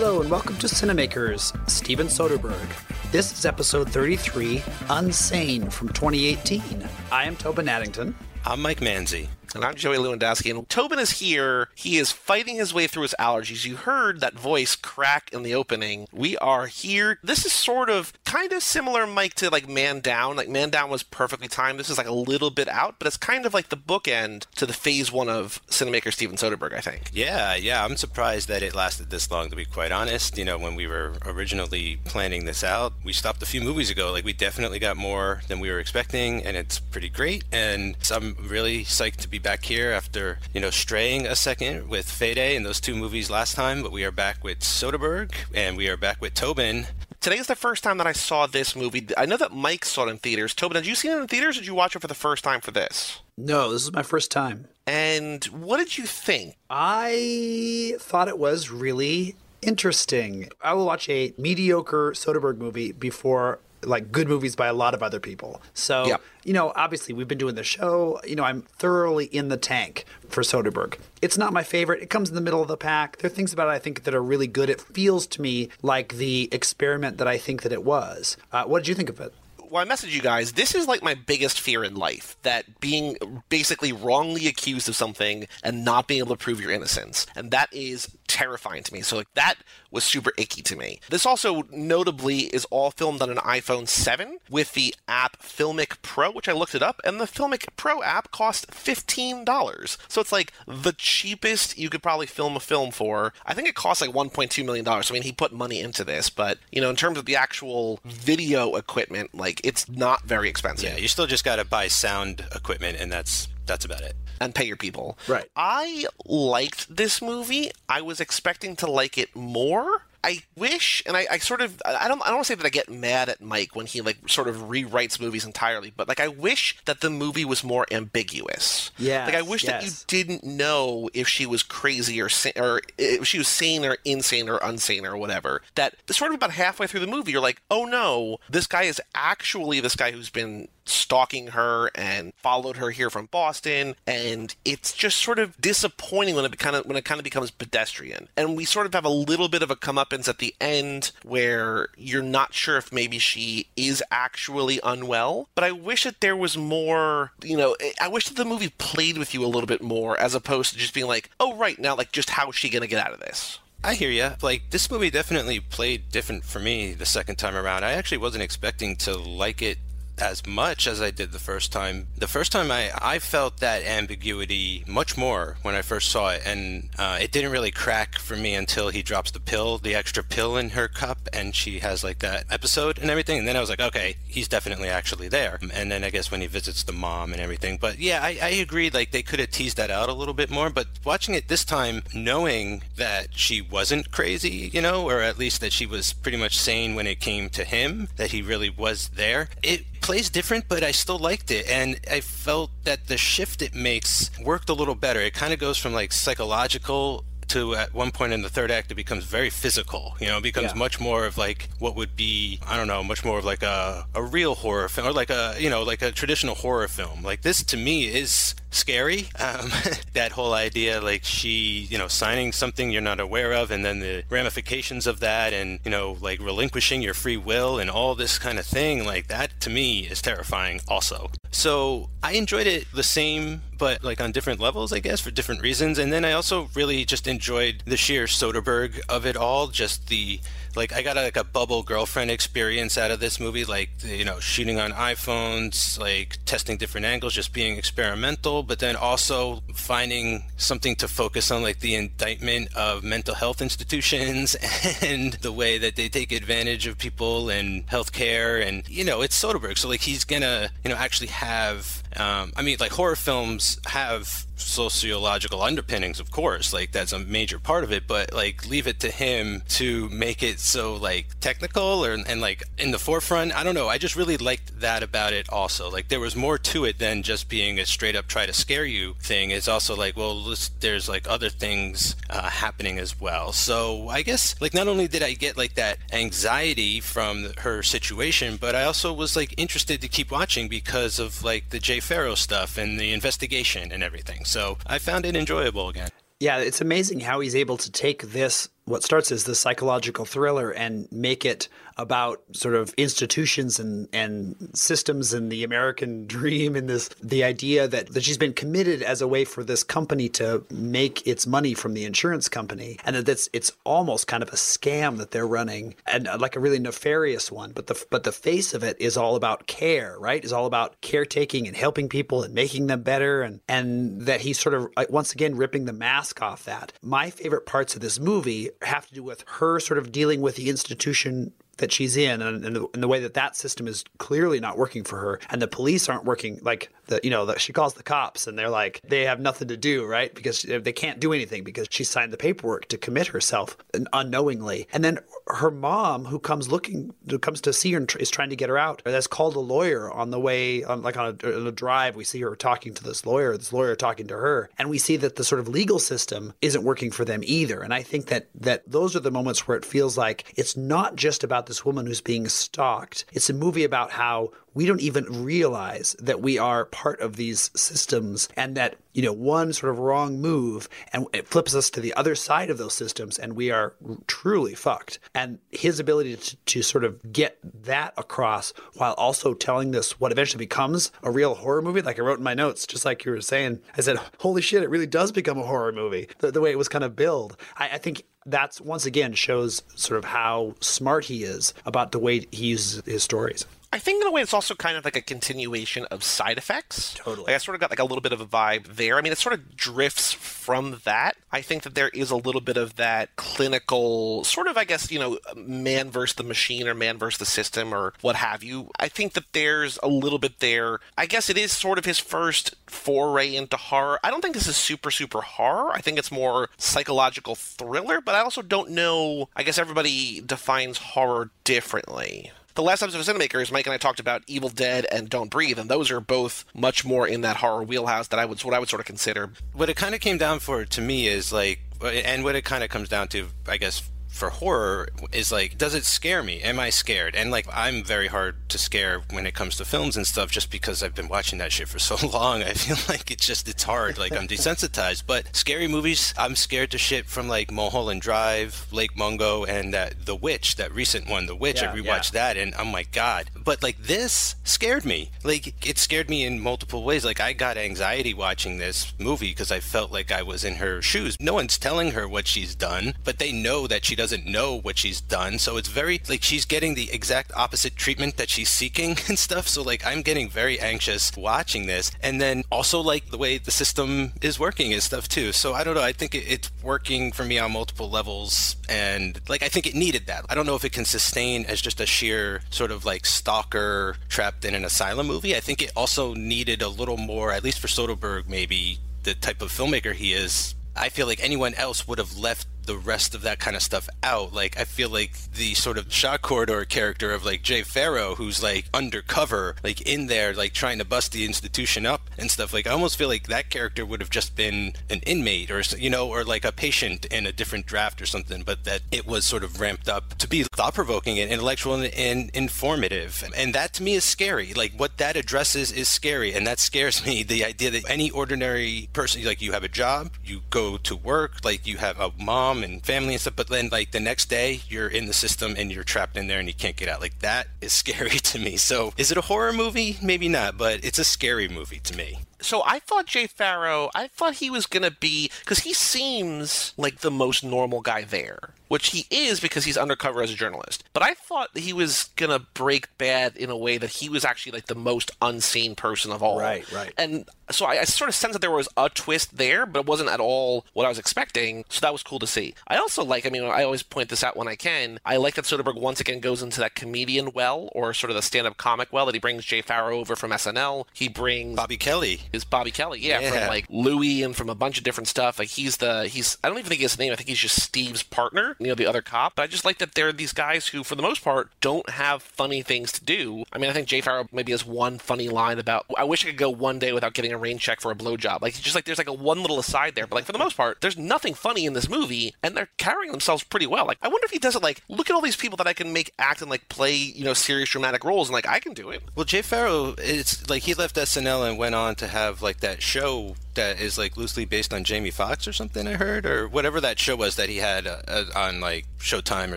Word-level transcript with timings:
Hello 0.00 0.20
and 0.20 0.30
welcome 0.30 0.56
to 0.58 0.68
Cinemakers, 0.68 1.52
Steven 1.68 2.06
Soderbergh. 2.06 3.10
This 3.10 3.36
is 3.36 3.44
episode 3.44 3.90
33, 3.90 4.58
Unsane 4.90 5.72
from 5.72 5.88
2018. 5.88 6.88
I 7.10 7.24
am 7.24 7.34
Tobin 7.34 7.68
Addington. 7.68 8.14
I'm 8.48 8.62
Mike 8.62 8.80
Manzi. 8.80 9.28
And 9.54 9.64
I'm 9.64 9.74
Joey 9.74 9.96
Lewandowski. 9.96 10.50
And 10.50 10.68
Tobin 10.68 10.98
is 10.98 11.20
here. 11.20 11.68
He 11.74 11.96
is 11.96 12.12
fighting 12.12 12.56
his 12.56 12.74
way 12.74 12.86
through 12.86 13.02
his 13.02 13.14
allergies. 13.18 13.64
You 13.64 13.76
heard 13.76 14.20
that 14.20 14.34
voice 14.34 14.76
crack 14.76 15.30
in 15.32 15.42
the 15.42 15.54
opening. 15.54 16.06
We 16.12 16.36
are 16.38 16.66
here. 16.66 17.18
This 17.22 17.46
is 17.46 17.52
sort 17.52 17.88
of 17.88 18.12
kind 18.24 18.52
of 18.52 18.62
similar, 18.62 19.06
Mike, 19.06 19.34
to 19.34 19.48
like 19.48 19.66
Man 19.66 20.00
Down. 20.00 20.36
Like 20.36 20.50
Man 20.50 20.68
Down 20.68 20.90
was 20.90 21.02
perfectly 21.02 21.48
timed. 21.48 21.80
This 21.80 21.88
is 21.88 21.96
like 21.96 22.06
a 22.06 22.12
little 22.12 22.50
bit 22.50 22.68
out, 22.68 22.96
but 22.98 23.06
it's 23.06 23.16
kind 23.16 23.46
of 23.46 23.54
like 23.54 23.70
the 23.70 23.76
bookend 23.76 24.44
to 24.56 24.66
the 24.66 24.74
phase 24.74 25.10
one 25.10 25.30
of 25.30 25.62
cinemaker 25.68 26.12
Steven 26.12 26.36
Soderbergh, 26.36 26.74
I 26.74 26.80
think. 26.80 27.10
Yeah, 27.12 27.54
yeah. 27.54 27.84
I'm 27.84 27.96
surprised 27.96 28.48
that 28.48 28.62
it 28.62 28.74
lasted 28.74 29.08
this 29.08 29.30
long, 29.30 29.48
to 29.48 29.56
be 29.56 29.64
quite 29.64 29.92
honest. 29.92 30.36
You 30.36 30.44
know, 30.44 30.58
when 30.58 30.74
we 30.74 30.86
were 30.86 31.14
originally 31.24 31.98
planning 32.04 32.44
this 32.44 32.62
out, 32.62 32.92
we 33.02 33.14
stopped 33.14 33.42
a 33.42 33.46
few 33.46 33.62
movies 33.62 33.90
ago. 33.90 34.12
Like, 34.12 34.24
we 34.24 34.34
definitely 34.34 34.78
got 34.78 34.98
more 34.98 35.40
than 35.48 35.58
we 35.58 35.70
were 35.70 35.80
expecting, 35.80 36.44
and 36.44 36.54
it's 36.54 36.78
pretty 36.78 37.08
great. 37.08 37.44
And 37.50 37.96
so 38.02 38.16
I'm 38.16 38.36
really 38.40 38.84
psyched 38.84 39.16
to 39.18 39.28
be 39.28 39.38
back 39.38 39.64
here 39.64 39.90
after, 39.92 40.38
you 40.52 40.60
know, 40.60 40.70
straying 40.70 41.26
a 41.26 41.36
second 41.36 41.88
with 41.88 42.10
Fede 42.10 42.38
and 42.38 42.64
those 42.64 42.80
two 42.80 42.94
movies 42.94 43.30
last 43.30 43.54
time, 43.54 43.82
but 43.82 43.92
we 43.92 44.04
are 44.04 44.10
back 44.10 44.42
with 44.44 44.60
Soderbergh 44.60 45.32
and 45.54 45.76
we 45.76 45.88
are 45.88 45.96
back 45.96 46.20
with 46.20 46.34
Tobin. 46.34 46.86
Today 47.20 47.38
is 47.38 47.48
the 47.48 47.56
first 47.56 47.82
time 47.82 47.98
that 47.98 48.06
I 48.06 48.12
saw 48.12 48.46
this 48.46 48.76
movie. 48.76 49.08
I 49.16 49.26
know 49.26 49.36
that 49.36 49.52
Mike 49.52 49.84
saw 49.84 50.06
it 50.06 50.10
in 50.10 50.18
theaters. 50.18 50.54
Tobin, 50.54 50.76
did 50.76 50.86
you 50.86 50.94
see 50.94 51.08
it 51.08 51.18
in 51.18 51.26
theaters 51.26 51.56
or 51.56 51.60
did 51.60 51.66
you 51.66 51.74
watch 51.74 51.96
it 51.96 52.00
for 52.00 52.06
the 52.06 52.14
first 52.14 52.44
time 52.44 52.60
for 52.60 52.70
this? 52.70 53.20
No, 53.36 53.72
this 53.72 53.82
is 53.82 53.92
my 53.92 54.02
first 54.02 54.30
time. 54.30 54.68
And 54.86 55.44
what 55.46 55.78
did 55.78 55.98
you 55.98 56.06
think? 56.06 56.56
I 56.70 57.96
thought 57.98 58.28
it 58.28 58.38
was 58.38 58.70
really 58.70 59.34
interesting. 59.62 60.48
I 60.62 60.74
will 60.74 60.86
watch 60.86 61.08
a 61.08 61.34
mediocre 61.36 62.12
Soderbergh 62.12 62.58
movie 62.58 62.92
before 62.92 63.58
like 63.82 64.10
good 64.10 64.28
movies 64.28 64.56
by 64.56 64.66
a 64.66 64.72
lot 64.72 64.94
of 64.94 65.02
other 65.02 65.20
people. 65.20 65.62
So, 65.74 66.18
you 66.44 66.52
know, 66.52 66.72
obviously 66.74 67.14
we've 67.14 67.28
been 67.28 67.38
doing 67.38 67.54
the 67.54 67.64
show. 67.64 68.20
You 68.26 68.36
know, 68.36 68.44
I'm 68.44 68.62
thoroughly 68.62 69.26
in 69.26 69.48
the 69.48 69.56
tank 69.56 70.04
for 70.28 70.42
Soderbergh. 70.42 70.98
It's 71.22 71.38
not 71.38 71.52
my 71.52 71.62
favorite. 71.62 72.02
It 72.02 72.10
comes 72.10 72.28
in 72.28 72.34
the 72.34 72.40
middle 72.40 72.62
of 72.62 72.68
the 72.68 72.76
pack. 72.76 73.18
There 73.18 73.30
are 73.30 73.34
things 73.34 73.52
about 73.52 73.68
it 73.68 73.72
I 73.72 73.78
think 73.78 74.04
that 74.04 74.14
are 74.14 74.22
really 74.22 74.46
good. 74.46 74.70
It 74.70 74.80
feels 74.80 75.26
to 75.28 75.42
me 75.42 75.68
like 75.82 76.14
the 76.14 76.48
experiment 76.52 77.18
that 77.18 77.28
I 77.28 77.38
think 77.38 77.62
that 77.62 77.72
it 77.72 77.84
was. 77.84 78.36
Uh, 78.52 78.64
what 78.64 78.80
did 78.80 78.88
you 78.88 78.94
think 78.94 79.08
of 79.08 79.20
it? 79.20 79.32
well, 79.70 79.82
I 79.82 79.84
message 79.84 80.14
you 80.14 80.22
guys. 80.22 80.52
This 80.52 80.74
is 80.74 80.86
like 80.86 81.02
my 81.02 81.14
biggest 81.14 81.60
fear 81.60 81.84
in 81.84 81.94
life 81.94 82.36
that 82.42 82.80
being 82.80 83.16
basically 83.48 83.92
wrongly 83.92 84.46
accused 84.46 84.88
of 84.88 84.96
something 84.96 85.46
and 85.62 85.84
not 85.84 86.08
being 86.08 86.20
able 86.20 86.36
to 86.36 86.42
prove 86.42 86.60
your 86.60 86.70
innocence. 86.70 87.26
And 87.36 87.50
that 87.50 87.68
is 87.72 88.08
terrifying 88.38 88.84
to 88.84 88.92
me. 88.92 89.02
So, 89.02 89.16
like, 89.16 89.32
that 89.34 89.56
was 89.90 90.04
super 90.04 90.32
icky 90.38 90.62
to 90.62 90.76
me. 90.76 91.00
This 91.10 91.26
also 91.26 91.64
notably 91.70 92.42
is 92.54 92.64
all 92.66 92.92
filmed 92.92 93.20
on 93.20 93.30
an 93.30 93.38
iPhone 93.38 93.88
7 93.88 94.38
with 94.48 94.74
the 94.74 94.94
app 95.08 95.42
Filmic 95.42 96.00
Pro, 96.02 96.30
which 96.30 96.48
I 96.48 96.52
looked 96.52 96.74
it 96.74 96.82
up, 96.82 97.00
and 97.04 97.20
the 97.20 97.24
Filmic 97.24 97.66
Pro 97.76 98.02
app 98.02 98.30
cost 98.30 98.70
$15. 98.70 99.96
So, 100.08 100.20
it's 100.20 100.32
like 100.32 100.52
the 100.66 100.94
cheapest 100.96 101.76
you 101.76 101.90
could 101.90 102.02
probably 102.02 102.26
film 102.26 102.54
a 102.54 102.60
film 102.60 102.92
for. 102.92 103.32
I 103.44 103.54
think 103.54 103.68
it 103.68 103.74
costs 103.74 104.00
like 104.00 104.10
$1.2 104.10 104.64
million. 104.64 104.86
I 104.86 105.02
mean, 105.12 105.22
he 105.22 105.32
put 105.32 105.52
money 105.52 105.80
into 105.80 106.04
this, 106.04 106.30
but, 106.30 106.58
you 106.70 106.80
know, 106.80 106.90
in 106.90 106.96
terms 106.96 107.18
of 107.18 107.24
the 107.24 107.36
actual 107.36 107.98
video 108.04 108.76
equipment, 108.76 109.34
like, 109.34 109.60
it's 109.64 109.88
not 109.88 110.22
very 110.22 110.48
expensive. 110.48 110.90
Yeah, 110.90 110.96
you 110.96 111.08
still 111.08 111.26
just 111.26 111.44
got 111.44 111.56
to 111.56 111.64
buy 111.64 111.88
sound 111.88 112.44
equipment, 112.54 112.98
and 113.00 113.10
that's 113.10 113.48
that's 113.66 113.84
about 113.84 114.00
it. 114.00 114.16
And 114.40 114.54
pay 114.54 114.64
your 114.64 114.76
people. 114.76 115.18
Right. 115.26 115.48
I 115.56 116.06
liked 116.24 116.94
this 116.94 117.20
movie. 117.22 117.70
I 117.88 118.02
was 118.02 118.20
expecting 118.20 118.76
to 118.76 118.90
like 118.90 119.18
it 119.18 119.34
more. 119.34 120.02
I 120.24 120.42
wish, 120.56 121.02
and 121.06 121.16
I, 121.16 121.26
I 121.30 121.38
sort 121.38 121.60
of, 121.60 121.80
I 121.84 122.08
don't, 122.08 122.20
I 122.22 122.26
don't 122.26 122.36
want 122.36 122.46
to 122.46 122.52
say 122.52 122.54
that 122.56 122.66
I 122.66 122.70
get 122.70 122.90
mad 122.90 123.28
at 123.28 123.40
Mike 123.40 123.76
when 123.76 123.86
he 123.86 124.00
like 124.00 124.28
sort 124.28 124.48
of 124.48 124.56
rewrites 124.56 125.20
movies 125.20 125.44
entirely, 125.44 125.92
but 125.96 126.08
like 126.08 126.18
I 126.18 126.26
wish 126.26 126.76
that 126.86 127.00
the 127.00 127.08
movie 127.08 127.44
was 127.44 127.62
more 127.62 127.86
ambiguous. 127.90 128.90
Yeah. 128.98 129.24
like 129.26 129.36
I 129.36 129.42
wish 129.42 129.62
that 129.64 129.84
you 129.84 129.90
didn't 130.08 130.42
know 130.42 131.08
if 131.14 131.28
she 131.28 131.46
was 131.46 131.62
crazy 131.62 132.20
or 132.20 132.28
or 132.56 132.80
if 132.98 133.26
she 133.26 133.38
was 133.38 133.46
sane 133.46 133.84
or 133.84 133.98
insane 134.04 134.48
or 134.48 134.58
unsane 134.58 135.04
or 135.04 135.16
whatever. 135.16 135.62
That 135.76 135.94
sort 136.10 136.32
of 136.32 136.36
about 136.36 136.50
halfway 136.50 136.88
through 136.88 137.00
the 137.00 137.06
movie, 137.06 137.30
you're 137.30 137.40
like, 137.40 137.62
oh 137.70 137.84
no, 137.84 138.38
this 138.50 138.66
guy 138.66 138.82
is 138.82 139.00
actually 139.14 139.78
this 139.80 139.94
guy 139.94 140.10
who's 140.10 140.30
been 140.30 140.68
stalking 140.88 141.48
her 141.48 141.90
and 141.94 142.32
followed 142.36 142.76
her 142.76 142.90
here 142.90 143.10
from 143.10 143.26
Boston, 143.26 143.94
and 144.06 144.54
it's 144.64 144.92
just 144.92 145.18
sort 145.18 145.38
of 145.38 145.60
disappointing 145.60 146.34
when 146.34 146.44
it 146.44 146.58
kind 146.58 146.76
of 146.76 146.86
when 146.86 146.96
it 146.96 147.04
kind 147.04 147.18
of 147.18 147.24
becomes 147.24 147.50
pedestrian. 147.50 148.28
And 148.36 148.56
we 148.56 148.64
sort 148.64 148.86
of 148.86 148.94
have 148.94 149.04
a 149.04 149.10
little 149.10 149.48
bit 149.48 149.62
of 149.62 149.70
a 149.70 149.76
comeuppance 149.76 150.28
at 150.28 150.38
the 150.38 150.54
end 150.60 151.12
where 151.22 151.88
you're 151.96 152.22
not 152.22 152.54
sure 152.54 152.76
if 152.76 152.92
maybe 152.92 153.18
she 153.18 153.68
is 153.76 154.02
actually 154.10 154.80
unwell. 154.82 155.48
But 155.54 155.64
I 155.64 155.72
wish 155.72 156.04
that 156.04 156.20
there 156.20 156.36
was 156.36 156.56
more. 156.56 157.32
You 157.42 157.56
know, 157.56 157.76
eh, 157.80 157.92
I 158.00 158.08
wish 158.08 158.28
that 158.28 158.36
the 158.36 158.44
movie 158.44 158.72
played 158.78 159.18
with 159.18 159.34
you 159.34 159.44
a 159.44 159.46
little 159.46 159.66
bit 159.66 159.82
more 159.82 160.18
as 160.18 160.34
opposed 160.34 160.72
to 160.72 160.78
just 160.78 160.94
being 160.94 161.06
like, 161.06 161.30
oh 161.40 161.56
right 161.56 161.78
now, 161.78 161.96
like 161.96 162.12
just 162.12 162.30
how 162.30 162.50
is 162.50 162.56
she 162.56 162.70
gonna 162.70 162.86
get 162.86 163.04
out 163.04 163.12
of 163.12 163.20
this? 163.20 163.58
I 163.82 163.94
hear 163.94 164.10
you. 164.10 164.32
Like 164.42 164.70
this 164.70 164.90
movie 164.90 165.10
definitely 165.10 165.60
played 165.60 166.10
different 166.10 166.44
for 166.44 166.58
me 166.58 166.94
the 166.94 167.06
second 167.06 167.36
time 167.36 167.54
around. 167.54 167.84
I 167.84 167.92
actually 167.92 168.18
wasn't 168.18 168.42
expecting 168.42 168.96
to 168.96 169.16
like 169.16 169.62
it 169.62 169.78
as 170.20 170.46
much 170.46 170.86
as 170.86 171.00
I 171.00 171.10
did 171.10 171.32
the 171.32 171.38
first 171.38 171.72
time. 171.72 172.08
The 172.16 172.28
first 172.28 172.52
time 172.52 172.70
I, 172.70 172.90
I 173.00 173.18
felt 173.18 173.58
that 173.58 173.84
ambiguity 173.84 174.84
much 174.86 175.16
more 175.16 175.56
when 175.62 175.74
I 175.74 175.82
first 175.82 176.10
saw 176.10 176.30
it, 176.30 176.42
and 176.44 176.90
uh, 176.98 177.18
it 177.20 177.32
didn't 177.32 177.52
really 177.52 177.70
crack 177.70 178.18
for 178.18 178.36
me 178.36 178.54
until 178.54 178.90
he 178.90 179.02
drops 179.02 179.30
the 179.30 179.40
pill, 179.40 179.78
the 179.78 179.94
extra 179.94 180.22
pill 180.22 180.56
in 180.56 180.70
her 180.70 180.88
cup, 180.88 181.28
and 181.32 181.54
she 181.54 181.78
has 181.80 182.02
like 182.04 182.18
that 182.20 182.44
episode 182.50 182.98
and 182.98 183.10
everything. 183.10 183.38
And 183.38 183.48
then 183.48 183.56
I 183.56 183.60
was 183.60 183.70
like, 183.70 183.80
okay, 183.80 184.16
he's 184.26 184.48
definitely 184.48 184.88
actually 184.88 185.28
there. 185.28 185.58
And 185.72 185.90
then 185.90 186.04
I 186.04 186.10
guess 186.10 186.30
when 186.30 186.40
he 186.40 186.46
visits 186.46 186.82
the 186.82 186.92
mom 186.92 187.32
and 187.32 187.40
everything. 187.40 187.78
But 187.80 187.98
yeah, 187.98 188.20
I, 188.22 188.38
I 188.42 188.48
agree. 188.48 188.90
Like 188.90 189.10
they 189.10 189.22
could 189.22 189.38
have 189.40 189.50
teased 189.50 189.76
that 189.76 189.90
out 189.90 190.08
a 190.08 190.14
little 190.14 190.34
bit 190.34 190.50
more. 190.50 190.70
But 190.70 190.88
watching 191.04 191.34
it 191.34 191.48
this 191.48 191.64
time, 191.64 192.02
knowing 192.14 192.82
that 192.96 193.28
she 193.32 193.60
wasn't 193.60 194.10
crazy, 194.10 194.70
you 194.72 194.82
know, 194.82 195.08
or 195.08 195.20
at 195.20 195.38
least 195.38 195.60
that 195.60 195.72
she 195.72 195.86
was 195.86 196.12
pretty 196.12 196.38
much 196.38 196.58
sane 196.58 196.94
when 196.94 197.06
it 197.06 197.20
came 197.20 197.48
to 197.50 197.64
him, 197.64 198.08
that 198.16 198.32
he 198.32 198.42
really 198.42 198.70
was 198.70 199.08
there, 199.10 199.48
it 199.62 199.84
plays 200.00 200.30
different, 200.30 200.68
but 200.68 200.82
I 200.82 200.90
still 200.92 201.18
liked 201.18 201.50
it. 201.50 201.68
And 201.68 201.98
I 202.10 202.20
felt 202.20 202.70
that 202.84 203.06
the 203.08 203.16
shift 203.16 203.62
it 203.62 203.74
makes 203.74 204.30
worked 204.42 204.68
a 204.68 204.74
little 204.74 204.94
better. 204.94 205.20
It 205.20 205.34
kind 205.34 205.52
of 205.52 205.58
goes 205.58 205.78
from 205.78 205.92
like 205.92 206.12
psychological 206.12 207.24
to 207.48 207.74
at 207.74 207.94
one 207.94 208.10
point 208.10 208.30
in 208.34 208.42
the 208.42 208.48
third 208.50 208.70
act 208.70 208.90
it 208.90 208.94
becomes 208.94 209.24
very 209.24 209.48
physical 209.48 210.14
you 210.20 210.26
know 210.26 210.36
it 210.36 210.42
becomes 210.42 210.66
Yeah. 210.72 210.74
much 210.78 211.00
more 211.00 211.24
of 211.24 211.38
like 211.38 211.70
what 211.78 211.96
would 211.96 212.14
be 212.14 212.60
i 212.66 212.76
don't 212.76 212.88
know 212.88 213.02
much 213.02 213.24
more 213.24 213.38
of 213.38 213.44
like 213.46 213.62
a, 213.62 214.04
a 214.14 214.22
real 214.22 214.54
horror 214.54 214.86
film 214.90 215.08
or 215.08 215.12
like 215.14 215.30
a 215.30 215.54
you 215.58 215.70
know 215.70 215.82
like 215.82 216.02
a 216.02 216.12
traditional 216.12 216.54
horror 216.54 216.88
film 216.88 217.22
like 217.22 217.40
this 217.40 217.64
to 217.64 217.78
me 217.78 218.04
is 218.04 218.54
scary 218.70 219.28
um, 219.38 219.70
that 220.12 220.32
whole 220.32 220.52
idea 220.52 221.00
like 221.00 221.24
she 221.24 221.86
you 221.90 221.96
know 221.96 222.08
signing 222.08 222.52
something 222.52 222.90
you're 222.90 223.00
not 223.00 223.20
aware 223.20 223.52
of 223.52 223.70
and 223.70 223.84
then 223.84 224.00
the 224.00 224.22
ramifications 224.28 225.06
of 225.06 225.20
that 225.20 225.52
and 225.52 225.80
you 225.84 225.90
know 225.90 226.16
like 226.20 226.38
relinquishing 226.40 227.00
your 227.00 227.14
free 227.14 227.36
will 227.36 227.78
and 227.78 227.90
all 227.90 228.14
this 228.14 228.38
kind 228.38 228.58
of 228.58 228.66
thing 228.66 229.04
like 229.04 229.28
that 229.28 229.58
to 229.60 229.70
me 229.70 230.00
is 230.00 230.20
terrifying 230.20 230.80
also. 230.88 231.30
So 231.50 232.10
i 232.22 232.32
enjoyed 232.32 232.66
it 232.66 232.86
the 232.92 233.02
same 233.02 233.62
but 233.78 234.04
like 234.04 234.20
on 234.20 234.32
different 234.32 234.60
levels 234.60 234.92
i 234.92 234.98
guess 234.98 235.20
for 235.20 235.30
different 235.30 235.62
reasons 235.62 235.98
and 235.98 236.12
then 236.12 236.24
i 236.24 236.32
also 236.32 236.68
really 236.74 237.04
just 237.04 237.26
enjoyed 237.26 237.82
the 237.86 237.96
sheer 237.96 238.24
soderbergh 238.24 239.00
of 239.08 239.24
it 239.24 239.36
all 239.36 239.68
just 239.68 240.08
the 240.08 240.40
like 240.78 240.92
I 240.92 241.02
got 241.02 241.16
like 241.16 241.36
a 241.36 241.44
bubble 241.44 241.82
girlfriend 241.82 242.30
experience 242.30 242.96
out 242.96 243.10
of 243.10 243.20
this 243.20 243.40
movie, 243.40 243.64
like 243.64 243.90
you 244.04 244.24
know 244.24 244.38
shooting 244.38 244.78
on 244.78 244.92
iPhones, 244.92 245.98
like 245.98 246.38
testing 246.44 246.76
different 246.76 247.04
angles, 247.04 247.34
just 247.34 247.52
being 247.52 247.76
experimental, 247.76 248.57
but 248.62 248.78
then 248.78 248.96
also 248.96 249.62
finding 249.74 250.44
something 250.56 250.96
to 250.96 251.08
focus 251.08 251.50
on, 251.50 251.62
like 251.62 251.80
the 251.80 251.94
indictment 251.94 252.74
of 252.74 253.02
mental 253.02 253.34
health 253.34 253.60
institutions 253.60 254.54
and 255.02 255.34
the 255.34 255.52
way 255.52 255.78
that 255.78 255.96
they 255.96 256.08
take 256.08 256.32
advantage 256.32 256.86
of 256.86 256.98
people 256.98 257.50
and 257.50 257.86
healthcare, 257.86 258.66
and 258.66 258.88
you 258.88 259.04
know 259.04 259.20
it's 259.22 259.40
Soderbergh, 259.40 259.78
so 259.78 259.88
like 259.88 260.00
he's 260.00 260.24
gonna 260.24 260.70
you 260.84 260.90
know 260.90 260.96
actually 260.96 261.28
have, 261.28 262.02
um, 262.18 262.52
I 262.56 262.62
mean 262.62 262.76
like 262.80 262.92
horror 262.92 263.16
films 263.16 263.78
have 263.86 264.46
sociological 264.56 265.62
underpinnings 265.62 266.18
of 266.18 266.32
course 266.32 266.72
like 266.72 266.90
that's 266.90 267.12
a 267.12 267.18
major 267.20 267.60
part 267.60 267.84
of 267.84 267.92
it 267.92 268.08
but 268.08 268.34
like 268.34 268.66
leave 268.66 268.88
it 268.88 268.98
to 268.98 269.08
him 269.08 269.62
to 269.68 270.08
make 270.08 270.42
it 270.42 270.58
so 270.58 270.96
like 270.96 271.26
technical 271.40 272.04
or 272.04 272.12
and 272.12 272.40
like 272.40 272.64
in 272.76 272.90
the 272.90 272.98
forefront. 272.98 273.54
I 273.54 273.62
don't 273.62 273.74
know. 273.74 273.88
I 273.88 273.98
just 273.98 274.16
really 274.16 274.36
liked 274.36 274.80
that 274.80 275.02
about 275.02 275.32
it 275.32 275.48
also. 275.50 275.90
Like 275.90 276.08
there 276.08 276.20
was 276.20 276.34
more 276.34 276.58
to 276.58 276.84
it 276.84 276.98
than 276.98 277.22
just 277.22 277.48
being 277.48 277.78
a 277.78 277.86
straight 277.86 278.16
up 278.16 278.26
try 278.26 278.46
to 278.46 278.52
scare 278.52 278.84
you 278.84 279.14
thing. 279.20 279.50
It's 279.50 279.68
also 279.68 279.94
like 279.94 280.16
well 280.16 280.54
there's 280.80 281.08
like 281.08 281.28
other 281.28 281.50
things 281.50 282.16
uh, 282.30 282.48
happening 282.48 282.98
as 282.98 283.20
well. 283.20 283.52
So 283.52 284.08
i 284.08 284.22
guess 284.22 284.60
like 284.60 284.74
not 284.74 284.88
only 284.88 285.08
did 285.08 285.22
i 285.22 285.32
get 285.32 285.56
like 285.56 285.74
that 285.74 285.98
anxiety 286.12 287.00
from 287.00 287.52
her 287.58 287.82
situation 287.82 288.56
but 288.56 288.74
i 288.74 288.84
also 288.84 289.12
was 289.12 289.36
like 289.36 289.54
interested 289.56 290.00
to 290.00 290.08
keep 290.08 290.30
watching 290.30 290.68
because 290.68 291.18
of 291.18 291.42
like 291.42 291.70
the 291.70 291.78
jay 291.78 292.00
Pharoah 292.08 292.38
stuff 292.38 292.78
and 292.78 292.98
the 292.98 293.12
investigation 293.12 293.92
and 293.92 294.02
everything. 294.02 294.46
So 294.46 294.78
i 294.86 294.96
found 294.98 295.26
it 295.26 295.36
enjoyable 295.36 295.90
again. 295.90 296.08
Yeah, 296.40 296.56
it's 296.56 296.80
amazing 296.80 297.20
how 297.20 297.40
he's 297.40 297.54
able 297.54 297.76
to 297.76 297.92
take 297.92 298.22
this 298.22 298.70
what 298.88 299.02
starts 299.02 299.32
as 299.32 299.44
the 299.44 299.54
psychological 299.54 300.24
thriller 300.24 300.70
and 300.70 301.10
make 301.10 301.44
it 301.44 301.68
about 301.96 302.40
sort 302.52 302.76
of 302.76 302.94
institutions 302.96 303.80
and, 303.80 304.08
and 304.12 304.70
systems 304.72 305.32
and 305.32 305.50
the 305.50 305.64
American 305.64 306.26
dream 306.28 306.76
and 306.76 306.88
this 306.88 307.08
the 307.22 307.42
idea 307.42 307.88
that, 307.88 308.12
that 308.12 308.22
she's 308.22 308.38
been 308.38 308.52
committed 308.52 309.02
as 309.02 309.20
a 309.20 309.28
way 309.28 309.44
for 309.44 309.64
this 309.64 309.82
company 309.82 310.28
to 310.28 310.64
make 310.70 311.26
its 311.26 311.46
money 311.46 311.74
from 311.74 311.94
the 311.94 312.04
insurance 312.04 312.48
company 312.48 312.98
and 313.04 313.16
that 313.16 313.26
that's 313.26 313.48
it's 313.52 313.72
almost 313.84 314.26
kind 314.26 314.42
of 314.42 314.48
a 314.50 314.56
scam 314.56 315.18
that 315.18 315.32
they're 315.32 315.46
running 315.46 315.94
and 316.06 316.28
uh, 316.28 316.36
like 316.38 316.56
a 316.56 316.60
really 316.60 316.78
nefarious 316.78 317.50
one. 317.50 317.72
But 317.72 317.88
the 317.88 318.04
but 318.10 318.24
the 318.24 318.32
face 318.32 318.74
of 318.74 318.82
it 318.82 318.96
is 319.00 319.16
all 319.16 319.34
about 319.34 319.66
care 319.66 320.18
right? 320.18 320.44
Is 320.44 320.52
all 320.52 320.66
about 320.66 321.00
caretaking 321.00 321.66
and 321.66 321.76
helping 321.76 322.08
people 322.08 322.42
and 322.42 322.54
making 322.54 322.86
them 322.86 323.02
better 323.02 323.42
and 323.42 323.60
and 323.68 324.22
that 324.22 324.40
he's 324.42 324.58
sort 324.58 324.74
of 324.74 324.88
once 325.10 325.32
again 325.32 325.56
ripping 325.56 325.84
the 325.84 325.92
mask 325.92 326.42
off 326.42 326.64
that. 326.64 326.92
My 327.02 327.30
favorite 327.30 327.66
parts 327.66 327.94
of 327.94 328.00
this 328.00 328.20
movie 328.20 328.70
have 328.82 329.06
to 329.08 329.14
do 329.14 329.22
with 329.22 329.44
her 329.46 329.80
sort 329.80 329.98
of 329.98 330.12
dealing 330.12 330.40
with 330.40 330.56
the 330.56 330.68
institution 330.68 331.52
that 331.78 331.92
she's 331.92 332.16
in 332.16 332.42
and, 332.42 332.64
and, 332.64 332.76
the, 332.76 332.86
and, 332.94 333.02
the, 333.02 333.08
way 333.08 333.20
that 333.20 333.34
that 333.34 333.56
system 333.56 333.88
is 333.88 334.04
clearly 334.18 334.60
not 334.60 334.76
working 334.76 335.04
for 335.04 335.18
her 335.18 335.40
and 335.50 335.62
the 335.62 335.68
police 335.68 336.08
aren't 336.08 336.24
working 336.24 336.58
like 336.62 336.92
the 337.06 337.20
you 337.22 337.30
know 337.30 337.46
the, 337.46 337.58
she 337.58 337.72
calls 337.72 337.94
the 337.94 338.02
cops 338.02 338.46
and 338.46 338.58
they're 338.58 338.68
like 338.68 339.00
they 339.04 339.24
have 339.24 339.40
nothing 339.40 339.68
to 339.68 339.76
do 339.76 340.04
right? 340.06 340.34
Because 340.34 340.62
they 340.62 340.92
can't 340.92 341.20
do 341.20 341.32
anything 341.32 341.62
because 341.64 341.86
she 341.90 342.02
signed 342.04 342.32
the 342.32 342.36
paperwork 342.36 342.88
to 342.88 342.98
commit 342.98 343.28
herself 343.28 343.76
unknowingly. 344.12 344.88
And 344.92 345.04
then 345.04 345.18
her 345.46 345.70
mom 345.70 346.24
who 346.24 346.38
comes 346.38 346.68
looking 346.70 347.14
who 347.30 347.38
comes 347.38 347.60
to 347.62 347.72
see 347.72 347.92
her 347.92 347.98
and 347.98 348.12
is 348.18 348.30
trying 348.30 348.50
to 348.50 348.56
get 348.56 348.68
her 348.68 348.78
out 348.78 349.02
that's 349.04 349.26
called 349.26 349.56
a 349.56 349.60
lawyer 349.60 350.10
on 350.10 350.30
the 350.30 350.40
way 350.40 350.84
on 350.84 351.02
like 351.02 351.16
on 351.16 351.38
a, 351.42 351.56
on 351.56 351.66
a 351.66 351.72
drive. 351.72 352.16
We 352.16 352.24
see 352.24 352.40
her 352.40 352.56
talking 352.56 352.94
to 352.94 353.04
this 353.04 353.24
lawyer 353.24 353.56
this 353.56 353.72
lawyer 353.72 353.94
talking 353.94 354.26
to 354.28 354.36
her. 354.36 354.70
And 354.78 354.90
we 354.90 354.98
see 354.98 355.16
that 355.18 355.36
the 355.36 355.44
sort 355.44 355.60
of 355.60 355.68
legal 355.68 355.98
system 355.98 356.52
isn't 356.60 356.82
working 356.82 357.10
for 357.10 357.24
them 357.24 357.40
either. 357.44 357.80
And 357.80 357.94
i 357.94 358.02
think 358.02 358.26
that 358.26 358.48
that 358.54 358.90
those 358.90 359.14
are 359.14 359.20
the 359.20 359.30
moments 359.30 359.68
where 359.68 359.76
it 359.76 359.84
feels 359.84 360.16
like 360.18 360.52
it's 360.56 360.76
not 360.76 361.16
just 361.16 361.44
about 361.44 361.66
this 361.68 361.84
woman 361.84 362.06
who's 362.06 362.20
being 362.20 362.48
stalked. 362.48 363.24
It's 363.32 363.48
a 363.48 363.54
movie 363.54 363.84
about 363.84 364.10
how 364.10 364.50
we 364.74 364.86
don't 364.86 365.00
even 365.00 365.24
realize 365.44 366.14
that 366.20 366.40
we 366.40 366.58
are 366.58 366.84
part 366.84 367.20
of 367.20 367.36
these 367.36 367.70
systems 367.74 368.48
and 368.56 368.76
that, 368.76 368.96
you 369.12 369.22
know, 369.22 369.32
one 369.32 369.72
sort 369.72 369.90
of 369.90 369.98
wrong 369.98 370.40
move 370.40 370.88
and 371.12 371.26
it 371.32 371.48
flips 371.48 371.74
us 371.74 371.90
to 371.90 372.00
the 372.00 372.14
other 372.14 372.34
side 372.34 372.70
of 372.70 372.78
those 372.78 372.94
systems 372.94 373.38
and 373.38 373.54
we 373.54 373.70
are 373.70 373.94
truly 374.28 374.74
fucked. 374.74 375.18
And 375.34 375.58
his 375.72 375.98
ability 375.98 376.36
to, 376.36 376.56
to 376.56 376.82
sort 376.82 377.04
of 377.04 377.32
get 377.32 377.58
that 377.82 378.14
across 378.16 378.72
while 378.94 379.14
also 379.14 379.52
telling 379.54 379.90
this 379.90 380.20
what 380.20 380.32
eventually 380.32 380.64
becomes 380.64 381.10
a 381.22 381.30
real 381.30 381.56
horror 381.56 381.82
movie, 381.82 382.02
like 382.02 382.18
I 382.18 382.22
wrote 382.22 382.38
in 382.38 382.44
my 382.44 382.54
notes, 382.54 382.86
just 382.86 383.04
like 383.04 383.24
you 383.24 383.32
were 383.32 383.40
saying, 383.40 383.80
I 383.96 384.00
said, 384.00 384.18
holy 384.38 384.62
shit, 384.62 384.82
it 384.82 384.90
really 384.90 385.06
does 385.06 385.32
become 385.32 385.58
a 385.58 385.66
horror 385.66 385.92
movie, 385.92 386.28
the, 386.38 386.52
the 386.52 386.60
way 386.60 386.70
it 386.70 386.78
was 386.78 386.88
kind 386.88 387.04
of 387.04 387.16
billed. 387.16 387.56
I, 387.76 387.88
I 387.94 387.98
think 387.98 388.22
that's 388.50 388.80
once 388.80 389.06
again 389.06 389.34
shows 389.34 389.82
sort 389.94 390.18
of 390.18 390.24
how 390.24 390.74
smart 390.80 391.24
he 391.24 391.44
is 391.44 391.74
about 391.86 392.12
the 392.12 392.18
way 392.18 392.46
he 392.50 392.66
uses 392.68 393.02
his 393.04 393.22
stories. 393.22 393.66
I 393.90 393.98
think 393.98 394.22
in 394.22 394.28
a 394.28 394.30
way 394.30 394.42
it's 394.42 394.52
also 394.52 394.74
kind 394.74 394.98
of 394.98 395.04
like 395.04 395.16
a 395.16 395.22
continuation 395.22 396.04
of 396.06 396.22
side 396.22 396.58
effects. 396.58 397.14
Totally. 397.14 397.46
Like 397.46 397.54
I 397.54 397.58
sort 397.58 397.74
of 397.74 397.80
got 397.80 397.90
like 397.90 397.98
a 397.98 398.04
little 398.04 398.20
bit 398.20 398.32
of 398.32 398.40
a 398.40 398.46
vibe 398.46 398.96
there. 398.96 399.16
I 399.16 399.22
mean, 399.22 399.32
it 399.32 399.38
sort 399.38 399.54
of 399.54 399.76
drifts 399.76 400.32
from 400.32 401.00
that. 401.04 401.36
I 401.50 401.62
think 401.62 401.84
that 401.84 401.94
there 401.94 402.10
is 402.10 402.30
a 402.30 402.36
little 402.36 402.60
bit 402.60 402.76
of 402.76 402.96
that 402.96 403.34
clinical 403.36 404.44
sort 404.44 404.66
of, 404.66 404.76
I 404.76 404.84
guess, 404.84 405.10
you 405.10 405.18
know, 405.18 405.38
man 405.56 406.10
versus 406.10 406.36
the 406.36 406.42
machine 406.42 406.86
or 406.86 406.94
man 406.94 407.16
versus 407.16 407.38
the 407.38 407.46
system 407.46 407.94
or 407.94 408.12
what 408.20 408.36
have 408.36 408.62
you. 408.62 408.90
I 408.98 409.08
think 409.08 409.32
that 409.32 409.52
there's 409.52 409.98
a 410.02 410.08
little 410.08 410.38
bit 410.38 410.60
there. 410.60 411.00
I 411.16 411.24
guess 411.24 411.48
it 411.48 411.56
is 411.56 411.72
sort 411.72 411.98
of 411.98 412.04
his 412.04 412.18
first 412.18 412.74
foray 412.86 413.54
into 413.54 413.78
horror. 413.78 414.20
I 414.22 414.30
don't 414.30 414.42
think 414.42 414.54
this 414.54 414.68
is 414.68 414.76
super, 414.76 415.10
super 415.10 415.40
horror. 415.40 415.92
I 415.92 416.02
think 416.02 416.18
it's 416.18 416.30
more 416.30 416.68
psychological 416.76 417.54
thriller, 417.54 418.20
but 418.20 418.34
I 418.34 418.40
also 418.40 418.60
don't 418.60 418.90
know. 418.90 419.48
I 419.56 419.62
guess 419.62 419.78
everybody 419.78 420.42
defines 420.42 420.98
horror 420.98 421.50
differently 421.64 422.52
the 422.78 422.84
last 422.84 423.02
episode 423.02 423.18
of 423.18 423.26
Cinemakers, 423.26 423.72
Mike 423.72 423.88
and 423.88 423.92
I 423.92 423.96
talked 423.96 424.20
about 424.20 424.44
Evil 424.46 424.68
Dead 424.68 425.04
and 425.10 425.28
Don't 425.28 425.50
Breathe, 425.50 425.80
and 425.80 425.90
those 425.90 426.12
are 426.12 426.20
both 426.20 426.64
much 426.72 427.04
more 427.04 427.26
in 427.26 427.40
that 427.40 427.56
horror 427.56 427.82
wheelhouse 427.82 428.28
that 428.28 428.38
I 428.38 428.44
would 428.44 428.62
what 428.62 428.72
I 428.72 428.78
would 428.78 428.88
sort 428.88 429.00
of 429.00 429.06
consider. 429.06 429.50
What 429.72 429.88
it 429.88 429.96
kind 429.96 430.14
of 430.14 430.20
came 430.20 430.38
down 430.38 430.60
for 430.60 430.84
to 430.84 431.00
me 431.00 431.26
is 431.26 431.52
like, 431.52 431.80
and 432.00 432.44
what 432.44 432.54
it 432.54 432.64
kind 432.64 432.84
of 432.84 432.88
comes 432.88 433.08
down 433.08 433.26
to, 433.28 433.48
I 433.66 433.78
guess, 433.78 434.08
for 434.28 434.50
horror 434.50 435.08
is 435.32 435.50
like, 435.50 435.78
does 435.78 435.94
it 435.94 436.04
scare 436.04 436.42
me? 436.42 436.60
Am 436.62 436.78
I 436.78 436.90
scared? 436.90 437.34
And 437.34 437.50
like, 437.50 437.66
I'm 437.72 438.04
very 438.04 438.28
hard 438.28 438.68
to 438.68 438.78
scare 438.78 439.22
when 439.30 439.46
it 439.46 439.54
comes 439.54 439.76
to 439.76 439.84
films 439.84 440.16
and 440.16 440.26
stuff, 440.26 440.50
just 440.50 440.70
because 440.70 441.02
I've 441.02 441.14
been 441.14 441.28
watching 441.28 441.58
that 441.58 441.72
shit 441.72 441.88
for 441.88 441.98
so 441.98 442.26
long. 442.26 442.62
I 442.62 442.72
feel 442.74 442.96
like 443.08 443.30
it's 443.30 443.46
just 443.46 443.68
it's 443.68 443.82
hard. 443.82 444.18
Like 444.18 444.32
I'm 444.32 444.48
desensitized. 444.48 445.24
But 445.26 445.54
scary 445.56 445.88
movies, 445.88 446.34
I'm 446.38 446.56
scared 446.56 446.90
to 446.92 446.98
shit 446.98 447.26
from 447.26 447.48
like 447.48 447.70
Mulholland 447.70 448.22
Drive, 448.22 448.86
Lake 448.92 449.16
Mungo, 449.16 449.64
and 449.64 449.92
that 449.94 450.26
The 450.26 450.36
Witch, 450.36 450.76
that 450.76 450.92
recent 450.92 451.28
one, 451.28 451.46
The 451.46 451.56
Witch. 451.56 451.82
Yeah, 451.82 451.92
I 451.92 451.96
rewatched 451.96 452.34
yeah. 452.34 452.54
that, 452.54 452.56
and 452.56 452.74
oh 452.78 452.84
my 452.84 453.04
god! 453.04 453.50
But 453.56 453.82
like 453.82 453.98
this 453.98 454.56
scared 454.64 455.04
me. 455.04 455.30
Like 455.42 455.86
it 455.86 455.98
scared 455.98 456.30
me 456.30 456.44
in 456.44 456.60
multiple 456.60 457.04
ways. 457.04 457.24
Like 457.24 457.40
I 457.40 457.52
got 457.52 457.76
anxiety 457.76 458.34
watching 458.34 458.78
this 458.78 459.12
movie 459.18 459.50
because 459.50 459.72
I 459.72 459.80
felt 459.80 460.12
like 460.12 460.30
I 460.30 460.42
was 460.42 460.64
in 460.64 460.76
her 460.76 461.02
shoes. 461.02 461.36
No 461.40 461.54
one's 461.54 461.78
telling 461.78 462.12
her 462.12 462.28
what 462.28 462.46
she's 462.46 462.74
done, 462.74 463.14
but 463.24 463.38
they 463.38 463.52
know 463.52 463.86
that 463.86 464.04
she 464.04 464.14
doesn't 464.14 464.27
doesn't 464.28 464.46
know 464.46 464.78
what 464.80 464.98
she's 464.98 465.22
done. 465.22 465.58
So 465.58 465.78
it's 465.78 465.88
very 465.88 466.20
like 466.28 466.42
she's 466.42 466.66
getting 466.66 466.94
the 466.94 467.10
exact 467.10 467.50
opposite 467.56 467.96
treatment 467.96 468.36
that 468.36 468.50
she's 468.50 468.68
seeking 468.68 469.16
and 469.28 469.38
stuff. 469.38 469.66
So 469.66 469.82
like 469.82 470.04
I'm 470.04 470.20
getting 470.20 470.50
very 470.50 470.78
anxious 470.78 471.34
watching 471.34 471.86
this. 471.86 472.10
And 472.22 472.38
then 472.38 472.64
also 472.70 473.00
like 473.00 473.30
the 473.30 473.38
way 473.38 473.56
the 473.56 473.70
system 473.70 474.32
is 474.42 474.60
working 474.60 474.92
and 474.92 475.02
stuff 475.02 475.28
too. 475.28 475.52
So 475.52 475.72
I 475.72 475.82
don't 475.82 475.94
know. 475.94 476.02
I 476.02 476.12
think 476.12 476.34
it's 476.34 476.70
working 476.82 477.32
for 477.32 477.42
me 477.44 477.58
on 477.58 477.72
multiple 477.72 478.10
levels. 478.10 478.76
And 478.86 479.40
like 479.48 479.62
I 479.62 479.68
think 479.68 479.86
it 479.86 479.94
needed 479.94 480.26
that. 480.26 480.44
I 480.50 480.54
don't 480.54 480.66
know 480.66 480.76
if 480.76 480.84
it 480.84 480.92
can 480.92 481.06
sustain 481.06 481.64
as 481.64 481.80
just 481.80 481.98
a 481.98 482.06
sheer 482.06 482.60
sort 482.68 482.90
of 482.90 483.06
like 483.06 483.24
stalker 483.24 484.16
trapped 484.28 484.66
in 484.66 484.74
an 484.74 484.84
asylum 484.84 485.26
movie. 485.26 485.56
I 485.56 485.60
think 485.60 485.80
it 485.80 485.92
also 485.96 486.34
needed 486.34 486.82
a 486.82 486.88
little 486.88 487.16
more, 487.16 487.50
at 487.50 487.64
least 487.64 487.80
for 487.80 487.86
Soderbergh, 487.86 488.46
maybe 488.46 488.98
the 489.22 489.32
type 489.32 489.62
of 489.62 489.72
filmmaker 489.72 490.12
he 490.12 490.34
is. 490.34 490.74
I 490.94 491.08
feel 491.08 491.26
like 491.26 491.42
anyone 491.42 491.74
else 491.74 492.08
would 492.08 492.18
have 492.18 492.36
left 492.36 492.66
the 492.88 492.96
rest 492.96 493.34
of 493.34 493.42
that 493.42 493.58
kind 493.58 493.76
of 493.76 493.82
stuff 493.82 494.08
out. 494.22 494.52
Like 494.54 494.80
I 494.80 494.84
feel 494.84 495.10
like 495.10 495.32
the 495.52 495.74
sort 495.74 495.98
of 495.98 496.12
Shock 496.12 496.40
Corridor 496.40 496.84
character 496.86 497.32
of 497.32 497.44
like 497.44 497.62
Jay 497.62 497.82
Pharoah, 497.82 498.36
who's 498.36 498.62
like 498.62 498.86
undercover, 498.94 499.76
like 499.84 500.00
in 500.00 500.26
there, 500.26 500.54
like 500.54 500.72
trying 500.72 500.98
to 500.98 501.04
bust 501.04 501.32
the 501.32 501.44
institution 501.44 502.06
up 502.06 502.22
and 502.38 502.50
stuff. 502.50 502.72
Like 502.72 502.86
I 502.86 502.92
almost 502.92 503.18
feel 503.18 503.28
like 503.28 503.46
that 503.48 503.68
character 503.68 504.06
would 504.06 504.20
have 504.20 504.30
just 504.30 504.56
been 504.56 504.94
an 505.10 505.20
inmate 505.26 505.70
or 505.70 505.82
you 505.98 506.08
know, 506.08 506.28
or 506.28 506.44
like 506.44 506.64
a 506.64 506.72
patient 506.72 507.26
in 507.26 507.46
a 507.46 507.52
different 507.52 507.84
draft 507.84 508.22
or 508.22 508.26
something. 508.26 508.62
But 508.62 508.84
that 508.84 509.02
it 509.12 509.26
was 509.26 509.44
sort 509.44 509.62
of 509.62 509.80
ramped 509.80 510.08
up 510.08 510.38
to 510.38 510.48
be 510.48 510.62
thought 510.62 510.94
provoking 510.94 511.38
and 511.38 511.50
intellectual 511.50 511.94
and, 511.94 512.12
and 512.14 512.50
informative, 512.54 513.44
and 513.54 513.74
that 513.74 513.92
to 513.94 514.02
me 514.02 514.14
is 514.14 514.24
scary. 514.24 514.72
Like 514.72 514.94
what 514.96 515.18
that 515.18 515.36
addresses 515.36 515.92
is 515.92 516.08
scary, 516.08 516.54
and 516.54 516.66
that 516.66 516.78
scares 516.78 517.24
me. 517.26 517.42
The 517.42 517.66
idea 517.66 517.90
that 517.90 518.08
any 518.08 518.30
ordinary 518.30 519.10
person, 519.12 519.44
like 519.44 519.60
you 519.60 519.72
have 519.72 519.84
a 519.84 519.88
job, 519.88 520.30
you 520.42 520.62
go 520.70 520.96
to 520.96 521.14
work, 521.14 521.62
like 521.62 521.86
you 521.86 521.98
have 521.98 522.18
a 522.18 522.32
mom 522.38 522.77
mom 522.78 522.90
and 522.90 523.04
family 523.04 523.34
and 523.34 523.40
stuff, 523.40 523.56
but 523.56 523.68
then 523.68 523.88
like 523.90 524.10
the 524.12 524.20
next 524.20 524.46
day 524.46 524.80
you're 524.88 525.08
in 525.08 525.26
the 525.26 525.32
system 525.32 525.74
and 525.76 525.90
you're 525.92 526.04
trapped 526.04 526.36
in 526.36 526.46
there 526.46 526.58
and 526.58 526.68
you 526.68 526.74
can't 526.74 526.96
get 526.96 527.08
out. 527.08 527.20
Like 527.20 527.38
that 527.40 527.68
is 527.80 527.92
scary 528.02 528.30
to 528.30 528.58
me. 528.58 528.76
So 528.76 529.12
is 529.16 529.30
it 529.30 529.38
a 529.38 529.42
horror 529.42 529.72
movie? 529.72 530.18
Maybe 530.22 530.48
not, 530.48 530.76
but 530.76 531.04
it's 531.04 531.18
a 531.18 531.24
scary 531.24 531.68
movie 531.68 532.00
to 532.00 532.16
me 532.16 532.38
so 532.60 532.82
I 532.84 532.98
thought 532.98 533.26
Jay 533.26 533.46
Pharoah, 533.46 534.10
I 534.14 534.28
thought 534.28 534.54
he 534.54 534.70
was 534.70 534.86
going 534.86 535.02
to 535.02 535.10
be, 535.10 535.50
because 535.60 535.80
he 535.80 535.92
seems 535.92 536.92
like 536.96 537.18
the 537.18 537.30
most 537.30 537.64
normal 537.64 538.00
guy 538.00 538.22
there, 538.22 538.70
which 538.88 539.08
he 539.08 539.26
is 539.30 539.60
because 539.60 539.84
he's 539.84 539.96
undercover 539.96 540.42
as 540.42 540.50
a 540.50 540.54
journalist. 540.54 541.04
But 541.12 541.22
I 541.22 541.34
thought 541.34 541.76
he 541.76 541.92
was 541.92 542.30
going 542.36 542.50
to 542.50 542.66
break 542.74 543.16
bad 543.18 543.56
in 543.56 543.70
a 543.70 543.76
way 543.76 543.98
that 543.98 544.10
he 544.10 544.28
was 544.28 544.44
actually 544.44 544.72
like 544.72 544.86
the 544.86 544.94
most 544.94 545.30
unseen 545.40 545.94
person 545.94 546.32
of 546.32 546.42
all. 546.42 546.58
Right, 546.58 546.90
right. 546.92 547.12
And 547.16 547.48
so 547.70 547.86
I, 547.86 548.00
I 548.00 548.04
sort 548.04 548.28
of 548.28 548.34
sensed 548.34 548.54
that 548.54 548.60
there 548.60 548.70
was 548.70 548.88
a 548.96 549.08
twist 549.08 549.56
there, 549.56 549.86
but 549.86 550.00
it 550.00 550.06
wasn't 550.06 550.30
at 550.30 550.40
all 550.40 550.84
what 550.94 551.06
I 551.06 551.08
was 551.08 551.18
expecting. 551.18 551.84
So 551.88 552.00
that 552.00 552.12
was 552.12 552.22
cool 552.22 552.38
to 552.38 552.46
see. 552.46 552.74
I 552.88 552.96
also 552.96 553.24
like, 553.24 553.46
I 553.46 553.50
mean, 553.50 553.64
I 553.64 553.84
always 553.84 554.02
point 554.02 554.30
this 554.30 554.42
out 554.42 554.56
when 554.56 554.68
I 554.68 554.74
can. 554.74 555.20
I 555.24 555.36
like 555.36 555.54
that 555.54 555.64
Soderbergh 555.64 556.00
once 556.00 556.20
again 556.20 556.40
goes 556.40 556.62
into 556.62 556.80
that 556.80 556.94
comedian 556.94 557.52
well, 557.52 557.88
or 557.92 558.12
sort 558.14 558.30
of 558.30 558.36
the 558.36 558.42
stand 558.42 558.66
up 558.66 558.76
comic 558.76 559.08
well, 559.12 559.26
that 559.26 559.34
he 559.34 559.40
brings 559.40 559.64
Jay 559.64 559.82
Pharoah 559.82 560.16
over 560.16 560.34
from 560.34 560.50
SNL. 560.50 561.04
He 561.12 561.28
brings 561.28 561.76
Bobby 561.76 561.96
Kelly 561.96 562.40
is 562.52 562.64
Bobby 562.64 562.90
Kelly. 562.90 563.20
Yeah, 563.20 563.40
yeah, 563.40 563.50
from 563.50 563.68
like 563.68 563.86
Louie 563.88 564.42
and 564.42 564.54
from 564.54 564.68
a 564.68 564.74
bunch 564.74 564.98
of 564.98 565.04
different 565.04 565.28
stuff. 565.28 565.58
Like 565.58 565.68
he's 565.68 565.98
the 565.98 566.28
he's 566.28 566.56
I 566.62 566.68
don't 566.68 566.78
even 566.78 566.88
think 566.88 567.00
his 567.00 567.18
name. 567.18 567.32
I 567.32 567.36
think 567.36 567.48
he's 567.48 567.58
just 567.58 567.80
Steve's 567.80 568.22
partner. 568.22 568.76
You 568.78 568.88
know, 568.88 568.94
the 568.94 569.06
other 569.06 569.22
cop. 569.22 569.56
But 569.56 569.62
I 569.62 569.66
just 569.66 569.84
like 569.84 569.98
that 569.98 570.14
there 570.14 570.28
are 570.28 570.32
these 570.32 570.52
guys 570.52 570.88
who, 570.88 571.04
for 571.04 571.14
the 571.14 571.22
most 571.22 571.42
part, 571.42 571.70
don't 571.80 572.08
have 572.10 572.42
funny 572.42 572.82
things 572.82 573.12
to 573.12 573.24
do. 573.24 573.64
I 573.72 573.78
mean, 573.78 573.90
I 573.90 573.92
think 573.92 574.08
Jay 574.08 574.20
Pharoah 574.20 574.48
maybe 574.52 574.72
has 574.72 574.84
one 574.84 575.18
funny 575.18 575.48
line 575.48 575.78
about 575.78 576.06
I 576.16 576.24
wish 576.24 576.44
I 576.44 576.48
could 576.48 576.58
go 576.58 576.70
one 576.70 576.98
day 576.98 577.12
without 577.12 577.34
getting 577.34 577.52
a 577.52 577.58
rain 577.58 577.78
check 577.78 578.00
for 578.00 578.10
a 578.10 578.14
blowjob. 578.14 578.62
Like 578.62 578.74
just 578.74 578.94
like 578.94 579.04
there's 579.04 579.18
like 579.18 579.28
a 579.28 579.32
one 579.32 579.60
little 579.60 579.78
aside 579.78 580.14
there. 580.14 580.26
But 580.26 580.36
like 580.36 580.44
for 580.44 580.52
the 580.52 580.58
most 580.58 580.76
part, 580.76 581.00
there's 581.00 581.18
nothing 581.18 581.54
funny 581.54 581.86
in 581.86 581.92
this 581.92 582.08
movie, 582.08 582.54
and 582.62 582.76
they're 582.76 582.88
carrying 582.98 583.32
themselves 583.32 583.62
pretty 583.64 583.86
well. 583.86 584.06
Like 584.06 584.18
I 584.22 584.28
wonder 584.28 584.44
if 584.44 584.50
he 584.50 584.58
does 584.58 584.76
it 584.76 584.82
like 584.82 585.02
look 585.08 585.30
at 585.30 585.34
all 585.34 585.42
these 585.42 585.56
people 585.56 585.76
that 585.76 585.86
I 585.86 585.92
can 585.92 586.12
make 586.12 586.32
act 586.38 586.62
and 586.62 586.70
like 586.70 586.88
play 586.88 587.14
you 587.14 587.44
know 587.44 587.54
serious 587.54 587.90
dramatic 587.90 588.24
roles, 588.24 588.48
and 588.48 588.54
like 588.54 588.68
I 588.68 588.80
can 588.80 588.92
do 588.92 589.10
it. 589.10 589.22
Well, 589.34 589.44
Jay 589.44 589.62
Pharoah, 589.62 590.14
it's 590.18 590.68
like 590.68 590.84
he 590.84 590.94
left 590.94 591.16
SNL 591.16 591.68
and 591.68 591.78
went 591.78 591.94
on 591.94 592.14
to 592.16 592.26
have 592.26 592.37
have 592.38 592.62
like 592.62 592.80
that 592.80 593.02
show 593.02 593.56
that 593.74 594.00
is 594.00 594.18
like 594.18 594.36
loosely 594.36 594.64
based 594.64 594.92
on 594.92 595.04
Jamie 595.04 595.30
Foxx 595.30 595.68
or 595.68 595.72
something. 595.72 596.06
I 596.06 596.14
heard, 596.14 596.46
or 596.46 596.68
whatever 596.68 597.00
that 597.00 597.18
show 597.18 597.36
was 597.36 597.56
that 597.56 597.68
he 597.68 597.76
had 597.76 598.06
uh, 598.06 598.22
uh, 598.26 598.44
on 598.54 598.80
like 598.80 599.06
Showtime 599.18 599.72
or 599.72 599.76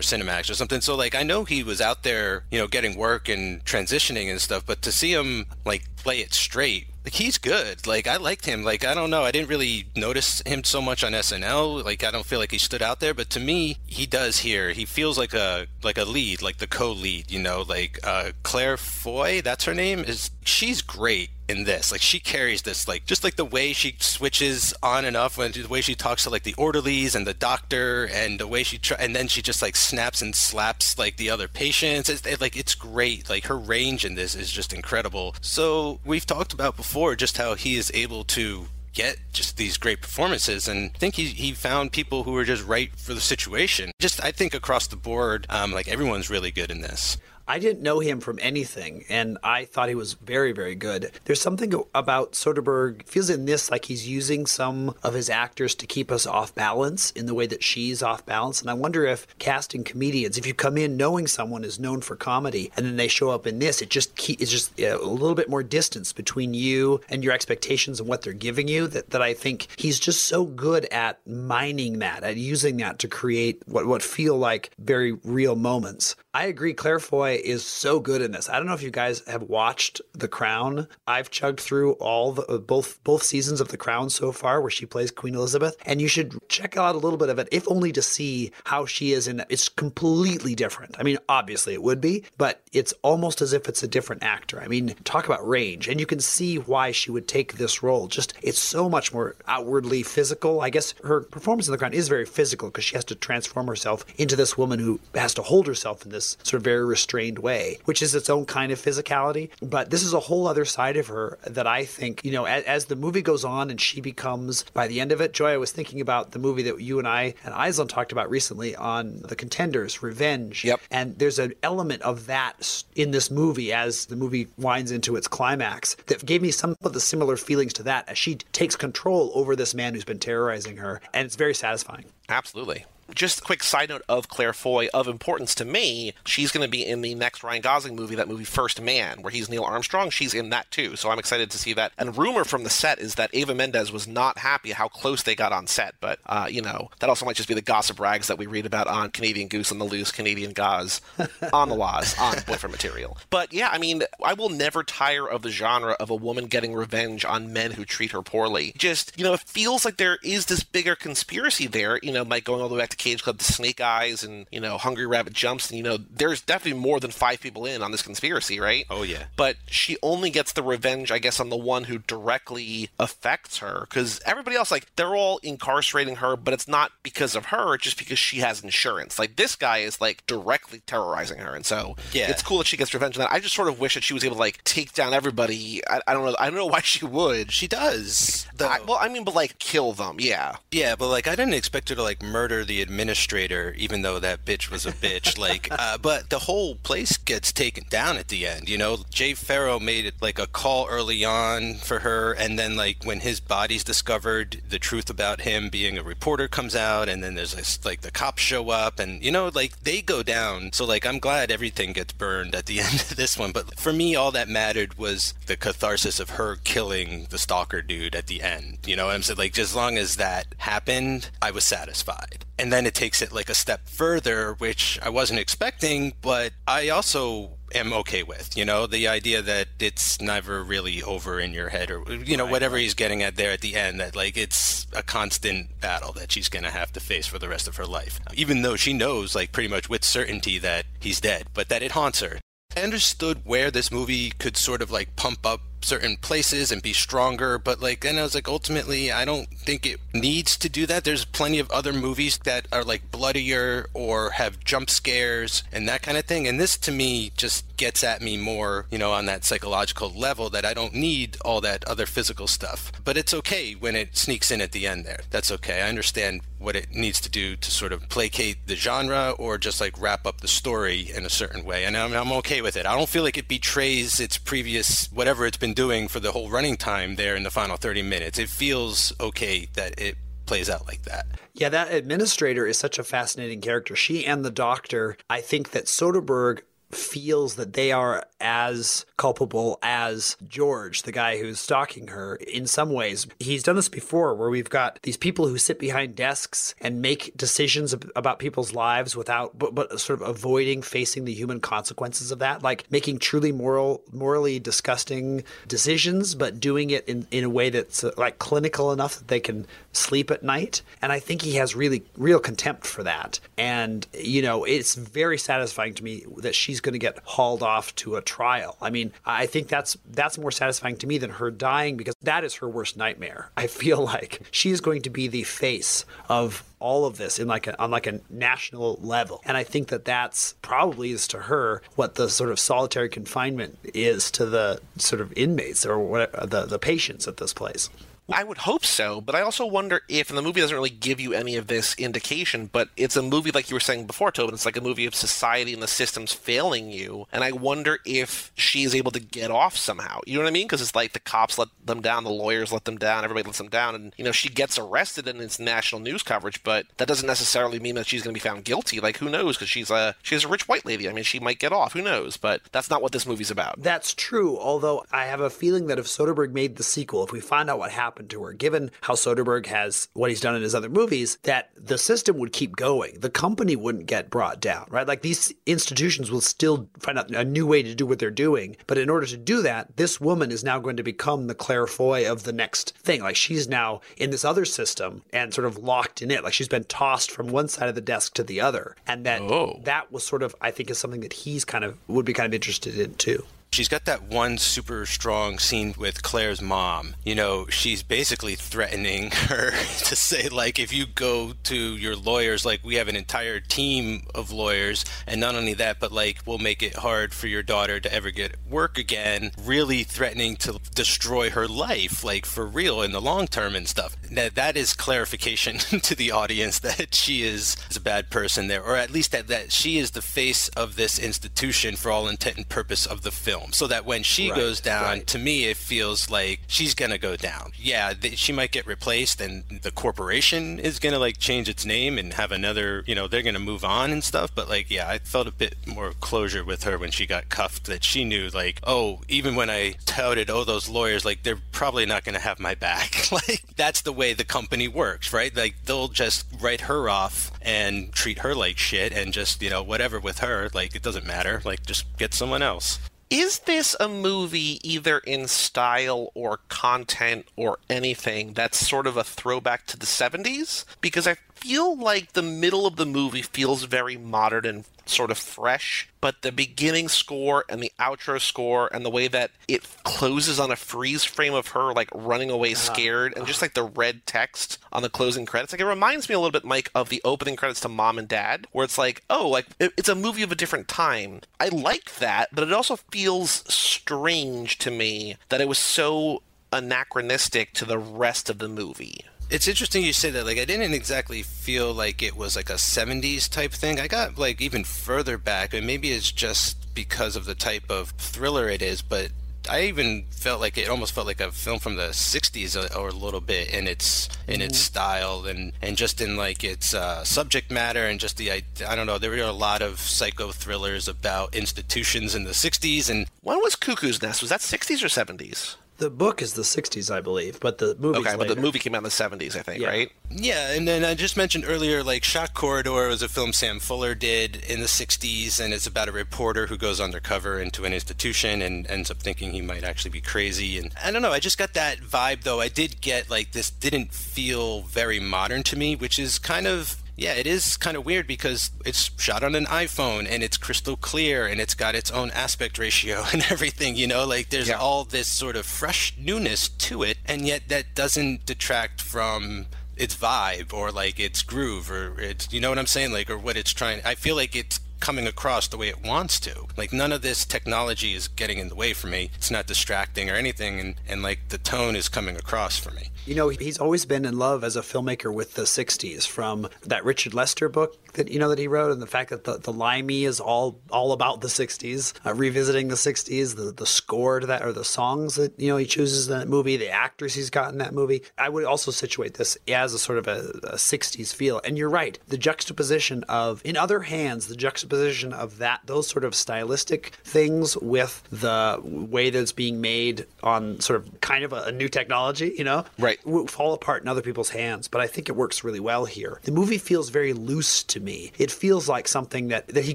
Cinemax 0.00 0.50
or 0.50 0.54
something. 0.54 0.80
So 0.80 0.96
like 0.96 1.14
I 1.14 1.22
know 1.22 1.44
he 1.44 1.62
was 1.62 1.80
out 1.80 2.02
there, 2.02 2.44
you 2.50 2.58
know, 2.58 2.66
getting 2.66 2.96
work 2.96 3.28
and 3.28 3.64
transitioning 3.64 4.30
and 4.30 4.40
stuff. 4.40 4.64
But 4.66 4.82
to 4.82 4.92
see 4.92 5.12
him 5.12 5.46
like 5.64 5.84
play 5.96 6.20
it 6.20 6.34
straight 6.34 6.88
like 7.04 7.14
he's 7.14 7.38
good. 7.38 7.86
Like 7.86 8.06
I 8.06 8.16
liked 8.16 8.46
him. 8.46 8.62
Like 8.62 8.84
I 8.84 8.94
don't 8.94 9.10
know, 9.10 9.22
I 9.22 9.32
didn't 9.32 9.48
really 9.48 9.86
notice 9.96 10.40
him 10.46 10.62
so 10.64 10.80
much 10.80 11.02
on 11.02 11.12
SNL. 11.12 11.84
Like 11.84 12.04
I 12.04 12.10
don't 12.10 12.26
feel 12.26 12.38
like 12.38 12.52
he 12.52 12.58
stood 12.58 12.82
out 12.82 13.00
there, 13.00 13.14
but 13.14 13.30
to 13.30 13.40
me, 13.40 13.78
he 13.86 14.06
does 14.06 14.38
here. 14.38 14.70
He 14.70 14.84
feels 14.84 15.18
like 15.18 15.34
a 15.34 15.66
like 15.82 15.98
a 15.98 16.04
lead, 16.04 16.42
like 16.42 16.58
the 16.58 16.66
co-lead. 16.66 17.30
You 17.30 17.40
know, 17.40 17.64
like 17.68 17.98
uh, 18.04 18.32
Claire 18.42 18.76
Foy. 18.76 19.42
That's 19.42 19.64
her 19.64 19.74
name. 19.74 20.00
Is 20.00 20.30
she's 20.44 20.80
great 20.80 21.30
in 21.52 21.64
this. 21.64 21.92
Like 21.92 22.00
she 22.00 22.18
carries 22.18 22.62
this, 22.62 22.88
like 22.88 23.06
just 23.06 23.22
like 23.22 23.36
the 23.36 23.44
way 23.44 23.72
she 23.72 23.94
switches 24.00 24.74
on 24.82 25.04
and 25.04 25.16
off, 25.16 25.38
when 25.38 25.52
the 25.52 25.68
way 25.68 25.80
she 25.80 25.94
talks 25.94 26.24
to 26.24 26.30
like 26.30 26.42
the 26.42 26.54
orderlies 26.56 27.14
and 27.14 27.26
the 27.26 27.34
doctor, 27.34 28.08
and 28.12 28.40
the 28.40 28.48
way 28.48 28.62
she 28.62 28.78
try, 28.78 28.96
and 28.98 29.14
then 29.14 29.28
she 29.28 29.42
just 29.42 29.62
like 29.62 29.76
snaps 29.76 30.20
and 30.22 30.34
slaps 30.34 30.98
like 30.98 31.16
the 31.16 31.30
other 31.30 31.46
patients. 31.46 32.08
It's 32.08 32.26
it, 32.26 32.40
like 32.40 32.56
it's 32.56 32.74
great. 32.74 33.28
Like 33.28 33.46
her 33.46 33.58
range 33.58 34.04
in 34.04 34.14
this 34.14 34.34
is 34.34 34.50
just 34.50 34.72
incredible. 34.72 35.36
So 35.40 36.00
we've 36.04 36.26
talked 36.26 36.52
about 36.52 36.76
before 36.76 37.14
just 37.14 37.36
how 37.36 37.54
he 37.54 37.76
is 37.76 37.92
able 37.94 38.24
to 38.24 38.66
get 38.92 39.16
just 39.32 39.56
these 39.56 39.78
great 39.78 40.02
performances 40.02 40.68
and 40.68 40.90
I 40.94 40.98
think 40.98 41.14
he, 41.14 41.24
he 41.24 41.52
found 41.52 41.92
people 41.92 42.24
who 42.24 42.32
were 42.32 42.44
just 42.44 42.64
right 42.66 42.94
for 42.96 43.14
the 43.14 43.20
situation. 43.20 43.90
Just 43.98 44.22
I 44.22 44.32
think 44.32 44.54
across 44.54 44.86
the 44.86 44.96
board, 44.96 45.46
um, 45.48 45.72
like 45.72 45.88
everyone's 45.88 46.28
really 46.28 46.50
good 46.50 46.70
in 46.70 46.82
this. 46.82 47.16
I 47.46 47.58
didn't 47.58 47.82
know 47.82 48.00
him 48.00 48.20
from 48.20 48.38
anything, 48.40 49.04
and 49.08 49.36
I 49.42 49.64
thought 49.64 49.88
he 49.88 49.94
was 49.94 50.14
very, 50.14 50.52
very 50.52 50.74
good. 50.74 51.10
There's 51.24 51.40
something 51.40 51.74
about 51.94 52.32
Soderbergh 52.32 53.06
feels 53.06 53.30
in 53.30 53.46
this 53.46 53.70
like 53.70 53.86
he's 53.86 54.08
using 54.08 54.46
some 54.46 54.94
of 55.02 55.14
his 55.14 55.28
actors 55.28 55.74
to 55.76 55.86
keep 55.86 56.12
us 56.12 56.26
off 56.26 56.54
balance 56.54 57.10
in 57.12 57.26
the 57.26 57.34
way 57.34 57.46
that 57.46 57.62
she's 57.62 58.02
off 58.02 58.24
balance. 58.24 58.60
And 58.60 58.70
I 58.70 58.74
wonder 58.74 59.04
if 59.04 59.26
casting 59.38 59.82
comedians, 59.84 60.38
if 60.38 60.46
you 60.46 60.54
come 60.54 60.76
in 60.76 60.96
knowing 60.96 61.26
someone 61.26 61.64
is 61.64 61.80
known 61.80 62.00
for 62.00 62.16
comedy, 62.16 62.70
and 62.76 62.86
then 62.86 62.96
they 62.96 63.08
show 63.08 63.30
up 63.30 63.46
in 63.46 63.58
this, 63.58 63.82
it 63.82 63.90
just 63.90 64.14
keep, 64.16 64.40
it's 64.40 64.50
just 64.50 64.78
a 64.80 64.96
little 64.96 65.34
bit 65.34 65.50
more 65.50 65.62
distance 65.62 66.12
between 66.12 66.54
you 66.54 67.00
and 67.08 67.24
your 67.24 67.32
expectations 67.32 67.98
and 67.98 68.08
what 68.08 68.22
they're 68.22 68.32
giving 68.32 68.68
you. 68.68 68.86
That 68.86 69.10
that 69.10 69.22
I 69.22 69.34
think 69.34 69.66
he's 69.76 69.98
just 69.98 70.24
so 70.24 70.44
good 70.44 70.84
at 70.86 71.26
mining 71.26 71.98
that, 71.98 72.22
at 72.22 72.36
using 72.36 72.76
that 72.78 72.98
to 73.00 73.08
create 73.08 73.62
what 73.66 73.86
what 73.86 74.02
feel 74.02 74.36
like 74.36 74.70
very 74.78 75.12
real 75.12 75.56
moments. 75.56 76.14
I 76.34 76.46
agree. 76.46 76.72
Claire 76.72 76.98
Foy 76.98 77.42
is 77.44 77.62
so 77.62 78.00
good 78.00 78.22
in 78.22 78.32
this. 78.32 78.48
I 78.48 78.56
don't 78.56 78.66
know 78.66 78.72
if 78.72 78.82
you 78.82 78.90
guys 78.90 79.22
have 79.26 79.42
watched 79.42 80.00
The 80.14 80.28
Crown. 80.28 80.88
I've 81.06 81.30
chugged 81.30 81.60
through 81.60 81.92
all 81.94 82.32
the 82.32 82.46
uh, 82.46 82.56
both 82.56 83.04
both 83.04 83.22
seasons 83.22 83.60
of 83.60 83.68
The 83.68 83.76
Crown 83.76 84.08
so 84.08 84.32
far, 84.32 84.62
where 84.62 84.70
she 84.70 84.86
plays 84.86 85.10
Queen 85.10 85.34
Elizabeth, 85.34 85.76
and 85.84 86.00
you 86.00 86.08
should 86.08 86.38
check 86.48 86.78
out 86.78 86.94
a 86.94 86.98
little 86.98 87.18
bit 87.18 87.28
of 87.28 87.38
it, 87.38 87.48
if 87.52 87.70
only 87.70 87.92
to 87.92 88.00
see 88.00 88.50
how 88.64 88.86
she 88.86 89.12
is 89.12 89.28
in 89.28 89.40
it. 89.40 89.46
It's 89.50 89.68
completely 89.68 90.54
different. 90.54 90.96
I 90.98 91.02
mean, 91.02 91.18
obviously 91.28 91.74
it 91.74 91.82
would 91.82 92.00
be, 92.00 92.24
but 92.38 92.62
it's 92.72 92.94
almost 93.02 93.42
as 93.42 93.52
if 93.52 93.68
it's 93.68 93.82
a 93.82 93.88
different 93.88 94.22
actor. 94.22 94.58
I 94.58 94.68
mean, 94.68 94.94
talk 95.04 95.26
about 95.26 95.46
range, 95.46 95.86
and 95.86 96.00
you 96.00 96.06
can 96.06 96.20
see 96.20 96.56
why 96.56 96.92
she 96.92 97.10
would 97.10 97.28
take 97.28 97.54
this 97.54 97.82
role. 97.82 98.08
Just 98.08 98.32
it's 98.40 98.58
so 98.58 98.88
much 98.88 99.12
more 99.12 99.36
outwardly 99.46 100.02
physical. 100.02 100.62
I 100.62 100.70
guess 100.70 100.94
her 101.04 101.20
performance 101.20 101.68
in 101.68 101.72
The 101.72 101.78
Crown 101.78 101.92
is 101.92 102.08
very 102.08 102.24
physical 102.24 102.68
because 102.70 102.84
she 102.84 102.96
has 102.96 103.04
to 103.06 103.14
transform 103.14 103.66
herself 103.66 104.06
into 104.16 104.34
this 104.34 104.56
woman 104.56 104.78
who 104.78 104.98
has 105.14 105.34
to 105.34 105.42
hold 105.42 105.66
herself 105.66 106.06
in 106.06 106.10
this 106.10 106.21
this 106.22 106.36
sort 106.44 106.60
of 106.60 106.64
very 106.64 106.84
restrained 106.84 107.38
way, 107.38 107.78
which 107.84 108.02
is 108.02 108.14
its 108.14 108.30
own 108.30 108.46
kind 108.46 108.72
of 108.72 108.80
physicality. 108.80 109.50
But 109.60 109.90
this 109.90 110.02
is 110.02 110.12
a 110.12 110.20
whole 110.20 110.46
other 110.46 110.64
side 110.64 110.96
of 110.96 111.08
her 111.08 111.38
that 111.46 111.66
I 111.66 111.84
think, 111.84 112.24
you 112.24 112.32
know, 112.32 112.44
as, 112.44 112.64
as 112.64 112.84
the 112.86 112.96
movie 112.96 113.22
goes 113.22 113.44
on 113.44 113.70
and 113.70 113.80
she 113.80 114.00
becomes, 114.00 114.64
by 114.74 114.86
the 114.86 115.00
end 115.00 115.12
of 115.12 115.20
it, 115.20 115.32
Joy, 115.32 115.52
I 115.52 115.56
was 115.56 115.72
thinking 115.72 116.00
about 116.00 116.30
the 116.30 116.38
movie 116.38 116.62
that 116.62 116.80
you 116.80 116.98
and 116.98 117.08
I 117.08 117.34
and 117.44 117.54
Aislinn 117.54 117.88
talked 117.88 118.12
about 118.12 118.30
recently 118.30 118.76
on 118.76 119.20
The 119.22 119.36
Contenders, 119.36 120.02
Revenge. 120.02 120.64
Yep. 120.64 120.80
And 120.90 121.18
there's 121.18 121.38
an 121.38 121.54
element 121.62 122.02
of 122.02 122.26
that 122.26 122.84
in 122.94 123.10
this 123.10 123.30
movie 123.30 123.72
as 123.72 124.06
the 124.06 124.16
movie 124.16 124.48
winds 124.56 124.90
into 124.90 125.16
its 125.16 125.28
climax 125.28 125.96
that 126.06 126.24
gave 126.24 126.42
me 126.42 126.50
some 126.50 126.76
of 126.82 126.92
the 126.92 127.00
similar 127.00 127.36
feelings 127.36 127.72
to 127.74 127.82
that 127.82 128.08
as 128.08 128.18
she 128.18 128.36
takes 128.52 128.76
control 128.76 129.32
over 129.34 129.56
this 129.56 129.74
man 129.74 129.94
who's 129.94 130.04
been 130.04 130.18
terrorizing 130.18 130.76
her. 130.76 131.00
And 131.12 131.26
it's 131.26 131.36
very 131.36 131.54
satisfying. 131.54 132.04
Absolutely 132.28 132.84
just 133.14 133.40
a 133.40 133.42
quick 133.42 133.62
side 133.62 133.88
note 133.88 134.02
of 134.08 134.28
Claire 134.28 134.52
Foy 134.52 134.88
of 134.94 135.08
importance 135.08 135.54
to 135.56 135.64
me. 135.64 136.14
She's 136.24 136.50
going 136.50 136.64
to 136.64 136.70
be 136.70 136.84
in 136.84 137.02
the 137.02 137.14
next 137.14 137.42
Ryan 137.42 137.62
Gosling 137.62 137.96
movie, 137.96 138.14
that 138.14 138.28
movie 138.28 138.44
First 138.44 138.80
Man, 138.80 139.22
where 139.22 139.30
he's 139.30 139.48
Neil 139.48 139.64
Armstrong. 139.64 140.10
She's 140.10 140.34
in 140.34 140.50
that 140.50 140.70
too, 140.70 140.96
so 140.96 141.10
I'm 141.10 141.18
excited 141.18 141.50
to 141.50 141.58
see 141.58 141.72
that. 141.74 141.92
And 141.98 142.16
rumor 142.16 142.44
from 142.44 142.64
the 142.64 142.70
set 142.70 142.98
is 142.98 143.16
that 143.16 143.34
Eva 143.34 143.54
Mendes 143.54 143.92
was 143.92 144.06
not 144.06 144.38
happy 144.38 144.72
how 144.72 144.88
close 144.88 145.22
they 145.22 145.34
got 145.34 145.52
on 145.52 145.66
set, 145.66 145.94
but 146.00 146.18
uh, 146.26 146.48
you 146.50 146.62
know 146.62 146.90
that 147.00 147.08
also 147.08 147.26
might 147.26 147.36
just 147.36 147.48
be 147.48 147.54
the 147.54 147.62
gossip 147.62 148.00
rags 148.00 148.28
that 148.28 148.38
we 148.38 148.46
read 148.46 148.66
about 148.66 148.86
on 148.86 149.10
Canadian 149.10 149.48
Goose 149.48 149.72
on 149.72 149.78
the 149.78 149.84
Loose, 149.84 150.12
Canadian 150.12 150.52
Gauze 150.52 151.00
on 151.52 151.68
the 151.68 151.74
laws 151.74 152.16
on 152.18 152.36
boyfriend 152.46 152.72
material. 152.72 153.18
But 153.30 153.52
yeah, 153.52 153.68
I 153.70 153.78
mean, 153.78 154.02
I 154.24 154.34
will 154.34 154.48
never 154.48 154.82
tire 154.82 155.28
of 155.28 155.42
the 155.42 155.50
genre 155.50 155.92
of 156.00 156.10
a 156.10 156.16
woman 156.16 156.46
getting 156.46 156.74
revenge 156.74 157.24
on 157.24 157.52
men 157.52 157.72
who 157.72 157.84
treat 157.84 158.12
her 158.12 158.22
poorly. 158.22 158.72
Just 158.76 159.18
you 159.18 159.24
know, 159.24 159.34
it 159.34 159.40
feels 159.40 159.84
like 159.84 159.96
there 159.96 160.18
is 160.22 160.46
this 160.46 160.62
bigger 160.64 160.94
conspiracy 160.94 161.66
there. 161.66 161.98
You 162.02 162.12
know, 162.12 162.22
like 162.22 162.44
going 162.44 162.60
all 162.60 162.68
the 162.68 162.74
way 162.74 162.82
back 162.82 162.91
to 162.92 162.96
Cage 162.96 163.22
Club, 163.22 163.38
the 163.38 163.44
Snake 163.44 163.80
Eyes, 163.80 164.22
and 164.22 164.46
you 164.50 164.60
know 164.60 164.78
Hungry 164.78 165.06
Rabbit 165.06 165.32
Jumps. 165.32 165.70
And 165.70 165.76
you 165.76 165.84
know, 165.84 165.98
there's 165.98 166.40
definitely 166.40 166.80
more 166.80 167.00
than 167.00 167.10
five 167.10 167.40
people 167.40 167.66
in 167.66 167.82
on 167.82 167.90
this 167.90 168.02
conspiracy, 168.02 168.60
right? 168.60 168.86
Oh 168.88 169.02
yeah. 169.02 169.24
But 169.36 169.56
she 169.66 169.96
only 170.02 170.30
gets 170.30 170.52
the 170.52 170.62
revenge, 170.62 171.10
I 171.10 171.18
guess, 171.18 171.40
on 171.40 171.48
the 171.48 171.56
one 171.56 171.84
who 171.84 171.98
directly 171.98 172.90
affects 172.98 173.58
her, 173.58 173.86
because 173.88 174.20
everybody 174.24 174.56
else, 174.56 174.70
like, 174.70 174.94
they're 174.96 175.16
all 175.16 175.38
incarcerating 175.42 176.16
her, 176.16 176.36
but 176.36 176.54
it's 176.54 176.68
not 176.68 176.92
because 177.02 177.34
of 177.34 177.46
her; 177.46 177.74
it's 177.74 177.84
just 177.84 177.98
because 177.98 178.18
she 178.18 178.38
has 178.38 178.62
insurance. 178.62 179.18
Like 179.18 179.36
this 179.36 179.56
guy 179.56 179.78
is 179.78 180.00
like 180.00 180.26
directly 180.26 180.82
terrorizing 180.86 181.38
her, 181.38 181.54
and 181.54 181.66
so 181.66 181.96
yeah, 182.12 182.30
it's 182.30 182.42
cool 182.42 182.58
that 182.58 182.66
she 182.66 182.76
gets 182.76 182.94
revenge 182.94 183.16
on 183.16 183.22
that. 183.22 183.32
I 183.32 183.40
just 183.40 183.54
sort 183.54 183.68
of 183.68 183.80
wish 183.80 183.94
that 183.94 184.04
she 184.04 184.14
was 184.14 184.24
able 184.24 184.36
to 184.36 184.40
like 184.40 184.62
take 184.64 184.92
down 184.92 185.14
everybody. 185.14 185.80
I, 185.88 186.00
I 186.06 186.14
don't 186.14 186.24
know. 186.24 186.36
I 186.38 186.46
don't 186.46 186.58
know 186.58 186.66
why 186.66 186.80
she 186.80 187.04
would. 187.04 187.50
She 187.52 187.66
does. 187.66 188.46
I, 188.60 188.80
well, 188.86 188.98
I 189.00 189.08
mean, 189.08 189.24
but 189.24 189.34
like 189.34 189.58
kill 189.58 189.92
them, 189.92 190.16
yeah. 190.18 190.56
Yeah, 190.70 190.96
but 190.96 191.08
like 191.08 191.26
I 191.26 191.34
didn't 191.34 191.54
expect 191.54 191.88
her 191.88 191.94
to 191.94 192.02
like 192.02 192.22
murder 192.22 192.64
the 192.64 192.81
administrator, 192.82 193.74
even 193.78 194.02
though 194.02 194.18
that 194.18 194.44
bitch 194.44 194.70
was 194.70 194.84
a 194.84 194.92
bitch. 194.92 195.38
like, 195.48 195.68
uh, 195.70 195.98
but 195.98 196.30
the 196.30 196.40
whole 196.40 196.74
place 196.76 197.16
gets 197.16 197.52
taken 197.52 197.84
down 197.88 198.16
at 198.16 198.28
the 198.28 198.46
end. 198.46 198.68
You 198.68 198.78
know, 198.78 198.98
Jay 199.10 199.34
Pharoah 199.34 199.80
made 199.80 200.04
it 200.04 200.14
like 200.20 200.38
a 200.38 200.46
call 200.46 200.86
early 200.88 201.24
on 201.24 201.74
for 201.76 202.00
her, 202.00 202.32
and 202.32 202.58
then 202.58 202.76
like 202.76 203.04
when 203.04 203.20
his 203.20 203.40
body's 203.40 203.84
discovered, 203.84 204.60
the 204.68 204.78
truth 204.78 205.08
about 205.08 205.42
him 205.42 205.68
being 205.68 205.96
a 205.96 206.02
reporter 206.02 206.48
comes 206.48 206.76
out, 206.76 207.08
and 207.08 207.22
then 207.22 207.34
there's 207.34 207.54
this, 207.54 207.84
like 207.84 208.02
the 208.02 208.10
cops 208.10 208.42
show 208.42 208.70
up, 208.70 208.98
and 208.98 209.22
you 209.22 209.30
know, 209.30 209.50
like 209.54 209.80
they 209.80 210.02
go 210.02 210.22
down. 210.22 210.72
So 210.72 210.84
like 210.84 211.06
I'm 211.06 211.18
glad 211.18 211.50
everything 211.50 211.92
gets 211.92 212.12
burned 212.12 212.54
at 212.54 212.66
the 212.66 212.80
end 212.80 212.94
of 212.94 213.16
this 213.16 213.38
one. 213.38 213.52
But 213.52 213.78
for 213.78 213.92
me, 213.92 214.14
all 214.14 214.30
that 214.32 214.48
mattered 214.48 214.98
was 214.98 215.34
the 215.46 215.56
catharsis 215.56 216.20
of 216.20 216.30
her 216.30 216.56
killing 216.56 217.26
the 217.30 217.38
stalker 217.38 217.82
dude 217.82 218.14
at 218.14 218.26
the 218.26 218.42
end. 218.42 218.78
You 218.86 218.96
know 218.96 219.06
what 219.06 219.14
I'm 219.14 219.22
saying? 219.22 219.38
Like, 219.38 219.58
as 219.58 219.74
long 219.74 219.98
as 219.98 220.16
that 220.16 220.46
happened, 220.58 221.30
I 221.40 221.50
was 221.50 221.64
satisfied. 221.64 222.44
And 222.58 222.71
then 222.72 222.86
it 222.86 222.94
takes 222.94 223.22
it 223.22 223.32
like 223.32 223.48
a 223.48 223.54
step 223.54 223.88
further, 223.88 224.54
which 224.54 224.98
I 225.02 225.08
wasn't 225.08 225.40
expecting, 225.40 226.14
but 226.22 226.52
I 226.66 226.88
also 226.88 227.58
am 227.74 227.92
okay 227.92 228.22
with. 228.22 228.56
You 228.56 228.64
know, 228.64 228.86
the 228.86 229.08
idea 229.08 229.42
that 229.42 229.68
it's 229.78 230.20
never 230.20 230.62
really 230.62 231.02
over 231.02 231.40
in 231.40 231.52
your 231.52 231.68
head 231.70 231.90
or, 231.90 232.02
you 232.12 232.36
know, 232.36 232.44
right, 232.44 232.52
whatever 232.52 232.76
he's 232.76 232.94
getting 232.94 233.22
at 233.22 233.36
there 233.36 233.52
at 233.52 233.60
the 233.60 233.74
end, 233.76 234.00
that 234.00 234.16
like 234.16 234.36
it's 234.36 234.86
a 234.94 235.02
constant 235.02 235.80
battle 235.80 236.12
that 236.12 236.32
she's 236.32 236.48
going 236.48 236.64
to 236.64 236.70
have 236.70 236.92
to 236.92 237.00
face 237.00 237.26
for 237.26 237.38
the 237.38 237.48
rest 237.48 237.68
of 237.68 237.76
her 237.76 237.86
life. 237.86 238.20
Even 238.34 238.62
though 238.62 238.76
she 238.76 238.92
knows, 238.92 239.34
like, 239.34 239.52
pretty 239.52 239.68
much 239.68 239.88
with 239.88 240.04
certainty 240.04 240.58
that 240.58 240.84
he's 241.00 241.20
dead, 241.20 241.46
but 241.54 241.68
that 241.68 241.82
it 241.82 241.92
haunts 241.92 242.20
her. 242.20 242.40
I 242.76 242.80
understood 242.80 243.42
where 243.44 243.70
this 243.70 243.90
movie 243.90 244.30
could 244.30 244.56
sort 244.56 244.80
of 244.80 244.90
like 244.90 245.14
pump 245.16 245.44
up 245.44 245.60
certain 245.84 246.16
places 246.16 246.70
and 246.72 246.82
be 246.82 246.92
stronger. 246.92 247.58
But 247.58 247.80
like, 247.80 248.04
and 248.04 248.18
I 248.18 248.22
was 248.22 248.34
like, 248.34 248.48
ultimately, 248.48 249.12
I 249.12 249.24
don't 249.24 249.48
think 249.50 249.86
it 249.86 250.00
needs 250.14 250.56
to 250.58 250.68
do 250.68 250.86
that. 250.86 251.04
There's 251.04 251.24
plenty 251.24 251.58
of 251.58 251.70
other 251.70 251.92
movies 251.92 252.38
that 252.38 252.66
are 252.72 252.84
like 252.84 253.10
bloodier 253.10 253.86
or 253.94 254.30
have 254.32 254.64
jump 254.64 254.90
scares 254.90 255.62
and 255.72 255.88
that 255.88 256.02
kind 256.02 256.18
of 256.18 256.24
thing. 256.24 256.46
And 256.46 256.58
this 256.60 256.76
to 256.78 256.92
me 256.92 257.32
just 257.36 257.76
gets 257.76 258.04
at 258.04 258.22
me 258.22 258.36
more, 258.36 258.86
you 258.90 258.98
know, 258.98 259.12
on 259.12 259.26
that 259.26 259.44
psychological 259.44 260.10
level 260.10 260.48
that 260.50 260.64
I 260.64 260.74
don't 260.74 260.94
need 260.94 261.36
all 261.44 261.60
that 261.62 261.84
other 261.84 262.06
physical 262.06 262.46
stuff. 262.46 262.92
But 263.04 263.16
it's 263.16 263.34
okay 263.34 263.72
when 263.72 263.96
it 263.96 264.16
sneaks 264.16 264.50
in 264.50 264.60
at 264.60 264.72
the 264.72 264.86
end 264.86 265.04
there. 265.04 265.20
That's 265.30 265.50
okay. 265.50 265.82
I 265.82 265.88
understand 265.88 266.42
what 266.58 266.76
it 266.76 266.94
needs 266.94 267.20
to 267.20 267.28
do 267.28 267.56
to 267.56 267.70
sort 267.70 267.92
of 267.92 268.08
placate 268.08 268.66
the 268.66 268.76
genre 268.76 269.34
or 269.36 269.58
just 269.58 269.80
like 269.80 270.00
wrap 270.00 270.26
up 270.26 270.40
the 270.40 270.48
story 270.48 271.10
in 271.12 271.26
a 271.26 271.30
certain 271.30 271.64
way. 271.64 271.84
And 271.84 271.96
I'm, 271.96 272.12
I'm 272.12 272.32
okay 272.34 272.62
with 272.62 272.76
it. 272.76 272.86
I 272.86 272.96
don't 272.96 273.08
feel 273.08 273.24
like 273.24 273.36
it 273.36 273.48
betrays 273.48 274.20
its 274.20 274.38
previous, 274.38 275.10
whatever 275.12 275.44
it's 275.44 275.56
been 275.56 275.71
been 275.72 275.88
doing 275.88 276.08
for 276.08 276.20
the 276.20 276.32
whole 276.32 276.50
running 276.50 276.76
time 276.76 277.16
there 277.16 277.34
in 277.34 277.42
the 277.42 277.50
final 277.50 277.76
30 277.76 278.02
minutes. 278.02 278.38
It 278.38 278.48
feels 278.48 279.12
okay 279.20 279.68
that 279.74 279.98
it 279.98 280.16
plays 280.46 280.68
out 280.68 280.86
like 280.86 281.02
that. 281.02 281.26
Yeah, 281.54 281.70
that 281.70 281.92
administrator 281.92 282.66
is 282.66 282.78
such 282.78 282.98
a 282.98 283.04
fascinating 283.04 283.60
character. 283.60 283.96
She 283.96 284.26
and 284.26 284.44
the 284.44 284.50
doctor, 284.50 285.16
I 285.30 285.40
think 285.40 285.70
that 285.70 285.86
Soderbergh 285.86 286.60
feels 286.94 287.56
that 287.56 287.72
they 287.72 287.92
are 287.92 288.24
as 288.40 289.06
culpable 289.16 289.78
as 289.82 290.36
George, 290.46 291.02
the 291.02 291.12
guy 291.12 291.38
who's 291.38 291.60
stalking 291.60 292.08
her 292.08 292.36
in 292.36 292.66
some 292.66 292.92
ways. 292.92 293.26
He's 293.38 293.62
done 293.62 293.76
this 293.76 293.88
before 293.88 294.34
where 294.34 294.50
we've 294.50 294.70
got 294.70 294.98
these 295.02 295.16
people 295.16 295.46
who 295.46 295.58
sit 295.58 295.78
behind 295.78 296.16
desks 296.16 296.74
and 296.80 297.00
make 297.00 297.36
decisions 297.36 297.94
about 298.14 298.38
people's 298.38 298.74
lives 298.74 299.16
without 299.16 299.58
but, 299.58 299.74
but 299.74 299.98
sort 300.00 300.20
of 300.20 300.28
avoiding 300.28 300.82
facing 300.82 301.24
the 301.24 301.32
human 301.32 301.60
consequences 301.60 302.30
of 302.30 302.40
that, 302.40 302.62
like 302.62 302.90
making 302.90 303.18
truly 303.18 303.52
moral 303.52 304.02
morally 304.12 304.58
disgusting 304.58 305.44
decisions 305.68 306.34
but 306.34 306.60
doing 306.60 306.90
it 306.90 307.08
in, 307.08 307.26
in 307.30 307.44
a 307.44 307.50
way 307.50 307.70
that's 307.70 308.04
uh, 308.04 308.10
like 308.16 308.38
clinical 308.38 308.92
enough 308.92 309.18
that 309.18 309.28
they 309.28 309.40
can 309.40 309.66
sleep 309.92 310.30
at 310.30 310.42
night. 310.42 310.82
And 311.00 311.12
I 311.12 311.20
think 311.20 311.42
he 311.42 311.54
has 311.56 311.74
really 311.74 312.02
real 312.16 312.38
contempt 312.38 312.86
for 312.86 313.02
that. 313.04 313.40
And 313.56 314.06
you 314.12 314.42
know, 314.42 314.64
it's 314.64 314.94
very 314.94 315.38
satisfying 315.38 315.94
to 315.94 316.04
me 316.04 316.24
that 316.38 316.54
she's 316.54 316.81
going 316.82 316.92
to 316.92 316.98
get 316.98 317.18
hauled 317.24 317.62
off 317.62 317.94
to 317.96 318.16
a 318.16 318.22
trial. 318.22 318.76
I 318.80 318.90
mean, 318.90 319.12
I 319.24 319.46
think 319.46 319.68
that's 319.68 319.96
that's 320.10 320.38
more 320.38 320.50
satisfying 320.50 320.96
to 320.98 321.06
me 321.06 321.18
than 321.18 321.30
her 321.30 321.50
dying 321.50 321.96
because 321.96 322.14
that 322.22 322.44
is 322.44 322.54
her 322.56 322.68
worst 322.68 322.96
nightmare. 322.96 323.50
I 323.56 323.66
feel 323.66 324.04
like 324.04 324.42
she's 324.50 324.80
going 324.80 325.02
to 325.02 325.10
be 325.10 325.28
the 325.28 325.44
face 325.44 326.04
of 326.28 326.64
all 326.78 327.06
of 327.06 327.16
this 327.16 327.38
in 327.38 327.46
like 327.46 327.68
a, 327.68 327.80
on 327.80 327.90
like 327.90 328.06
a 328.06 328.20
national 328.28 328.98
level. 329.00 329.40
And 329.44 329.56
I 329.56 329.62
think 329.62 329.88
that 329.88 330.04
that's 330.04 330.54
probably 330.62 331.12
is 331.12 331.28
to 331.28 331.38
her 331.38 331.80
what 331.94 332.16
the 332.16 332.28
sort 332.28 332.50
of 332.50 332.58
solitary 332.58 333.08
confinement 333.08 333.78
is 333.94 334.30
to 334.32 334.46
the 334.46 334.80
sort 334.96 335.20
of 335.20 335.32
inmates 335.36 335.86
or 335.86 335.98
what 335.98 336.32
the 336.50 336.66
the 336.66 336.78
patients 336.78 337.28
at 337.28 337.36
this 337.36 337.54
place. 337.54 337.88
I 338.32 338.44
would 338.44 338.58
hope 338.58 338.84
so, 338.84 339.20
but 339.20 339.34
I 339.34 339.42
also 339.42 339.66
wonder 339.66 340.02
if, 340.08 340.30
and 340.30 340.38
the 340.38 340.42
movie 340.42 340.60
doesn't 340.60 340.74
really 340.74 340.90
give 340.90 341.20
you 341.20 341.32
any 341.32 341.56
of 341.56 341.66
this 341.66 341.94
indication, 341.96 342.66
but 342.72 342.88
it's 342.96 343.16
a 343.16 343.22
movie 343.22 343.50
like 343.50 343.70
you 343.70 343.76
were 343.76 343.80
saying 343.80 344.06
before, 344.06 344.30
Tobin. 344.30 344.54
It's 344.54 344.64
like 344.66 344.76
a 344.76 344.80
movie 344.80 345.06
of 345.06 345.14
society 345.14 345.74
and 345.74 345.82
the 345.82 345.88
systems 345.88 346.32
failing 346.32 346.90
you, 346.90 347.26
and 347.30 347.44
I 347.44 347.52
wonder 347.52 347.98
if 348.04 348.52
she 348.56 348.84
is 348.84 348.94
able 348.94 349.10
to 349.12 349.20
get 349.20 349.50
off 349.50 349.76
somehow. 349.76 350.20
You 350.26 350.34
know 350.34 350.44
what 350.44 350.48
I 350.48 350.52
mean? 350.52 350.66
Because 350.66 350.80
it's 350.80 350.94
like 350.94 351.12
the 351.12 351.20
cops 351.20 351.58
let 351.58 351.68
them 351.84 352.00
down, 352.00 352.24
the 352.24 352.30
lawyers 352.30 352.72
let 352.72 352.84
them 352.84 352.96
down, 352.96 353.24
everybody 353.24 353.46
lets 353.46 353.58
them 353.58 353.68
down, 353.68 353.94
and 353.94 354.14
you 354.16 354.24
know 354.24 354.32
she 354.32 354.48
gets 354.48 354.78
arrested 354.78 355.28
and 355.28 355.40
it's 355.40 355.58
national 355.58 356.00
news 356.00 356.22
coverage, 356.22 356.62
but 356.62 356.86
that 356.96 357.08
doesn't 357.08 357.26
necessarily 357.26 357.78
mean 357.78 357.94
that 357.96 358.06
she's 358.06 358.22
going 358.22 358.34
to 358.34 358.40
be 358.40 358.48
found 358.48 358.64
guilty. 358.64 359.00
Like 359.00 359.18
who 359.18 359.28
knows? 359.28 359.56
Because 359.56 359.68
she's 359.68 359.90
a 359.90 360.14
she's 360.22 360.44
a 360.44 360.48
rich 360.48 360.68
white 360.68 360.86
lady. 360.86 361.08
I 361.08 361.12
mean, 361.12 361.24
she 361.24 361.38
might 361.38 361.58
get 361.58 361.72
off. 361.72 361.92
Who 361.92 362.02
knows? 362.02 362.36
But 362.36 362.62
that's 362.72 362.90
not 362.90 363.02
what 363.02 363.12
this 363.12 363.26
movie's 363.26 363.50
about. 363.50 363.82
That's 363.82 364.14
true. 364.14 364.58
Although 364.58 365.04
I 365.12 365.26
have 365.26 365.40
a 365.40 365.50
feeling 365.50 365.86
that 365.88 365.98
if 365.98 366.06
Soderbergh 366.06 366.52
made 366.52 366.76
the 366.76 366.82
sequel, 366.82 367.24
if 367.24 367.32
we 367.32 367.40
find 367.40 367.68
out 367.68 367.78
what 367.78 367.90
happened 367.90 368.21
to 368.30 368.42
her, 368.44 368.52
given 368.52 368.90
how 369.02 369.14
Soderbergh 369.14 369.66
has 369.66 370.08
what 370.14 370.30
he's 370.30 370.40
done 370.40 370.56
in 370.56 370.62
his 370.62 370.74
other 370.74 370.88
movies, 370.88 371.38
that 371.42 371.70
the 371.76 371.98
system 371.98 372.38
would 372.38 372.52
keep 372.52 372.76
going. 372.76 373.18
The 373.20 373.30
company 373.30 373.76
wouldn't 373.76 374.06
get 374.06 374.30
brought 374.30 374.60
down, 374.60 374.86
right? 374.90 375.06
Like 375.06 375.22
these 375.22 375.52
institutions 375.66 376.30
will 376.30 376.40
still 376.40 376.88
find 376.98 377.18
out 377.18 377.30
a 377.30 377.44
new 377.44 377.66
way 377.66 377.82
to 377.82 377.94
do 377.94 378.06
what 378.06 378.18
they're 378.18 378.30
doing. 378.30 378.76
But 378.86 378.98
in 378.98 379.10
order 379.10 379.26
to 379.26 379.36
do 379.36 379.62
that, 379.62 379.96
this 379.96 380.20
woman 380.20 380.50
is 380.50 380.64
now 380.64 380.78
going 380.78 380.96
to 380.96 381.02
become 381.02 381.46
the 381.46 381.54
Claire 381.54 381.86
Foy 381.86 382.30
of 382.30 382.44
the 382.44 382.52
next 382.52 382.96
thing. 382.98 383.22
Like 383.22 383.36
she's 383.36 383.68
now 383.68 384.00
in 384.16 384.30
this 384.30 384.44
other 384.44 384.64
system 384.64 385.22
and 385.32 385.52
sort 385.52 385.66
of 385.66 385.78
locked 385.78 386.22
in 386.22 386.30
it. 386.30 386.44
Like 386.44 386.52
she's 386.52 386.68
been 386.68 386.84
tossed 386.84 387.30
from 387.30 387.48
one 387.48 387.68
side 387.68 387.88
of 387.88 387.94
the 387.94 388.00
desk 388.00 388.34
to 388.34 388.42
the 388.42 388.60
other. 388.60 388.96
And 389.06 389.24
that 389.26 389.42
oh. 389.42 389.80
that 389.84 390.12
was 390.12 390.24
sort 390.24 390.42
of 390.42 390.54
I 390.60 390.70
think 390.70 390.90
is 390.90 390.98
something 390.98 391.20
that 391.20 391.32
he's 391.32 391.64
kind 391.64 391.84
of 391.84 391.98
would 392.08 392.24
be 392.24 392.32
kind 392.32 392.46
of 392.46 392.54
interested 392.54 392.98
in 392.98 393.14
too. 393.14 393.44
She's 393.72 393.88
got 393.88 394.04
that 394.04 394.24
one 394.24 394.58
super 394.58 395.06
strong 395.06 395.58
scene 395.58 395.94
with 395.96 396.22
Claire's 396.22 396.60
mom. 396.60 397.14
You 397.24 397.34
know, 397.34 397.68
she's 397.70 398.02
basically 398.02 398.54
threatening 398.54 399.30
her 399.48 399.70
to 400.04 400.14
say, 400.14 400.50
like, 400.50 400.78
if 400.78 400.92
you 400.92 401.06
go 401.06 401.54
to 401.62 401.74
your 401.74 402.14
lawyers, 402.14 402.66
like, 402.66 402.84
we 402.84 402.96
have 402.96 403.08
an 403.08 403.16
entire 403.16 403.60
team 403.60 404.26
of 404.34 404.52
lawyers, 404.52 405.06
and 405.26 405.40
not 405.40 405.54
only 405.54 405.72
that, 405.72 406.00
but 406.00 406.12
like, 406.12 406.40
we'll 406.44 406.58
make 406.58 406.82
it 406.82 406.96
hard 406.96 407.32
for 407.32 407.46
your 407.46 407.62
daughter 407.62 407.98
to 407.98 408.12
ever 408.12 408.30
get 408.30 408.56
work 408.68 408.98
again. 408.98 409.52
Really 409.58 410.02
threatening 410.02 410.56
to 410.56 410.78
destroy 410.94 411.48
her 411.48 411.66
life, 411.66 412.22
like, 412.22 412.44
for 412.44 412.66
real 412.66 413.00
in 413.00 413.12
the 413.12 413.22
long 413.22 413.46
term 413.46 413.74
and 413.74 413.88
stuff. 413.88 414.18
Now, 414.30 414.48
that 414.54 414.76
is 414.76 414.92
clarification 414.92 415.78
to 416.00 416.14
the 416.14 416.30
audience 416.30 416.78
that 416.80 417.14
she 417.14 417.42
is, 417.42 417.78
is 417.88 417.96
a 417.96 418.02
bad 418.02 418.28
person 418.28 418.66
there, 418.66 418.82
or 418.82 418.96
at 418.96 419.10
least 419.10 419.32
that, 419.32 419.46
that 419.46 419.72
she 419.72 419.96
is 419.96 420.10
the 420.10 420.20
face 420.20 420.68
of 420.76 420.96
this 420.96 421.18
institution 421.18 421.96
for 421.96 422.10
all 422.10 422.28
intent 422.28 422.58
and 422.58 422.68
purpose 422.68 423.06
of 423.06 423.22
the 423.22 423.30
film 423.30 423.61
film 423.62 423.72
so 423.72 423.86
that 423.86 424.04
when 424.04 424.22
she 424.22 424.50
right, 424.50 424.56
goes 424.56 424.80
down 424.80 425.04
right. 425.04 425.26
to 425.26 425.38
me 425.38 425.64
it 425.64 425.76
feels 425.76 426.30
like 426.30 426.60
she's 426.66 426.94
gonna 426.94 427.18
go 427.18 427.36
down. 427.36 427.72
Yeah 427.76 428.12
th- 428.14 428.38
she 428.38 428.52
might 428.52 428.70
get 428.70 428.86
replaced 428.86 429.40
and 429.40 429.64
the 429.82 429.90
corporation 429.90 430.78
is 430.78 430.98
gonna 430.98 431.18
like 431.18 431.38
change 431.38 431.68
its 431.68 431.84
name 431.84 432.18
and 432.18 432.34
have 432.34 432.52
another 432.52 433.04
you 433.06 433.14
know 433.14 433.28
they're 433.28 433.42
gonna 433.42 433.58
move 433.58 433.84
on 433.84 434.10
and 434.10 434.24
stuff 434.24 434.50
but 434.54 434.68
like 434.68 434.90
yeah 434.90 435.08
i 435.08 435.18
felt 435.18 435.46
a 435.46 435.52
bit 435.52 435.74
more 435.86 436.12
closure 436.20 436.64
with 436.64 436.84
her 436.84 436.98
when 436.98 437.10
she 437.10 437.26
got 437.26 437.48
cuffed 437.48 437.84
that 437.84 438.04
she 438.04 438.24
knew 438.24 438.48
like 438.48 438.80
oh 438.84 439.20
even 439.28 439.54
when 439.54 439.70
i 439.70 439.94
touted 440.06 440.50
oh 440.50 440.64
those 440.64 440.88
lawyers 440.88 441.24
like 441.24 441.42
they're 441.42 441.60
probably 441.72 442.06
not 442.06 442.24
gonna 442.24 442.38
have 442.38 442.58
my 442.60 442.74
back. 442.74 443.10
Like 443.32 443.64
that's 443.76 444.02
the 444.02 444.12
way 444.12 444.34
the 444.34 444.44
company 444.44 444.88
works 444.88 445.32
right? 445.32 445.56
Like 445.56 445.74
they'll 445.86 446.08
just 446.08 446.46
write 446.60 446.82
her 446.82 447.08
off 447.08 447.50
and 447.62 448.12
treat 448.12 448.40
her 448.40 448.54
like 448.54 448.76
shit 448.76 449.12
and 449.12 449.32
just 449.32 449.62
you 449.62 449.70
know 449.70 449.82
whatever 449.82 450.20
with 450.20 450.40
her 450.40 450.68
like 450.74 450.94
it 450.94 451.02
doesn't 451.02 451.26
matter. 451.26 451.62
Like 451.64 451.86
just 451.86 452.04
get 452.18 452.34
someone 452.34 452.62
else 452.62 452.98
is 453.32 453.60
this 453.60 453.96
a 453.98 454.08
movie 454.08 454.78
either 454.86 455.18
in 455.18 455.48
style 455.48 456.30
or 456.34 456.60
content 456.68 457.46
or 457.56 457.78
anything 457.88 458.52
that's 458.52 458.86
sort 458.86 459.06
of 459.06 459.16
a 459.16 459.24
throwback 459.24 459.86
to 459.86 459.96
the 459.96 460.04
70s? 460.04 460.84
Because 461.00 461.26
I 461.26 461.36
feel 461.62 461.96
like 461.96 462.32
the 462.32 462.42
middle 462.42 462.86
of 462.86 462.96
the 462.96 463.06
movie 463.06 463.42
feels 463.42 463.84
very 463.84 464.16
modern 464.16 464.66
and 464.66 464.84
sort 465.06 465.30
of 465.30 465.38
fresh, 465.38 466.08
but 466.20 466.42
the 466.42 466.52
beginning 466.52 467.08
score 467.08 467.64
and 467.68 467.82
the 467.82 467.92
outro 467.98 468.40
score 468.40 468.88
and 468.92 469.04
the 469.04 469.10
way 469.10 469.28
that 469.28 469.50
it 469.68 469.86
closes 470.02 470.58
on 470.58 470.70
a 470.70 470.76
freeze 470.76 471.24
frame 471.24 471.54
of 471.54 471.68
her 471.68 471.92
like 471.92 472.08
running 472.14 472.50
away 472.50 472.74
scared 472.74 473.32
and 473.36 473.46
just 473.46 473.62
like 473.62 473.74
the 473.74 473.82
red 473.82 474.26
text 474.26 474.78
on 474.92 475.02
the 475.02 475.08
closing 475.08 475.46
credits, 475.46 475.72
like 475.72 475.80
it 475.80 475.86
reminds 475.86 476.28
me 476.28 476.34
a 476.34 476.38
little 476.38 476.50
bit, 476.50 476.64
Mike, 476.64 476.90
of 476.94 477.08
the 477.08 477.20
opening 477.24 477.56
credits 477.56 477.80
to 477.80 477.88
Mom 477.88 478.18
and 478.18 478.28
Dad, 478.28 478.66
where 478.72 478.84
it's 478.84 478.98
like, 478.98 479.22
oh, 479.30 479.48
like 479.48 479.66
it's 479.78 480.08
a 480.08 480.14
movie 480.14 480.42
of 480.42 480.52
a 480.52 480.56
different 480.56 480.88
time. 480.88 481.40
I 481.60 481.68
like 481.68 482.16
that, 482.16 482.48
but 482.52 482.64
it 482.64 482.72
also 482.72 482.96
feels 482.96 483.64
strange 483.72 484.78
to 484.78 484.90
me 484.90 485.36
that 485.48 485.60
it 485.60 485.68
was 485.68 485.78
so 485.78 486.42
anachronistic 486.72 487.72
to 487.74 487.84
the 487.84 487.98
rest 487.98 488.48
of 488.48 488.58
the 488.58 488.68
movie 488.68 489.24
it's 489.52 489.68
interesting 489.68 490.02
you 490.02 490.14
say 490.14 490.30
that. 490.30 490.46
Like, 490.46 490.58
I 490.58 490.64
didn't 490.64 490.94
exactly 490.94 491.42
feel 491.42 491.92
like 491.92 492.22
it 492.22 492.36
was 492.36 492.56
like 492.56 492.70
a 492.70 492.74
70s 492.74 493.50
type 493.50 493.72
thing. 493.72 494.00
I 494.00 494.08
got 494.08 494.38
like 494.38 494.62
even 494.62 494.82
further 494.82 495.36
back, 495.36 495.74
and 495.74 495.86
maybe 495.86 496.10
it's 496.10 496.32
just 496.32 496.94
because 496.94 497.36
of 497.36 497.44
the 497.44 497.54
type 497.54 497.84
of 497.90 498.10
thriller 498.12 498.70
it 498.70 498.80
is, 498.80 499.02
but 499.02 499.30
I 499.68 499.82
even 499.82 500.24
felt 500.30 500.60
like 500.60 500.78
it 500.78 500.88
almost 500.88 501.12
felt 501.12 501.26
like 501.26 501.40
a 501.40 501.52
film 501.52 501.80
from 501.80 501.96
the 501.96 502.08
'60s 502.08 502.76
uh, 502.76 502.98
or 502.98 503.08
a 503.08 503.14
little 503.14 503.42
bit 503.42 503.72
in 503.72 503.86
its 503.86 504.30
in 504.48 504.62
its 504.62 504.78
mm-hmm. 504.78 504.84
style 504.84 505.44
and 505.44 505.72
and 505.82 505.98
just 505.98 506.20
in 506.22 506.36
like 506.36 506.64
its 506.64 506.94
uh, 506.94 507.22
subject 507.22 507.70
matter 507.70 508.06
and 508.06 508.18
just 508.18 508.38
the 508.38 508.50
I, 508.50 508.62
I 508.88 508.96
don't 508.96 509.06
know 509.06 509.18
there 509.18 509.30
were 509.30 509.36
a 509.36 509.52
lot 509.52 509.80
of 509.80 510.00
psycho 510.00 510.50
thrillers 510.50 511.06
about 511.06 511.54
institutions 511.54 512.34
in 512.34 512.44
the 512.44 512.50
'60s 512.50 513.08
and 513.08 513.28
when 513.42 513.58
was 513.60 513.76
Cuckoo's 513.76 514.20
Nest 514.20 514.40
was 514.40 514.50
that 514.50 514.60
'60s 514.60 515.04
or 515.04 515.08
'70s? 515.08 515.76
The 516.02 516.10
book 516.10 516.42
is 516.42 516.54
the 516.54 516.62
60s, 516.62 517.14
I 517.14 517.20
believe, 517.20 517.60
but 517.60 517.78
the 517.78 517.94
movie. 517.96 518.18
Okay, 518.18 518.34
but 518.36 518.48
the 518.48 518.56
movie 518.56 518.80
came 518.80 518.92
out 518.92 518.98
in 518.98 519.04
the 519.04 519.08
70s, 519.08 519.54
I 519.54 519.62
think, 519.62 519.80
yeah. 519.80 519.86
right? 519.86 520.12
Yeah, 520.30 520.72
and 520.72 520.88
then 520.88 521.04
I 521.04 521.14
just 521.14 521.36
mentioned 521.36 521.64
earlier, 521.64 522.02
like 522.02 522.24
Shock 522.24 522.54
Corridor 522.54 523.06
was 523.06 523.22
a 523.22 523.28
film 523.28 523.52
Sam 523.52 523.78
Fuller 523.78 524.16
did 524.16 524.56
in 524.64 524.80
the 524.80 524.86
60s, 524.86 525.60
and 525.60 525.72
it's 525.72 525.86
about 525.86 526.08
a 526.08 526.12
reporter 526.12 526.66
who 526.66 526.76
goes 526.76 527.00
undercover 527.00 527.60
into 527.60 527.84
an 527.84 527.92
institution 527.92 528.62
and 528.62 528.84
ends 528.88 529.12
up 529.12 529.18
thinking 529.18 529.52
he 529.52 529.62
might 529.62 529.84
actually 529.84 530.10
be 530.10 530.20
crazy. 530.20 530.76
And 530.76 530.92
I 531.04 531.12
don't 531.12 531.22
know, 531.22 531.30
I 531.30 531.38
just 531.38 531.56
got 531.56 531.72
that 531.74 531.98
vibe, 531.98 532.42
though. 532.42 532.60
I 532.60 532.66
did 532.66 533.00
get 533.00 533.30
like 533.30 533.52
this 533.52 533.70
didn't 533.70 534.12
feel 534.12 534.82
very 534.82 535.20
modern 535.20 535.62
to 535.62 535.76
me, 535.76 535.94
which 535.94 536.18
is 536.18 536.40
kind 536.40 536.66
of 536.66 537.00
yeah, 537.16 537.34
it 537.34 537.46
is 537.46 537.76
kind 537.76 537.96
of 537.96 538.06
weird 538.06 538.26
because 538.26 538.70
it's 538.86 539.10
shot 539.20 539.44
on 539.44 539.54
an 539.54 539.66
iPhone 539.66 540.26
and 540.28 540.42
it's 540.42 540.56
crystal 540.56 540.96
clear 540.96 541.46
and 541.46 541.60
it's 541.60 541.74
got 541.74 541.94
its 541.94 542.10
own 542.10 542.30
aspect 542.30 542.78
ratio 542.78 543.24
and 543.32 543.44
everything, 543.50 543.96
you 543.96 544.06
know, 544.06 544.26
like 544.26 544.48
there's 544.50 544.68
yeah. 544.68 544.78
all 544.78 545.04
this 545.04 545.28
sort 545.28 545.56
of 545.56 545.66
fresh 545.66 546.14
newness 546.18 546.68
to 546.68 547.02
it, 547.02 547.18
and 547.26 547.46
yet 547.46 547.68
that 547.68 547.94
doesn't 547.94 548.46
detract 548.46 549.02
from 549.02 549.66
its 549.96 550.16
vibe 550.16 550.72
or 550.72 550.90
like 550.90 551.20
its 551.20 551.42
groove 551.42 551.90
or 551.90 552.18
it's 552.18 552.50
you 552.52 552.58
know 552.58 552.70
what 552.70 552.78
I'm 552.78 552.86
saying 552.86 553.12
like 553.12 553.28
or 553.28 553.36
what 553.36 553.58
it's 553.58 553.72
trying 553.72 554.00
I 554.06 554.14
feel 554.14 554.34
like 554.34 554.56
it's 554.56 554.80
coming 555.02 555.26
across 555.26 555.66
the 555.66 555.76
way 555.76 555.88
it 555.88 556.00
wants 556.04 556.38
to. 556.38 556.64
Like 556.76 556.92
none 556.92 557.10
of 557.10 557.22
this 557.22 557.44
technology 557.44 558.14
is 558.14 558.28
getting 558.28 558.58
in 558.58 558.68
the 558.68 558.76
way 558.76 558.92
for 558.92 559.08
me. 559.08 559.30
It's 559.34 559.50
not 559.50 559.66
distracting 559.66 560.30
or 560.30 560.34
anything 560.34 560.78
and, 560.78 560.94
and 561.08 561.24
like 561.24 561.48
the 561.48 561.58
tone 561.58 561.96
is 561.96 562.08
coming 562.08 562.36
across 562.36 562.78
for 562.78 562.92
me. 562.92 563.08
You 563.26 563.34
know, 563.34 563.48
he's 563.48 563.78
always 563.78 564.04
been 564.04 564.24
in 564.24 564.38
love 564.38 564.62
as 564.62 564.76
a 564.76 564.80
filmmaker 564.80 565.32
with 565.34 565.54
the 565.54 565.62
60s 565.62 566.26
from 566.26 566.68
that 566.82 567.04
Richard 567.04 567.34
Lester 567.34 567.68
book 567.68 567.96
that 568.14 568.30
you 568.30 568.38
know 568.38 568.48
that 568.48 568.58
he 568.58 568.68
wrote 568.68 568.92
and 568.92 569.00
the 569.00 569.06
fact 569.06 569.30
that 569.30 569.44
the, 569.44 569.58
the 569.58 569.72
Limey 569.72 570.24
is 570.24 570.38
all 570.38 570.80
all 570.90 571.12
about 571.12 571.40
the 571.40 571.48
60s, 571.48 572.14
uh, 572.26 572.34
revisiting 572.34 572.88
the 572.88 572.94
60s, 572.94 573.56
the 573.56 573.72
the 573.72 573.86
score 573.86 574.40
to 574.40 574.46
that 574.46 574.62
or 574.62 574.72
the 574.72 574.84
songs 574.84 575.36
that 575.36 575.58
you 575.58 575.68
know 575.68 575.76
he 575.76 575.86
chooses 575.86 576.28
in 576.28 576.38
that 576.38 576.48
movie, 576.48 576.76
the 576.76 576.90
actors 576.90 577.34
he's 577.34 577.50
got 577.50 577.72
in 577.72 577.78
that 577.78 577.94
movie. 577.94 578.22
I 578.38 578.48
would 578.48 578.64
also 578.64 578.90
situate 578.90 579.34
this 579.34 579.56
as 579.68 579.94
a 579.94 579.98
sort 579.98 580.18
of 580.18 580.26
a, 580.26 580.50
a 580.64 580.76
60s 580.76 581.32
feel. 581.32 581.60
And 581.64 581.78
you're 581.78 581.88
right, 581.88 582.18
the 582.28 582.38
juxtaposition 582.38 583.24
of 583.24 583.62
in 583.64 583.76
other 583.76 584.00
hands, 584.00 584.48
the 584.48 584.56
juxtaposition 584.56 584.91
juxtaposition 584.92 585.32
of 585.32 585.58
that 585.58 585.80
those 585.86 586.06
sort 586.08 586.24
of 586.24 586.34
stylistic 586.34 587.14
things 587.24 587.76
with 587.78 588.22
the 588.30 588.78
way 588.84 589.30
that 589.30 589.40
it's 589.40 589.52
being 589.52 589.80
made 589.80 590.26
on 590.42 590.78
sort 590.80 591.00
of 591.00 591.20
kind 591.20 591.44
of 591.44 591.52
a, 591.52 591.62
a 591.64 591.72
new 591.72 591.88
technology, 591.88 592.54
you 592.56 592.64
know, 592.64 592.84
Right. 592.98 593.18
fall 593.48 593.72
apart 593.72 594.02
in 594.02 594.08
other 594.08 594.22
people's 594.22 594.50
hands. 594.50 594.88
But 594.88 595.00
I 595.00 595.06
think 595.06 595.28
it 595.28 595.32
works 595.36 595.64
really 595.64 595.80
well 595.80 596.04
here. 596.04 596.40
The 596.44 596.52
movie 596.52 596.78
feels 596.78 597.08
very 597.10 597.32
loose 597.32 597.82
to 597.84 598.00
me. 598.00 598.32
It 598.38 598.50
feels 598.50 598.88
like 598.88 599.08
something 599.08 599.48
that, 599.48 599.68
that 599.68 599.84
he 599.84 599.94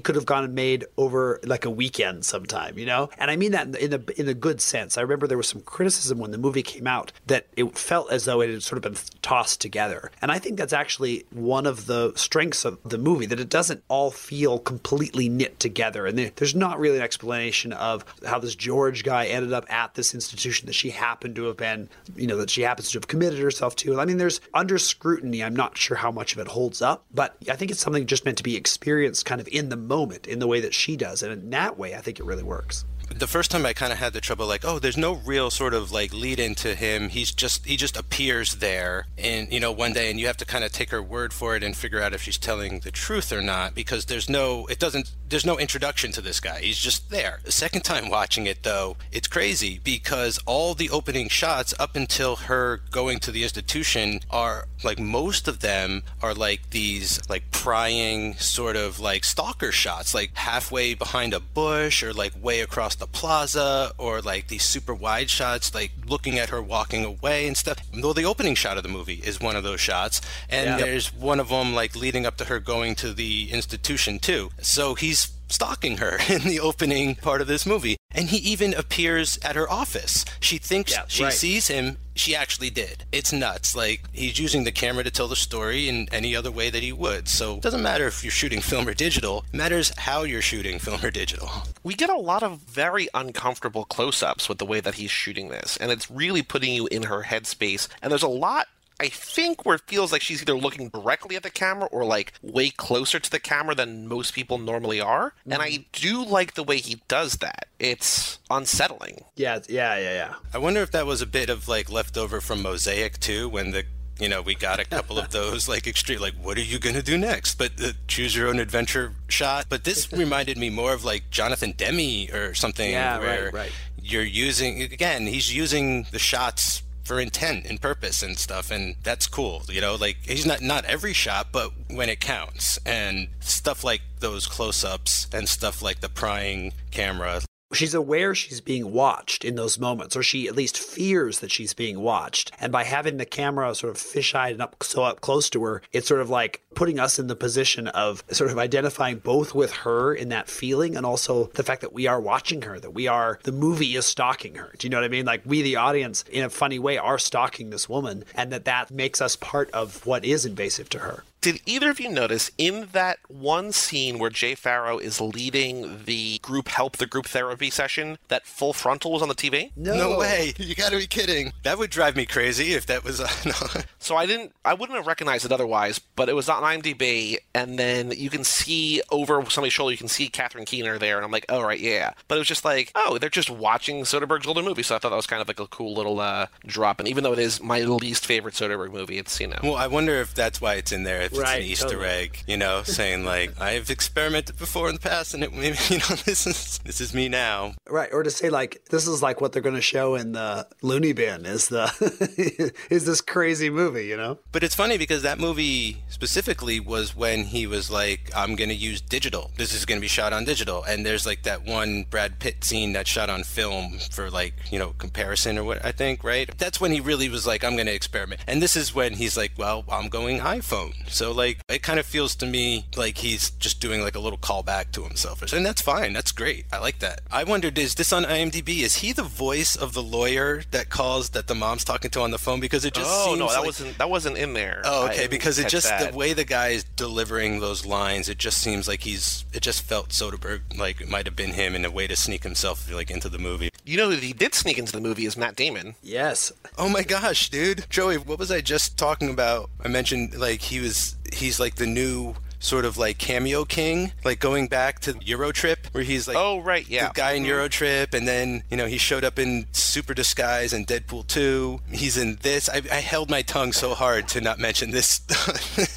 could 0.00 0.14
have 0.14 0.26
gone 0.26 0.44
and 0.44 0.54
made 0.54 0.84
over 0.96 1.40
like 1.44 1.64
a 1.64 1.70
weekend 1.70 2.24
sometime, 2.24 2.78
you 2.78 2.86
know. 2.86 3.08
And 3.18 3.30
I 3.30 3.36
mean 3.36 3.52
that 3.52 3.68
in, 3.68 3.74
in 3.76 3.92
a 3.94 4.20
in 4.20 4.28
a 4.28 4.34
good 4.34 4.60
sense. 4.60 4.98
I 4.98 5.02
remember 5.02 5.26
there 5.26 5.36
was 5.38 5.48
some 5.48 5.60
criticism 5.62 6.18
when 6.18 6.30
the 6.32 6.38
movie 6.38 6.62
came 6.62 6.86
out 6.86 7.12
that 7.26 7.46
it 7.56 7.78
felt 7.78 8.10
as 8.10 8.24
though 8.24 8.40
it 8.40 8.50
had 8.50 8.62
sort 8.62 8.78
of 8.78 8.82
been 8.92 9.00
tossed 9.22 9.60
together. 9.60 10.10
And 10.20 10.30
I 10.32 10.38
think 10.38 10.58
that's 10.58 10.72
actually 10.72 11.24
one 11.30 11.66
of 11.66 11.86
the 11.86 12.12
strengths 12.16 12.64
of 12.64 12.78
the 12.84 12.98
movie 12.98 13.26
that 13.26 13.40
it 13.40 13.48
doesn't 13.48 13.82
all 13.88 14.10
feel 14.10 14.58
completely 14.58 14.87
knit 15.28 15.60
together. 15.60 16.06
And 16.06 16.18
there, 16.18 16.30
there's 16.36 16.54
not 16.54 16.78
really 16.78 16.96
an 16.96 17.02
explanation 17.02 17.72
of 17.72 18.04
how 18.26 18.38
this 18.38 18.54
George 18.54 19.04
guy 19.04 19.26
ended 19.26 19.52
up 19.52 19.70
at 19.72 19.94
this 19.94 20.14
institution 20.14 20.66
that 20.66 20.74
she 20.74 20.90
happened 20.90 21.36
to 21.36 21.44
have 21.44 21.56
been, 21.56 21.88
you 22.16 22.26
know, 22.26 22.36
that 22.38 22.50
she 22.50 22.62
happens 22.62 22.90
to 22.92 22.98
have 22.98 23.08
committed 23.08 23.38
herself 23.38 23.76
to. 23.76 24.00
I 24.00 24.04
mean, 24.04 24.18
there's 24.18 24.40
under 24.54 24.78
scrutiny. 24.78 25.42
I'm 25.42 25.56
not 25.56 25.76
sure 25.76 25.96
how 25.96 26.10
much 26.10 26.32
of 26.32 26.38
it 26.38 26.48
holds 26.48 26.82
up, 26.82 27.04
but 27.12 27.36
I 27.50 27.56
think 27.56 27.70
it's 27.70 27.80
something 27.80 28.06
just 28.06 28.24
meant 28.24 28.38
to 28.38 28.42
be 28.42 28.56
experienced 28.56 29.26
kind 29.26 29.40
of 29.40 29.48
in 29.48 29.68
the 29.68 29.76
moment 29.76 30.26
in 30.26 30.38
the 30.38 30.46
way 30.46 30.60
that 30.60 30.74
she 30.74 30.96
does. 30.96 31.22
And 31.22 31.32
in 31.32 31.50
that 31.50 31.78
way, 31.78 31.94
I 31.94 32.00
think 32.00 32.18
it 32.18 32.24
really 32.24 32.42
works. 32.42 32.84
The 33.18 33.26
first 33.26 33.50
time 33.50 33.66
I 33.66 33.72
kind 33.72 33.92
of 33.92 33.98
had 33.98 34.12
the 34.12 34.20
trouble, 34.20 34.46
like, 34.46 34.64
oh, 34.64 34.78
there's 34.78 34.96
no 34.96 35.14
real 35.14 35.50
sort 35.50 35.74
of 35.74 35.90
like 35.90 36.12
lead 36.12 36.38
into 36.38 36.74
him. 36.74 37.08
He's 37.08 37.32
just 37.32 37.66
he 37.66 37.76
just 37.76 37.96
appears 37.96 38.56
there, 38.56 39.06
and 39.16 39.52
you 39.52 39.60
know, 39.60 39.72
one 39.72 39.92
day, 39.92 40.10
and 40.10 40.18
you 40.18 40.26
have 40.26 40.36
to 40.38 40.44
kind 40.44 40.64
of 40.64 40.72
take 40.72 40.90
her 40.90 41.02
word 41.02 41.32
for 41.32 41.56
it 41.56 41.62
and 41.62 41.76
figure 41.76 42.00
out 42.00 42.14
if 42.14 42.22
she's 42.22 42.38
telling 42.38 42.80
the 42.80 42.90
truth 42.90 43.32
or 43.32 43.42
not, 43.42 43.74
because 43.74 44.06
there's 44.06 44.28
no, 44.28 44.66
it 44.66 44.78
doesn't, 44.78 45.12
there's 45.28 45.46
no 45.46 45.58
introduction 45.58 46.12
to 46.12 46.20
this 46.20 46.40
guy. 46.40 46.60
He's 46.60 46.78
just 46.78 47.10
there. 47.10 47.40
The 47.44 47.52
second 47.52 47.82
time 47.82 48.08
watching 48.18 48.46
it, 48.46 48.62
though, 48.62 48.96
it's 49.12 49.28
crazy 49.28 49.80
because 49.82 50.38
all 50.46 50.74
the 50.74 50.90
opening 50.90 51.28
shots 51.28 51.74
up 51.78 51.96
until 51.96 52.36
her 52.36 52.80
going 52.90 53.18
to 53.20 53.30
the 53.30 53.42
institution 53.42 54.20
are 54.30 54.66
like 54.84 54.98
most 54.98 55.48
of 55.48 55.60
them 55.60 56.02
are 56.22 56.34
like 56.34 56.70
these 56.70 57.20
like 57.28 57.50
prying 57.50 58.34
sort 58.34 58.76
of 58.76 59.00
like 59.00 59.24
stalker 59.24 59.72
shots, 59.72 60.14
like 60.14 60.36
halfway 60.36 60.94
behind 60.94 61.34
a 61.34 61.40
bush 61.40 62.02
or 62.02 62.12
like 62.12 62.32
way 62.40 62.60
across 62.60 62.94
the 62.94 63.07
plaza 63.12 63.92
or 63.98 64.20
like 64.20 64.48
these 64.48 64.62
super 64.64 64.94
wide 64.94 65.30
shots, 65.30 65.74
like 65.74 65.92
looking 66.06 66.38
at 66.38 66.50
her 66.50 66.62
walking 66.62 67.04
away 67.04 67.46
and 67.46 67.56
stuff. 67.56 67.78
Though 67.92 68.12
the 68.12 68.24
opening 68.24 68.54
shot 68.54 68.76
of 68.76 68.82
the 68.82 68.88
movie 68.88 69.20
is 69.24 69.40
one 69.40 69.56
of 69.56 69.64
those 69.64 69.80
shots, 69.80 70.20
and 70.48 70.66
Yeah. 70.70 70.76
there's 70.78 71.12
one 71.12 71.40
of 71.40 71.48
them 71.48 71.74
like 71.74 71.96
leading 71.96 72.26
up 72.26 72.36
to 72.38 72.44
her 72.46 72.60
going 72.60 72.94
to 72.96 73.12
the 73.12 73.50
institution 73.50 74.18
too. 74.18 74.50
So 74.60 74.94
he's 74.94 75.30
stalking 75.48 75.98
her 75.98 76.18
in 76.28 76.42
the 76.42 76.60
opening 76.60 77.14
part 77.16 77.40
of 77.40 77.46
this 77.46 77.66
movie. 77.66 77.96
And 78.10 78.28
he 78.30 78.38
even 78.38 78.72
appears 78.74 79.38
at 79.44 79.54
her 79.56 79.70
office. 79.70 80.24
She 80.40 80.58
thinks 80.58 80.92
Yeah, 80.92 81.04
she 81.08 81.24
right. 81.24 81.32
sees 81.32 81.68
him. 81.68 81.98
She 82.14 82.34
actually 82.34 82.70
did. 82.70 83.04
It's 83.12 83.32
nuts. 83.32 83.76
Like, 83.76 84.00
he's 84.12 84.40
using 84.40 84.64
the 84.64 84.72
camera 84.72 85.04
to 85.04 85.10
tell 85.10 85.28
the 85.28 85.36
story 85.36 85.88
in 85.88 86.08
any 86.10 86.34
other 86.34 86.50
way 86.50 86.68
that 86.68 86.82
he 86.82 86.92
would. 86.92 87.28
So 87.28 87.56
it 87.56 87.62
doesn't 87.62 87.82
matter 87.82 88.06
if 88.08 88.24
you're 88.24 88.30
shooting 88.32 88.60
film 88.60 88.88
or 88.88 88.94
digital, 88.94 89.44
it 89.52 89.56
matters 89.56 89.92
how 89.96 90.22
you're 90.24 90.42
shooting 90.42 90.78
film 90.80 91.04
or 91.04 91.10
digital. 91.12 91.48
we 91.84 91.94
get 91.94 92.10
a 92.10 92.16
lot 92.16 92.42
of 92.42 92.58
very 92.60 93.08
uncomfortable 93.14 93.84
close-ups 93.84 94.48
with 94.48 94.58
the 94.58 94.66
way 94.66 94.80
that 94.80 94.94
he's 94.94 95.10
shooting 95.10 95.48
this 95.48 95.76
and 95.76 95.90
it's 95.92 96.10
really 96.10 96.42
putting 96.42 96.74
you 96.74 96.86
in 96.88 97.04
her 97.04 97.22
headspace 97.22 97.88
and 98.02 98.10
there's 98.10 98.22
a 98.22 98.28
lot 98.28 98.66
I 99.00 99.08
think 99.08 99.64
where 99.64 99.76
it 99.76 99.82
feels 99.82 100.10
like 100.10 100.22
she's 100.22 100.42
either 100.42 100.56
looking 100.56 100.88
directly 100.88 101.36
at 101.36 101.42
the 101.42 101.50
camera 101.50 101.86
or 101.86 102.04
like 102.04 102.32
way 102.42 102.70
closer 102.70 103.20
to 103.20 103.30
the 103.30 103.38
camera 103.38 103.74
than 103.74 104.08
most 104.08 104.34
people 104.34 104.58
normally 104.58 105.00
are. 105.00 105.34
And 105.44 105.62
I 105.62 105.70
mm-hmm. 105.70 105.82
do 105.92 106.24
like 106.24 106.54
the 106.54 106.64
way 106.64 106.78
he 106.78 107.00
does 107.06 107.34
that. 107.34 107.68
It's 107.78 108.38
unsettling. 108.50 109.24
Yeah, 109.36 109.60
yeah, 109.68 109.96
yeah, 109.98 110.12
yeah. 110.12 110.34
I 110.52 110.58
wonder 110.58 110.80
if 110.80 110.90
that 110.92 111.06
was 111.06 111.22
a 111.22 111.26
bit 111.26 111.48
of 111.48 111.68
like 111.68 111.90
leftover 111.90 112.40
from 112.40 112.62
Mosaic 112.62 113.20
too, 113.20 113.48
when 113.48 113.70
the 113.70 113.84
you 114.18 114.28
know 114.28 114.42
we 114.42 114.56
got 114.56 114.80
a 114.80 114.84
couple 114.84 115.16
of 115.16 115.30
those 115.30 115.68
like 115.68 115.86
extreme 115.86 116.20
like 116.20 116.34
what 116.34 116.58
are 116.58 116.62
you 116.62 116.80
gonna 116.80 117.02
do 117.02 117.16
next? 117.16 117.56
But 117.56 117.76
the 117.76 117.94
choose 118.08 118.34
your 118.34 118.48
own 118.48 118.58
adventure 118.58 119.12
shot. 119.28 119.66
But 119.68 119.84
this 119.84 120.12
reminded 120.12 120.58
me 120.58 120.70
more 120.70 120.92
of 120.92 121.04
like 121.04 121.30
Jonathan 121.30 121.72
Demme 121.76 122.34
or 122.34 122.54
something 122.54 122.90
Yeah, 122.90 123.18
right, 123.18 123.52
right. 123.52 123.72
you're 124.02 124.24
using 124.24 124.82
again 124.82 125.26
he's 125.26 125.54
using 125.54 126.06
the 126.10 126.18
shots 126.18 126.82
for 127.08 127.18
intent 127.18 127.64
and 127.64 127.80
purpose 127.80 128.22
and 128.22 128.36
stuff 128.38 128.70
and 128.70 128.94
that's 129.02 129.26
cool 129.26 129.62
you 129.70 129.80
know? 129.80 129.94
Like 129.94 130.18
he's 130.22 130.44
not 130.44 130.60
not 130.60 130.84
every 130.84 131.14
shot 131.14 131.48
but 131.50 131.72
when 131.88 132.10
it 132.10 132.20
counts 132.20 132.78
and 132.84 133.28
stuff 133.40 133.82
like 133.82 134.02
those 134.20 134.46
close-ups 134.46 135.28
and 135.32 135.48
stuff 135.48 135.80
like 135.80 136.00
the 136.00 136.10
prying 136.10 136.74
camera 136.90 137.40
She's 137.72 137.94
aware 137.94 138.34
she's 138.34 138.62
being 138.62 138.92
watched 138.92 139.44
in 139.44 139.56
those 139.56 139.78
moments, 139.78 140.16
or 140.16 140.22
she 140.22 140.48
at 140.48 140.56
least 140.56 140.78
fears 140.78 141.40
that 141.40 141.50
she's 141.50 141.74
being 141.74 142.00
watched. 142.00 142.50
And 142.60 142.72
by 142.72 142.84
having 142.84 143.18
the 143.18 143.26
camera 143.26 143.74
sort 143.74 143.94
of 143.94 144.00
fisheye 144.00 144.52
and 144.52 144.62
up 144.62 144.82
so 144.82 145.02
up 145.02 145.20
close 145.20 145.50
to 145.50 145.62
her, 145.64 145.82
it's 145.92 146.08
sort 146.08 146.22
of 146.22 146.30
like 146.30 146.62
putting 146.74 146.98
us 146.98 147.18
in 147.18 147.26
the 147.26 147.36
position 147.36 147.88
of 147.88 148.24
sort 148.30 148.50
of 148.50 148.58
identifying 148.58 149.18
both 149.18 149.54
with 149.54 149.72
her 149.72 150.14
in 150.14 150.30
that 150.30 150.48
feeling 150.48 150.96
and 150.96 151.04
also 151.04 151.48
the 151.54 151.62
fact 151.62 151.82
that 151.82 151.92
we 151.92 152.06
are 152.06 152.20
watching 152.20 152.62
her, 152.62 152.80
that 152.80 152.94
we 152.94 153.06
are 153.06 153.38
the 153.42 153.52
movie 153.52 153.96
is 153.96 154.06
stalking 154.06 154.54
her. 154.54 154.72
Do 154.78 154.86
you 154.86 154.90
know 154.90 154.98
what 154.98 155.04
I 155.04 155.08
mean? 155.08 155.26
Like 155.26 155.42
we, 155.44 155.60
the 155.60 155.76
audience, 155.76 156.24
in 156.30 156.44
a 156.44 156.50
funny 156.50 156.78
way, 156.78 156.96
are 156.96 157.18
stalking 157.18 157.68
this 157.68 157.88
woman, 157.88 158.24
and 158.34 158.50
that 158.50 158.64
that 158.64 158.90
makes 158.90 159.20
us 159.20 159.36
part 159.36 159.70
of 159.72 160.06
what 160.06 160.24
is 160.24 160.46
invasive 160.46 160.88
to 160.90 161.00
her. 161.00 161.24
Did 161.40 161.60
either 161.66 161.90
of 161.90 162.00
you 162.00 162.10
notice 162.10 162.50
in 162.58 162.88
that 162.92 163.18
one 163.28 163.70
scene 163.72 164.18
where 164.18 164.30
Jay 164.30 164.54
Pharoah 164.56 164.98
is 164.98 165.20
leading 165.20 166.04
the 166.04 166.38
group 166.40 166.68
help 166.68 166.96
the 166.96 167.06
group 167.06 167.26
therapy 167.26 167.70
session 167.70 168.18
that 168.26 168.44
full 168.46 168.72
frontal 168.72 169.12
was 169.12 169.22
on 169.22 169.28
the 169.28 169.34
TV? 169.34 169.70
No 169.76 170.18
way! 170.18 170.52
You 170.58 170.74
gotta 170.74 170.96
be 170.96 171.06
kidding. 171.06 171.52
That 171.62 171.78
would 171.78 171.90
drive 171.90 172.16
me 172.16 172.26
crazy 172.26 172.74
if 172.74 172.86
that 172.86 173.04
was. 173.04 173.20
Uh, 173.20 173.28
no. 173.46 173.82
So 173.98 174.16
I 174.16 174.26
didn't, 174.26 174.52
I 174.64 174.74
wouldn't 174.74 174.96
have 174.96 175.06
recognized 175.06 175.44
it 175.44 175.52
otherwise, 175.52 175.98
but 175.98 176.28
it 176.28 176.34
was 176.34 176.48
on 176.48 176.62
IMDb, 176.62 177.36
and 177.54 177.78
then 177.78 178.12
you 178.16 178.30
can 178.30 178.42
see 178.44 179.00
over 179.10 179.44
somebody's 179.48 179.72
shoulder, 179.72 179.92
you 179.92 179.98
can 179.98 180.08
see 180.08 180.28
Catherine 180.28 180.64
Keener 180.64 180.98
there, 180.98 181.16
and 181.16 181.24
I'm 181.24 181.30
like, 181.30 181.46
oh 181.48 181.62
right, 181.62 181.78
yeah. 181.78 182.14
But 182.26 182.34
it 182.36 182.38
was 182.38 182.48
just 182.48 182.64
like, 182.64 182.90
oh, 182.94 183.18
they're 183.18 183.30
just 183.30 183.50
watching 183.50 184.02
Soderbergh's 184.02 184.46
older 184.46 184.62
movie, 184.62 184.82
so 184.82 184.96
I 184.96 184.98
thought 184.98 185.10
that 185.10 185.16
was 185.16 185.26
kind 185.26 185.40
of 185.40 185.48
like 185.48 185.60
a 185.60 185.66
cool 185.68 185.94
little 185.94 186.18
uh, 186.20 186.46
drop. 186.66 186.98
And 186.98 187.08
even 187.08 187.22
though 187.22 187.32
it 187.32 187.38
is 187.38 187.62
my 187.62 187.80
least 187.82 188.26
favorite 188.26 188.54
Soderbergh 188.54 188.92
movie, 188.92 189.18
it's 189.18 189.38
you 189.40 189.46
know, 189.46 189.58
Well, 189.62 189.76
I 189.76 189.86
wonder 189.86 190.14
if 190.16 190.34
that's 190.34 190.60
why 190.60 190.74
it's 190.74 190.90
in 190.90 191.04
there. 191.04 191.27
If 191.28 191.32
it's 191.34 191.42
Right, 191.42 191.62
an 191.62 191.68
Easter 191.68 191.88
totally. 191.88 192.06
egg, 192.06 192.42
you 192.46 192.56
know, 192.56 192.82
saying 192.84 193.24
like 193.24 193.60
I've 193.60 193.90
experimented 193.90 194.58
before 194.58 194.88
in 194.88 194.94
the 194.94 195.00
past, 195.00 195.34
and 195.34 195.44
it, 195.44 195.52
you 195.90 195.98
know 195.98 196.16
this 196.24 196.46
is 196.46 196.78
this 196.84 197.00
is 197.00 197.14
me 197.14 197.28
now. 197.28 197.74
Right, 197.88 198.08
or 198.12 198.22
to 198.22 198.30
say 198.30 198.50
like 198.50 198.84
this 198.90 199.06
is 199.06 199.22
like 199.22 199.40
what 199.40 199.52
they're 199.52 199.62
going 199.62 199.74
to 199.74 199.80
show 199.82 200.14
in 200.14 200.32
the 200.32 200.66
Looney 200.82 201.12
Bin 201.12 201.46
is 201.46 201.68
the 201.68 202.72
is 202.90 203.04
this 203.04 203.20
crazy 203.20 203.70
movie, 203.70 204.06
you 204.06 204.16
know? 204.16 204.38
But 204.52 204.62
it's 204.62 204.74
funny 204.74 204.98
because 204.98 205.22
that 205.22 205.38
movie 205.38 206.02
specifically 206.08 206.80
was 206.80 207.14
when 207.14 207.44
he 207.44 207.66
was 207.66 207.90
like, 207.90 208.30
I'm 208.34 208.56
going 208.56 208.70
to 208.70 208.74
use 208.74 209.00
digital. 209.00 209.50
This 209.56 209.72
is 209.74 209.84
going 209.84 209.98
to 209.98 210.00
be 210.00 210.08
shot 210.08 210.32
on 210.32 210.44
digital. 210.44 210.82
And 210.84 211.04
there's 211.04 211.26
like 211.26 211.42
that 211.44 211.64
one 211.64 212.04
Brad 212.10 212.38
Pitt 212.38 212.64
scene 212.64 212.92
that's 212.92 213.10
shot 213.10 213.30
on 213.30 213.44
film 213.44 213.98
for 214.10 214.30
like, 214.30 214.54
you 214.70 214.78
know, 214.78 214.94
comparison 214.98 215.58
or 215.58 215.64
what 215.64 215.84
I 215.84 215.92
think, 215.92 216.24
right? 216.24 216.50
That's 216.58 216.80
when 216.80 216.92
he 216.92 217.00
really 217.00 217.28
was 217.28 217.46
like, 217.46 217.64
I'm 217.64 217.74
going 217.74 217.86
to 217.86 217.94
experiment. 217.94 218.40
And 218.46 218.62
this 218.62 218.76
is 218.76 218.94
when 218.94 219.14
he's 219.14 219.36
like, 219.36 219.52
well, 219.56 219.84
I'm 219.90 220.08
going 220.08 220.40
iPhone. 220.40 221.08
So 221.18 221.32
like, 221.32 221.58
it 221.68 221.82
kind 221.82 221.98
of 221.98 222.06
feels 222.06 222.36
to 222.36 222.46
me 222.46 222.86
like 222.96 223.18
he's 223.18 223.50
just 223.50 223.80
doing 223.80 224.02
like 224.02 224.14
a 224.14 224.20
little 224.20 224.38
callback 224.38 224.92
to 224.92 225.02
himself. 225.02 225.52
And 225.52 225.66
that's 225.66 225.82
fine. 225.82 226.12
That's 226.12 226.30
great. 226.30 226.66
I 226.72 226.78
like 226.78 227.00
that. 227.00 227.22
I 227.28 227.42
wondered, 227.42 227.76
is 227.76 227.96
this 227.96 228.12
on 228.12 228.22
IMDb? 228.22 228.82
Is 228.82 228.96
he 228.96 229.12
the 229.12 229.24
voice 229.24 229.74
of 229.74 229.94
the 229.94 230.02
lawyer 230.02 230.62
that 230.70 230.90
calls 230.90 231.30
that 231.30 231.48
the 231.48 231.56
mom's 231.56 231.82
talking 231.82 232.12
to 232.12 232.20
on 232.20 232.30
the 232.30 232.38
phone? 232.38 232.60
Because 232.60 232.84
it 232.84 232.94
just 232.94 233.10
oh 233.12 233.26
seems 233.26 233.40
no, 233.40 233.48
that 233.48 233.56
like- 233.56 233.66
wasn't 233.66 233.98
that 233.98 234.08
wasn't 234.08 234.38
in 234.38 234.52
there. 234.52 234.80
Oh, 234.84 235.06
okay. 235.06 235.16
didn't 235.16 235.30
Because 235.32 235.58
it 235.58 235.68
just 235.68 235.88
that. 235.88 236.12
the 236.12 236.16
way 236.16 236.34
the 236.34 236.44
guy 236.44 236.68
is 236.68 236.84
delivering 236.84 237.58
those 237.58 237.84
lines, 237.84 238.28
it 238.28 238.38
just 238.38 238.58
seems 238.58 238.86
like 238.86 239.00
he's. 239.00 239.44
It 239.52 239.62
just 239.62 239.82
felt 239.82 240.10
Soderbergh 240.10 240.78
like 240.78 241.00
it 241.00 241.08
might 241.08 241.26
have 241.26 241.34
been 241.34 241.54
him 241.54 241.74
in 241.74 241.84
a 241.84 241.90
way 241.90 242.06
to 242.06 242.14
sneak 242.14 242.44
himself 242.44 242.92
like 242.92 243.10
into 243.10 243.28
the 243.28 243.38
movie. 243.38 243.70
You 243.84 243.96
know 243.96 244.10
who 244.10 244.16
he 244.18 244.32
did 244.32 244.54
sneak 244.54 244.78
into 244.78 244.92
the 244.92 245.00
movie 245.00 245.26
is 245.26 245.36
Matt 245.36 245.56
Damon. 245.56 245.96
Yes. 246.00 246.52
Oh 246.76 246.88
my 246.88 247.02
gosh, 247.02 247.48
dude, 247.50 247.86
Joey, 247.90 248.18
what 248.18 248.38
was 248.38 248.52
I 248.52 248.60
just 248.60 248.96
talking 248.96 249.30
about? 249.30 249.70
I 249.84 249.88
mentioned 249.88 250.38
like 250.38 250.60
he 250.60 250.78
was. 250.78 251.07
He's 251.32 251.60
like 251.60 251.76
the 251.76 251.86
new 251.86 252.34
sort 252.60 252.84
of 252.84 252.96
like 252.96 253.18
cameo 253.18 253.64
king, 253.64 254.12
like 254.24 254.40
going 254.40 254.68
back 254.68 255.00
to 255.00 255.16
Euro 255.24 255.52
Trip, 255.52 255.86
where 255.92 256.04
he's 256.04 256.26
like 256.28 256.36
Oh 256.36 256.60
right, 256.60 256.88
yeah. 256.88 257.08
the 257.08 257.14
guy 257.14 257.32
in 257.32 257.44
mm-hmm. 257.44 257.52
Eurotrip, 257.52 258.14
and 258.14 258.26
then 258.26 258.62
you 258.70 258.76
know 258.76 258.86
he 258.86 258.98
showed 258.98 259.24
up 259.24 259.38
in 259.38 259.66
Super 259.72 260.14
Disguise 260.14 260.72
and 260.72 260.86
Deadpool 260.86 261.26
2. 261.26 261.80
He's 261.90 262.16
in 262.16 262.38
this. 262.42 262.68
I, 262.68 262.82
I 262.90 263.00
held 263.00 263.30
my 263.30 263.42
tongue 263.42 263.72
so 263.72 263.94
hard 263.94 264.28
to 264.28 264.40
not 264.40 264.58
mention 264.58 264.90
this. 264.90 265.20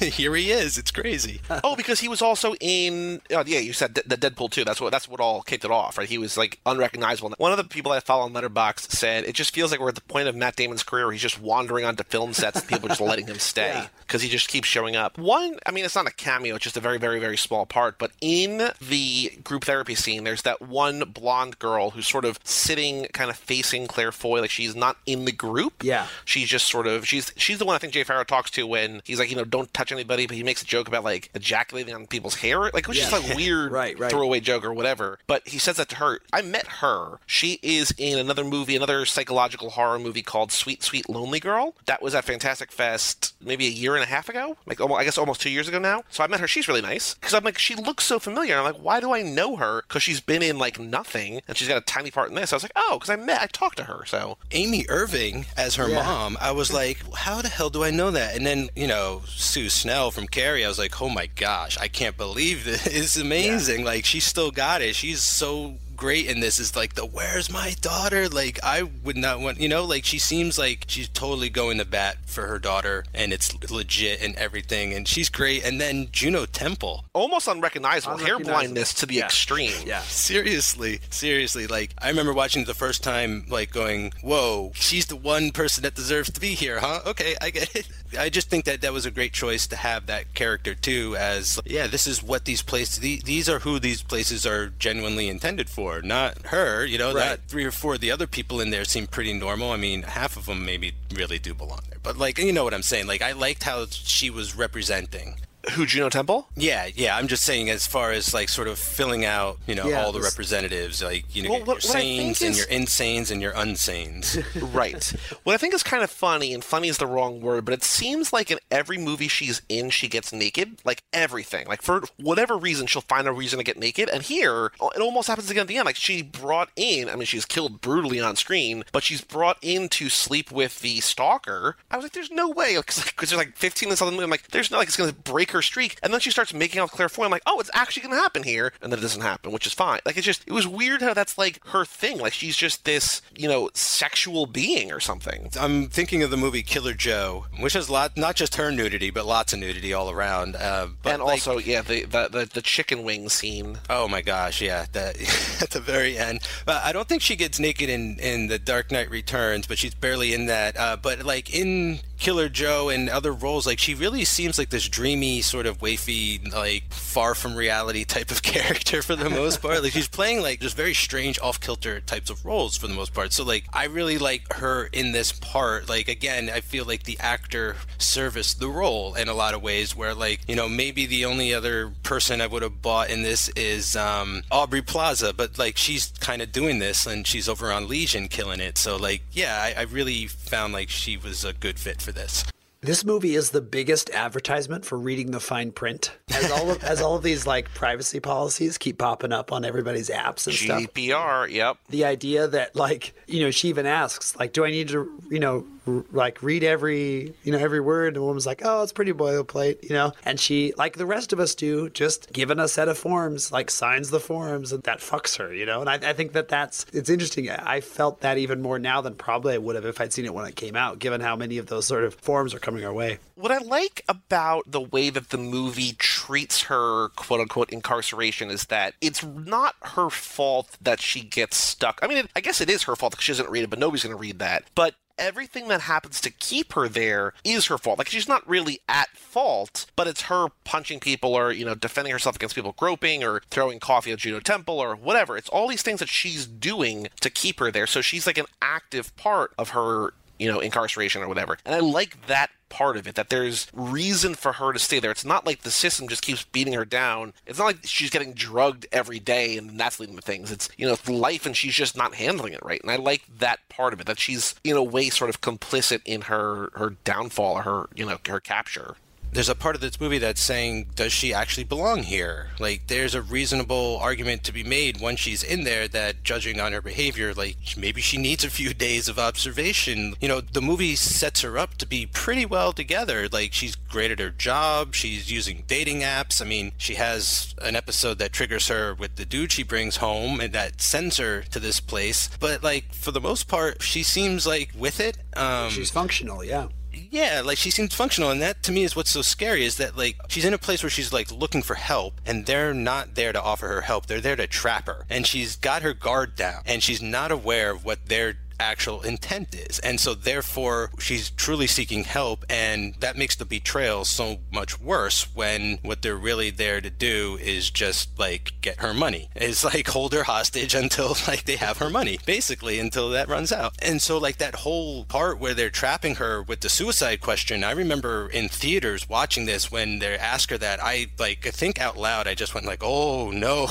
Here 0.00 0.34
he 0.34 0.50
is. 0.50 0.78
It's 0.78 0.90
crazy. 0.90 1.40
Oh, 1.64 1.76
because 1.76 2.00
he 2.00 2.08
was 2.08 2.22
also 2.22 2.54
in. 2.60 3.20
Oh, 3.30 3.44
yeah, 3.46 3.60
you 3.60 3.72
said 3.72 3.94
the 3.94 4.16
Deadpool 4.16 4.50
two. 4.50 4.64
That's 4.64 4.80
what 4.80 4.90
that's 4.90 5.06
what 5.08 5.20
all 5.20 5.42
kicked 5.42 5.64
it 5.64 5.70
off, 5.70 5.96
right? 5.96 6.08
He 6.08 6.18
was 6.18 6.36
like 6.36 6.58
unrecognizable. 6.66 7.32
One 7.38 7.52
of 7.52 7.58
the 7.58 7.64
people 7.64 7.92
I 7.92 8.00
follow 8.00 8.24
on 8.24 8.32
Letterboxd 8.32 8.90
said 8.90 9.24
it 9.24 9.34
just 9.34 9.54
feels 9.54 9.70
like 9.70 9.78
we're 9.80 9.90
at 9.90 9.94
the 9.94 10.00
point 10.00 10.28
of 10.28 10.34
Matt 10.34 10.56
Damon's 10.56 10.82
career 10.82 11.04
where 11.04 11.12
he's 11.12 11.22
just 11.22 11.40
wandering 11.40 11.84
onto 11.84 12.02
film 12.04 12.32
sets 12.32 12.58
and 12.60 12.68
people 12.68 12.86
are 12.86 12.90
just 12.90 13.00
letting 13.00 13.26
him 13.26 13.38
stay 13.38 13.62
Yeah. 13.74 13.86
because 14.06 14.22
he 14.22 14.28
just 14.28 14.48
keeps 14.48 14.66
showing 14.66 14.96
up. 14.96 15.18
One, 15.18 15.58
I 15.66 15.70
mean, 15.70 15.84
it's 15.84 15.94
not 15.94 16.06
a 16.06 16.12
cameo 16.12 16.51
cameo. 16.52 16.56
It's 16.56 16.64
just 16.64 16.76
a 16.76 16.80
very, 16.80 16.98
very, 16.98 17.18
very 17.18 17.36
small 17.36 17.66
part. 17.66 17.98
But 17.98 18.12
in 18.20 18.70
the 18.80 19.30
group 19.44 19.64
therapy 19.64 19.94
scene, 19.94 20.24
there's 20.24 20.42
that 20.42 20.60
one 20.62 21.00
blonde 21.12 21.58
girl 21.58 21.90
who's 21.90 22.06
sort 22.08 22.24
of 22.24 22.38
sitting, 22.44 23.06
kind 23.12 23.30
of 23.30 23.36
facing 23.36 23.86
Claire 23.86 24.12
Foy, 24.12 24.40
like 24.40 24.50
she's 24.50 24.74
not 24.76 24.96
in 25.06 25.24
the 25.24 25.32
group. 25.32 25.82
Yeah. 25.82 26.06
She's 26.24 26.48
just 26.48 26.66
sort 26.68 26.86
of 26.86 27.06
she's 27.06 27.32
she's 27.36 27.58
the 27.58 27.64
one 27.64 27.74
I 27.74 27.78
think 27.78 27.92
Jay 27.92 28.04
Pharoah 28.04 28.24
talks 28.24 28.50
to 28.52 28.66
when 28.66 29.02
he's 29.04 29.18
like, 29.18 29.30
you 29.30 29.36
know, 29.36 29.44
don't 29.44 29.72
touch 29.74 29.92
anybody, 29.92 30.26
but 30.26 30.36
he 30.36 30.42
makes 30.42 30.62
a 30.62 30.66
joke 30.66 30.88
about 30.88 31.04
like 31.04 31.30
ejaculating 31.34 31.94
on 31.94 32.06
people's 32.06 32.36
hair, 32.36 32.70
like 32.72 32.86
which 32.86 32.98
is 32.98 33.10
Yeah. 33.10 33.18
like 33.18 33.36
weird 33.36 33.72
Right, 33.72 33.98
right. 33.98 34.10
throwaway 34.10 34.40
joke 34.40 34.64
or 34.64 34.72
whatever. 34.72 35.18
But 35.26 35.46
he 35.48 35.58
says 35.58 35.76
that 35.76 35.88
to 35.90 35.96
her. 35.96 36.20
I 36.32 36.42
met 36.42 36.66
her. 36.66 37.18
She 37.26 37.58
is 37.62 37.92
in 37.98 38.18
another 38.18 38.44
movie, 38.44 38.76
another 38.76 39.04
psychological 39.06 39.70
horror 39.70 39.98
movie 39.98 40.22
called 40.22 40.52
Sweet 40.52 40.82
Sweet 40.82 41.08
Lonely 41.08 41.40
Girl. 41.40 41.74
That 41.86 42.02
was 42.02 42.14
at 42.14 42.24
Fantastic 42.24 42.70
Fest 42.72 43.34
maybe 43.40 43.66
a 43.66 43.70
year 43.70 43.94
and 43.94 44.04
a 44.04 44.06
half 44.06 44.28
ago, 44.28 44.56
like 44.66 44.80
almost, 44.80 45.00
I 45.00 45.04
guess 45.04 45.18
almost 45.18 45.40
two 45.40 45.50
years 45.50 45.68
ago 45.68 45.78
now. 45.78 46.04
So 46.10 46.22
I 46.22 46.26
met 46.26 46.40
her. 46.42 46.48
She's 46.48 46.68
really 46.68 46.82
nice 46.82 47.14
because 47.14 47.32
I'm 47.34 47.44
like, 47.44 47.58
she 47.58 47.74
looks 47.74 48.04
so 48.04 48.18
familiar. 48.18 48.56
I'm 48.58 48.64
like, 48.64 48.76
why 48.76 49.00
do 49.00 49.12
I 49.14 49.22
know 49.22 49.56
her? 49.56 49.82
Because 49.88 50.02
she's 50.02 50.20
been 50.20 50.42
in 50.42 50.58
like 50.58 50.78
nothing, 50.78 51.40
and 51.48 51.56
she's 51.56 51.68
got 51.68 51.78
a 51.78 51.80
tiny 51.82 52.10
part 52.10 52.28
in 52.28 52.34
this. 52.34 52.52
I 52.52 52.56
was 52.56 52.62
like, 52.62 52.72
oh, 52.76 52.98
because 52.98 53.10
I 53.10 53.16
met, 53.16 53.40
I 53.40 53.46
talked 53.46 53.78
to 53.78 53.84
her. 53.84 54.04
So 54.06 54.36
Amy 54.50 54.84
Irving 54.88 55.46
as 55.56 55.76
her 55.76 55.88
Yeah. 55.88 56.02
mom, 56.02 56.36
I 56.40 56.52
was 56.52 56.72
like, 56.72 56.98
how 57.14 57.40
the 57.42 57.48
hell 57.48 57.70
do 57.70 57.82
I 57.84 57.90
know 57.90 58.10
that? 58.10 58.36
And 58.36 58.44
then, 58.46 58.68
you 58.76 58.86
know, 58.86 59.22
Sue 59.26 59.68
Snell 59.70 60.10
from 60.10 60.26
Carrie, 60.26 60.64
I 60.64 60.68
was 60.68 60.78
like, 60.78 61.00
oh 61.00 61.08
my 61.08 61.26
gosh, 61.26 61.78
I 61.78 61.88
can't 61.88 62.16
believe 62.16 62.64
this. 62.66 62.86
It's 62.86 63.16
amazing. 63.16 63.84
Like, 63.84 64.04
she 64.04 64.20
still 64.20 64.50
got 64.50 64.82
it. 64.82 64.94
She's 64.94 65.22
so 65.22 65.76
great 66.02 66.26
in 66.26 66.40
this. 66.40 66.58
Is 66.58 66.74
like 66.74 66.94
the 66.94 67.06
where's 67.06 67.48
my 67.48 67.74
daughter? 67.80 68.28
Like, 68.28 68.58
I 68.64 68.82
would 68.82 69.16
not 69.16 69.38
want, 69.40 69.60
you 69.60 69.68
know, 69.68 69.84
like 69.84 70.04
she 70.04 70.18
seems 70.18 70.58
like 70.58 70.84
she's 70.88 71.08
totally 71.08 71.48
going 71.48 71.78
to 71.78 71.84
bat 71.84 72.16
for 72.26 72.48
her 72.48 72.58
daughter 72.58 73.04
and 73.14 73.32
it's 73.32 73.54
legit 73.70 74.20
and 74.20 74.34
everything. 74.34 74.92
And 74.92 75.06
she's 75.06 75.28
great. 75.28 75.64
And 75.64 75.80
then 75.80 76.08
Juno 76.10 76.44
Temple. 76.46 77.04
almost 77.14 77.46
unrecognizable, 77.46 78.18
hair 78.18 78.38
blindness 78.40 78.92
to 78.94 79.06
the 79.06 79.14
Yeah. 79.16 79.26
extreme. 79.26 79.72
Yeah. 79.86 80.02
Seriously, 80.02 80.98
seriously. 81.10 81.66
Like, 81.68 81.94
I 81.98 82.08
remember 82.08 82.32
watching 82.32 82.62
it 82.62 82.66
the 82.66 82.74
first 82.74 83.02
time, 83.04 83.44
like 83.48 83.70
going, 83.70 84.12
whoa, 84.22 84.72
she's 84.74 85.06
the 85.06 85.14
one 85.16 85.52
person 85.52 85.84
that 85.84 85.94
deserves 85.94 86.30
to 86.32 86.40
be 86.40 86.54
here, 86.54 86.80
huh? 86.80 87.00
Okay, 87.06 87.36
I 87.40 87.50
get 87.50 87.74
it. 87.76 87.86
I 88.18 88.28
just 88.28 88.48
think 88.50 88.64
that 88.66 88.80
that 88.82 88.92
was 88.92 89.06
a 89.06 89.10
great 89.10 89.32
choice 89.32 89.66
to 89.68 89.76
have 89.76 90.06
that 90.06 90.34
character 90.34 90.74
too, 90.74 91.16
as, 91.16 91.60
yeah, 91.64 91.86
this 91.86 92.06
is 92.06 92.22
what 92.22 92.44
these 92.44 92.62
places, 92.62 92.98
the- 92.98 93.20
these 93.24 93.48
are 93.48 93.60
who 93.60 93.78
these 93.78 94.02
places 94.02 94.44
are 94.46 94.68
genuinely 94.78 95.28
intended 95.28 95.68
for, 95.70 96.02
not 96.02 96.46
her, 96.46 96.84
you 96.84 96.98
know, 96.98 97.12
Right. 97.14 97.28
not 97.30 97.40
three 97.48 97.64
or 97.64 97.72
four 97.72 97.94
of 97.94 98.00
the 98.00 98.10
other 98.10 98.26
people 98.26 98.60
in 98.60 98.70
there 98.70 98.84
seem 98.84 99.06
pretty 99.06 99.32
normal. 99.32 99.70
I 99.72 99.76
mean, 99.76 100.02
half 100.02 100.36
of 100.36 100.46
them 100.46 100.64
maybe 100.64 100.94
really 101.14 101.38
do 101.38 101.54
belong 101.54 101.80
there. 101.88 101.98
But, 102.02 102.18
like, 102.18 102.38
you 102.38 102.52
know 102.52 102.64
what 102.64 102.74
I'm 102.74 102.82
saying? 102.82 103.06
Like, 103.06 103.22
I 103.22 103.32
liked 103.32 103.62
how 103.62 103.86
she 103.90 104.30
was 104.30 104.54
representing. 104.54 105.36
Who 105.74 105.86
Juno 105.86 106.08
Temple? 106.08 106.48
Yeah, 106.56 106.88
yeah. 106.94 107.16
I'm 107.16 107.28
just 107.28 107.44
saying, 107.44 107.70
as 107.70 107.86
far 107.86 108.10
as 108.12 108.34
like 108.34 108.48
sort 108.48 108.68
of 108.68 108.78
filling 108.78 109.24
out, 109.24 109.58
you 109.66 109.74
know, 109.74 109.86
Yeah, 109.88 110.04
all 110.04 110.12
the 110.12 110.18
this- 110.18 110.32
representatives, 110.32 111.02
like 111.02 111.24
you 111.34 111.42
know, 111.42 111.50
Well, 111.50 111.58
your 111.60 111.66
what- 111.66 111.76
what 111.76 111.82
sanes 111.82 112.42
and 112.42 112.50
is- 112.50 112.58
your 112.58 112.66
insanes 112.66 113.30
and 113.30 113.40
your 113.40 113.52
unsanes. 113.52 114.42
right. 114.74 115.12
What 115.44 115.54
I 115.54 115.58
think 115.58 115.72
is 115.74 115.82
kind 115.82 116.02
of 116.02 116.10
funny, 116.10 116.52
and 116.52 116.64
funny 116.64 116.88
is 116.88 116.98
the 116.98 117.06
wrong 117.06 117.40
word, 117.40 117.64
but 117.64 117.74
it 117.74 117.84
seems 117.84 118.32
like 118.32 118.50
in 118.50 118.58
every 118.70 118.98
movie 118.98 119.28
she's 119.28 119.62
in, 119.68 119.90
she 119.90 120.08
gets 120.08 120.32
naked. 120.32 120.78
Like 120.84 121.02
everything. 121.12 121.66
Like 121.68 121.82
for 121.82 122.02
whatever 122.18 122.56
reason, 122.56 122.86
she'll 122.86 123.02
find 123.02 123.28
a 123.28 123.32
reason 123.32 123.58
to 123.58 123.64
get 123.64 123.78
naked. 123.78 124.08
And 124.08 124.22
here, 124.22 124.72
oh, 124.80 124.90
it 124.90 125.00
almost 125.00 125.28
happens 125.28 125.48
again 125.50 125.62
at 125.62 125.68
the 125.68 125.76
end. 125.76 125.86
Like 125.86 125.96
she 125.96 126.22
brought 126.22 126.70
in, 126.76 127.08
I 127.08 127.14
mean, 127.16 127.26
she's 127.26 127.44
killed 127.44 127.80
brutally 127.80 128.20
on 128.20 128.36
screen, 128.36 128.84
but 128.92 129.02
she's 129.04 129.20
brought 129.20 129.58
in 129.62 129.88
to 129.90 130.08
sleep 130.08 130.50
with 130.50 130.80
the 130.80 131.00
stalker. 131.00 131.76
I 131.90 131.96
was 131.96 132.04
like, 132.04 132.12
there's 132.12 132.30
no 132.30 132.48
way. 132.50 132.76
Because 132.76 133.04
there's 133.30 133.34
like 133.36 133.56
15 133.56 133.88
minutes 133.88 134.02
on 134.02 134.06
the 134.06 134.12
movie. 134.12 134.24
I'm 134.24 134.30
like, 134.30 134.48
there's 134.48 134.70
no, 134.70 134.78
like, 134.78 134.88
it's 134.88 134.96
going 134.96 135.10
to 135.10 135.16
break 135.16 135.51
her 135.52 135.62
streak. 135.62 135.98
And 136.02 136.12
then 136.12 136.20
she 136.20 136.30
starts 136.30 136.52
making 136.52 136.80
out 136.80 136.84
with 136.84 136.92
Claire 136.92 137.08
Foy. 137.08 137.24
I'm 137.24 137.30
like, 137.30 137.42
oh, 137.46 137.60
it's 137.60 137.70
actually 137.74 138.02
going 138.02 138.14
to 138.14 138.20
happen 138.20 138.42
here. 138.42 138.72
And 138.82 138.92
then 138.92 138.98
it 138.98 139.02
doesn't 139.02 139.22
happen, 139.22 139.52
which 139.52 139.66
is 139.66 139.72
fine. 139.72 140.00
Like, 140.04 140.16
it's 140.16 140.26
just, 140.26 140.42
it 140.46 140.52
was 140.52 140.66
weird 140.66 141.02
how 141.02 141.14
that's 141.14 141.38
like 141.38 141.64
her 141.68 141.84
thing. 141.84 142.18
Like, 142.18 142.32
she's 142.32 142.56
just 142.56 142.84
this, 142.84 143.22
you 143.36 143.48
know, 143.48 143.70
sexual 143.74 144.46
being 144.46 144.92
or 144.92 145.00
something. 145.00 145.50
I'm 145.58 145.88
thinking 145.88 146.22
of 146.22 146.30
the 146.30 146.36
movie 146.36 146.62
Killer 146.62 146.94
Joe, 146.94 147.46
which 147.58 147.74
has 147.74 147.88
lot, 147.90 148.16
not 148.16 148.36
just 148.36 148.56
her 148.56 148.70
nudity, 148.70 149.10
but 149.10 149.26
lots 149.26 149.52
of 149.52 149.58
nudity 149.58 149.92
all 149.92 150.10
around. 150.10 150.56
Uh, 150.56 150.88
but 151.02 151.14
and 151.14 151.22
like, 151.22 151.46
also, 151.46 151.58
yeah, 151.58 151.82
the, 151.82 152.04
the 152.04 152.28
the 152.28 152.50
the 152.52 152.62
chicken 152.62 153.02
wing 153.02 153.28
scene. 153.28 153.78
Oh 153.90 154.08
my 154.08 154.22
gosh, 154.22 154.60
yeah, 154.60 154.86
that 154.92 155.16
at 155.62 155.70
the 155.70 155.80
very 155.80 156.18
end. 156.18 156.40
But 156.64 156.82
I 156.82 156.92
don't 156.92 157.08
think 157.08 157.22
she 157.22 157.36
gets 157.36 157.58
naked 157.58 157.88
in 157.88 158.18
in 158.18 158.48
the 158.48 158.58
Dark 158.58 158.90
Knight 158.90 159.10
Returns, 159.10 159.66
but 159.66 159.78
she's 159.78 159.94
barely 159.94 160.34
in 160.34 160.46
that. 160.46 160.76
Uh, 160.78 160.96
but 160.96 161.24
like 161.24 161.54
in 161.54 162.00
Killer 162.18 162.48
Joe 162.48 162.88
and 162.88 163.08
other 163.08 163.32
roles, 163.32 163.66
like 163.66 163.78
she 163.78 163.94
really 163.94 164.24
seems 164.24 164.58
like 164.58 164.70
this 164.70 164.88
dreamy 164.88 165.41
sort 165.42 165.66
of 165.66 165.78
wafy, 165.78 166.52
like 166.52 166.92
far 166.92 167.34
from 167.34 167.54
reality 167.54 168.04
type 168.04 168.30
of 168.30 168.42
character 168.52 169.02
for 169.02 169.16
the 169.16 169.30
most 169.30 169.60
part. 169.60 169.82
like 169.82 169.92
she's 169.92 170.08
playing 170.08 170.42
like 170.42 170.60
just 170.60 170.76
very 170.76 170.94
strange, 170.94 171.38
off 171.40 171.60
kilter 171.60 172.00
types 172.00 172.30
of 172.30 172.44
roles 172.44 172.76
for 172.76 172.86
the 172.86 172.94
most 172.94 173.12
part. 173.12 173.32
So 173.32 173.44
like 173.44 173.64
I 173.72 173.86
really 173.86 174.18
like 174.18 174.52
her 174.54 174.88
in 174.92 175.12
this 175.12 175.32
part. 175.32 175.88
Like 175.88 176.08
again, 176.08 176.50
I 176.52 176.60
feel 176.60 176.84
like 176.84 177.04
the 177.04 177.18
actor 177.20 177.76
serviced 177.98 178.60
the 178.60 178.68
role 178.68 179.14
in 179.14 179.28
a 179.28 179.34
lot 179.34 179.54
of 179.54 179.62
ways. 179.62 179.96
Where 179.96 180.14
like 180.14 180.40
you 180.48 180.56
know 180.56 180.68
maybe 180.68 181.06
the 181.06 181.24
only 181.24 181.52
other 181.52 181.92
person 182.02 182.40
I 182.40 182.46
would 182.46 182.62
have 182.62 182.82
bought 182.82 183.10
in 183.10 183.22
this 183.22 183.48
is 183.50 183.96
um, 183.96 184.42
Aubrey 184.50 184.82
Plaza, 184.82 185.32
but 185.32 185.58
like 185.58 185.76
she's 185.76 186.12
kind 186.20 186.42
of 186.42 186.52
doing 186.52 186.78
this 186.78 187.06
and 187.06 187.26
she's 187.26 187.48
over 187.48 187.72
on 187.72 187.88
Legion 187.88 188.28
killing 188.28 188.60
it. 188.60 188.78
So 188.78 188.96
like 188.96 189.22
yeah, 189.32 189.60
I, 189.60 189.80
I 189.80 189.82
really 189.82 190.26
found 190.26 190.72
like 190.72 190.88
she 190.88 191.16
was 191.16 191.44
a 191.44 191.52
good 191.52 191.78
fit 191.78 192.00
for 192.00 192.12
this. 192.12 192.44
This 192.84 193.04
movie 193.04 193.36
is 193.36 193.50
the 193.50 193.60
biggest 193.60 194.10
advertisement 194.10 194.84
for 194.84 194.98
reading 194.98 195.30
the 195.30 195.38
fine 195.38 195.70
print. 195.70 196.10
As 196.34 196.50
all 196.50 196.68
of 196.68 196.82
as 196.82 197.00
all 197.00 197.14
of 197.14 197.22
these 197.22 197.46
like 197.46 197.72
privacy 197.74 198.18
policies 198.18 198.76
keep 198.76 198.98
popping 198.98 199.32
up 199.32 199.52
on 199.52 199.64
everybody's 199.64 200.10
apps 200.10 200.48
and 200.48 200.56
stuff. 200.56 200.82
GDPR. 200.82 201.48
Yep. 201.48 201.76
The 201.90 202.04
idea 202.04 202.48
that 202.48 202.74
like 202.74 203.14
you 203.28 203.44
know 203.44 203.52
she 203.52 203.68
even 203.68 203.86
asks 203.86 204.34
like, 204.34 204.52
do 204.52 204.64
I 204.64 204.70
need 204.72 204.88
to 204.88 205.22
you 205.30 205.38
know 205.38 205.64
like 205.86 206.42
read 206.42 206.62
every 206.64 207.34
you 207.42 207.52
know 207.52 207.58
every 207.58 207.80
word? 207.80 208.08
And 208.08 208.16
the 208.16 208.22
woman's 208.22 208.46
like, 208.46 208.62
oh, 208.64 208.82
it's 208.82 208.92
pretty 208.92 209.12
boilerplate, 209.12 209.82
you 209.82 209.94
know. 209.94 210.12
And 210.24 210.38
she 210.38 210.72
like 210.76 210.96
the 210.96 211.06
rest 211.06 211.32
of 211.32 211.40
us 211.40 211.54
do, 211.54 211.90
just 211.90 212.32
given 212.32 212.60
a 212.60 212.68
set 212.68 212.88
of 212.88 212.98
forms, 212.98 213.50
like 213.50 213.70
signs 213.70 214.10
the 214.10 214.20
forms, 214.20 214.72
and 214.72 214.82
that 214.84 214.98
fucks 215.00 215.38
her, 215.38 215.52
you 215.52 215.66
know. 215.66 215.80
And 215.80 215.90
I, 215.90 216.10
I 216.10 216.12
think 216.12 216.32
that 216.32 216.48
that's 216.48 216.86
it's 216.92 217.10
interesting. 217.10 217.50
I 217.50 217.72
I 217.72 217.80
felt 217.80 218.20
that 218.20 218.38
even 218.38 218.60
more 218.60 218.78
now 218.78 219.00
than 219.00 219.14
probably 219.14 219.54
I 219.54 219.58
would 219.58 219.76
have 219.76 219.86
if 219.86 220.00
I'd 220.00 220.12
seen 220.12 220.24
it 220.26 220.34
when 220.34 220.46
it 220.46 220.56
came 220.56 220.76
out, 220.76 220.98
given 220.98 221.20
how 221.20 221.36
many 221.36 221.58
of 221.58 221.66
those 221.66 221.86
sort 221.86 222.04
of 222.04 222.14
forms 222.14 222.54
are 222.54 222.58
coming 222.58 222.84
our 222.84 222.92
way. 222.92 223.18
What 223.34 223.50
I 223.50 223.58
like 223.58 224.04
about 224.08 224.70
the 224.70 224.80
way 224.80 225.10
that 225.10 225.30
the 225.30 225.38
movie 225.38 225.94
treats 225.98 226.64
her 226.64 227.08
quote 227.16 227.40
unquote 227.40 227.70
incarceration 227.70 228.50
is 228.50 228.66
that 228.66 228.94
it's 229.00 229.24
not 229.24 229.74
her 229.82 230.10
fault 230.10 230.76
that 230.80 231.00
she 231.00 231.22
gets 231.22 231.56
stuck. 231.56 231.98
I 232.02 232.06
mean, 232.06 232.18
it, 232.18 232.30
I 232.36 232.40
guess 232.40 232.60
it 232.60 232.70
is 232.70 232.84
her 232.84 232.94
fault 232.94 233.12
because 233.12 233.24
she 233.24 233.32
doesn't 233.32 233.50
read 233.50 233.64
it, 233.64 233.70
but 233.70 233.78
nobody's 233.78 234.04
going 234.04 234.14
to 234.14 234.20
read 234.20 234.38
that. 234.40 234.64
But 234.74 234.94
everything 235.18 235.68
that 235.68 235.82
happens 235.82 236.20
to 236.22 236.30
keep 236.30 236.72
her 236.74 236.88
there 236.88 237.34
is 237.44 237.66
her 237.66 237.78
fault. 237.78 237.98
Like 237.98 238.08
she's 238.08 238.28
not 238.28 238.48
really 238.48 238.80
at 238.88 239.10
fault, 239.16 239.86
but 239.96 240.06
it's 240.06 240.22
her 240.22 240.48
punching 240.64 241.00
people 241.00 241.34
or, 241.34 241.52
you 241.52 241.64
know, 241.64 241.74
defending 241.74 242.12
herself 242.12 242.36
against 242.36 242.54
people 242.54 242.74
groping 242.76 243.24
or 243.24 243.42
throwing 243.50 243.80
coffee 243.80 244.12
at 244.12 244.18
Juno 244.18 244.40
Temple 244.40 244.78
or 244.78 244.94
whatever. 244.94 245.36
It's 245.36 245.48
all 245.48 245.68
these 245.68 245.82
things 245.82 246.00
that 246.00 246.08
she's 246.08 246.46
doing 246.46 247.08
to 247.20 247.30
keep 247.30 247.60
her 247.60 247.70
there. 247.70 247.86
So 247.86 248.00
she's 248.00 248.26
like 248.26 248.38
an 248.38 248.46
active 248.60 249.14
part 249.16 249.52
of 249.58 249.70
her 249.70 250.12
you 250.38 250.50
know, 250.50 250.58
incarceration 250.58 251.22
or 251.22 251.28
whatever. 251.28 251.56
And 251.64 251.72
I 251.72 251.78
like 251.78 252.26
that 252.26 252.50
part 252.72 252.96
of 252.96 253.06
it, 253.06 253.14
that 253.16 253.28
there's 253.28 253.66
reason 253.74 254.34
for 254.34 254.54
her 254.54 254.72
to 254.72 254.78
stay 254.78 254.98
there. 254.98 255.10
It's 255.10 255.26
not 255.26 255.44
like 255.44 255.60
the 255.60 255.70
system 255.70 256.08
just 256.08 256.22
keeps 256.22 256.44
beating 256.44 256.72
her 256.72 256.86
down. 256.86 257.34
It's 257.46 257.58
not 257.58 257.66
like 257.66 257.78
she's 257.84 258.08
getting 258.08 258.32
drugged 258.32 258.86
every 258.90 259.20
day 259.20 259.58
and 259.58 259.78
that's 259.78 260.00
leading 260.00 260.16
to 260.16 260.22
things. 260.22 260.50
It's, 260.50 260.70
you 260.78 260.86
know, 260.86 260.94
it's 260.94 261.08
life 261.08 261.44
and 261.44 261.54
she's 261.54 261.74
just 261.74 261.96
not 261.96 262.14
handling 262.14 262.54
it 262.54 262.64
right. 262.64 262.80
And 262.80 262.90
I 262.90 262.96
like 262.96 263.24
that 263.38 263.60
part 263.68 263.92
of 263.92 264.00
it, 264.00 264.06
that 264.06 264.18
she's 264.18 264.54
in 264.64 264.76
a 264.76 264.82
way 264.82 265.10
sort 265.10 265.28
of 265.28 265.42
complicit 265.42 266.00
in 266.06 266.22
her 266.22 266.70
her 266.74 266.90
downfall 267.04 267.56
or 267.58 267.62
her, 267.62 267.88
you 267.94 268.06
know, 268.06 268.18
her 268.26 268.40
capture. 268.40 268.96
There's 269.32 269.48
a 269.48 269.54
part 269.54 269.74
of 269.74 269.80
this 269.80 269.98
movie 269.98 270.18
that's 270.18 270.42
saying, 270.42 270.90
does 270.94 271.10
she 271.10 271.32
actually 271.32 271.64
belong 271.64 272.02
here? 272.02 272.48
Like, 272.60 272.86
there's 272.88 273.14
a 273.14 273.22
reasonable 273.22 273.98
argument 274.00 274.44
to 274.44 274.52
be 274.52 274.62
made 274.62 275.00
once 275.00 275.20
she's 275.20 275.42
in 275.42 275.64
there 275.64 275.88
that 275.88 276.22
judging 276.22 276.60
on 276.60 276.72
her 276.72 276.82
behavior, 276.82 277.32
like, 277.32 277.56
maybe 277.76 278.02
she 278.02 278.18
needs 278.18 278.44
a 278.44 278.50
few 278.50 278.74
days 278.88 279.08
of 279.08 279.18
observation. 279.18 280.14
You 280.20 280.28
know, 280.28 280.42
the 280.42 280.60
movie 280.60 280.96
sets 280.96 281.40
her 281.40 281.56
up 281.56 281.76
to 281.78 281.86
be 281.86 282.04
pretty 282.04 282.44
well 282.44 282.74
together. 282.74 283.26
Like, 283.26 283.54
she's 283.54 283.74
great 283.74 284.10
at 284.10 284.18
her 284.18 284.30
job, 284.30 284.94
she's 284.94 285.32
using 285.32 285.64
dating 285.66 286.00
apps. 286.00 286.42
I 286.42 286.44
mean, 286.44 286.72
she 286.76 286.94
has 286.94 287.54
an 287.62 287.74
episode 287.74 288.18
that 288.18 288.34
triggers 288.34 288.68
her 288.68 288.92
with 288.94 289.16
the 289.16 289.24
dude 289.24 289.50
she 289.50 289.62
brings 289.62 289.96
home 289.96 290.40
and 290.40 290.52
that 290.52 290.82
sends 290.82 291.16
her 291.16 291.40
to 291.42 291.58
this 291.58 291.80
place. 291.80 292.28
But, 292.38 292.62
like, 292.62 292.92
for 292.92 293.12
the 293.12 293.20
most 293.20 293.48
part, 293.48 293.82
she 293.82 294.02
seems 294.02 294.46
like 294.46 294.72
with 294.76 295.00
it. 295.00 295.16
Um, 295.34 295.70
She's 295.70 295.90
functional, 295.90 296.44
yeah. 296.44 296.68
Yeah, 297.12 297.42
like 297.44 297.58
she 297.58 297.70
seems 297.70 297.94
functional, 297.94 298.30
and 298.30 298.40
that 298.40 298.62
to 298.62 298.72
me 298.72 298.84
is 298.84 298.96
what's 298.96 299.10
so 299.10 299.20
scary 299.20 299.66
is 299.66 299.76
that 299.76 299.98
like 299.98 300.16
she's 300.28 300.46
in 300.46 300.54
a 300.54 300.58
place 300.58 300.82
where 300.82 300.88
she's 300.88 301.12
like 301.12 301.30
looking 301.30 301.60
for 301.60 301.74
help, 301.74 302.18
and 302.24 302.46
they're 302.46 302.72
not 302.72 303.16
there 303.16 303.34
to 303.34 303.40
offer 303.42 303.68
her 303.68 303.82
help. 303.82 304.06
They're 304.06 304.22
there 304.22 304.34
to 304.34 304.46
trap 304.46 304.86
her, 304.86 305.04
and 305.10 305.26
she's 305.26 305.54
got 305.54 305.82
her 305.82 305.92
guard 305.92 306.34
down, 306.36 306.62
and 306.64 306.82
she's 306.82 307.02
not 307.02 307.30
aware 307.30 307.70
of 307.70 307.84
what 307.84 308.06
they're 308.06 308.38
actual 308.62 309.02
intent 309.02 309.54
is. 309.54 309.78
And 309.80 310.00
so 310.00 310.14
therefore 310.14 310.90
she's 310.98 311.30
truly 311.30 311.66
seeking 311.66 312.04
help 312.04 312.44
and 312.48 312.94
that 313.00 313.16
makes 313.16 313.36
the 313.36 313.44
betrayal 313.44 314.04
so 314.04 314.38
much 314.52 314.80
worse 314.80 315.34
when 315.34 315.78
what 315.82 316.02
they're 316.02 316.16
really 316.16 316.50
there 316.50 316.80
to 316.80 316.90
do 316.90 317.38
is 317.42 317.70
just 317.70 318.18
like 318.18 318.52
get 318.60 318.80
her 318.80 318.94
money. 318.94 319.28
Is 319.34 319.64
like 319.72 319.88
hold 319.88 320.12
her 320.12 320.24
hostage 320.24 320.74
until 320.74 321.16
like 321.26 321.44
they 321.44 321.56
have 321.56 321.78
her 321.78 321.90
money, 321.90 322.18
basically 322.24 322.78
until 322.78 323.10
that 323.10 323.28
runs 323.28 323.52
out. 323.52 323.74
And 323.80 324.00
so 324.00 324.18
like 324.18 324.38
that 324.38 324.54
whole 324.56 325.04
part 325.04 325.38
where 325.38 325.54
they're 325.54 325.70
trapping 325.70 326.16
her 326.16 326.42
with 326.42 326.60
the 326.60 326.68
suicide 326.68 327.20
question, 327.20 327.64
I 327.64 327.72
remember 327.72 328.28
in 328.28 328.48
theaters 328.48 329.08
watching 329.08 329.46
this 329.46 329.70
when 329.70 329.98
they 329.98 330.16
ask 330.16 330.50
her 330.50 330.58
that, 330.58 330.82
I 330.82 331.08
like 331.18 331.46
I 331.46 331.50
think 331.50 331.80
out 331.80 331.96
loud 331.96 332.28
I 332.28 332.34
just 332.34 332.54
went 332.54 332.66
like, 332.66 332.82
"Oh 332.82 333.30
no. 333.30 333.68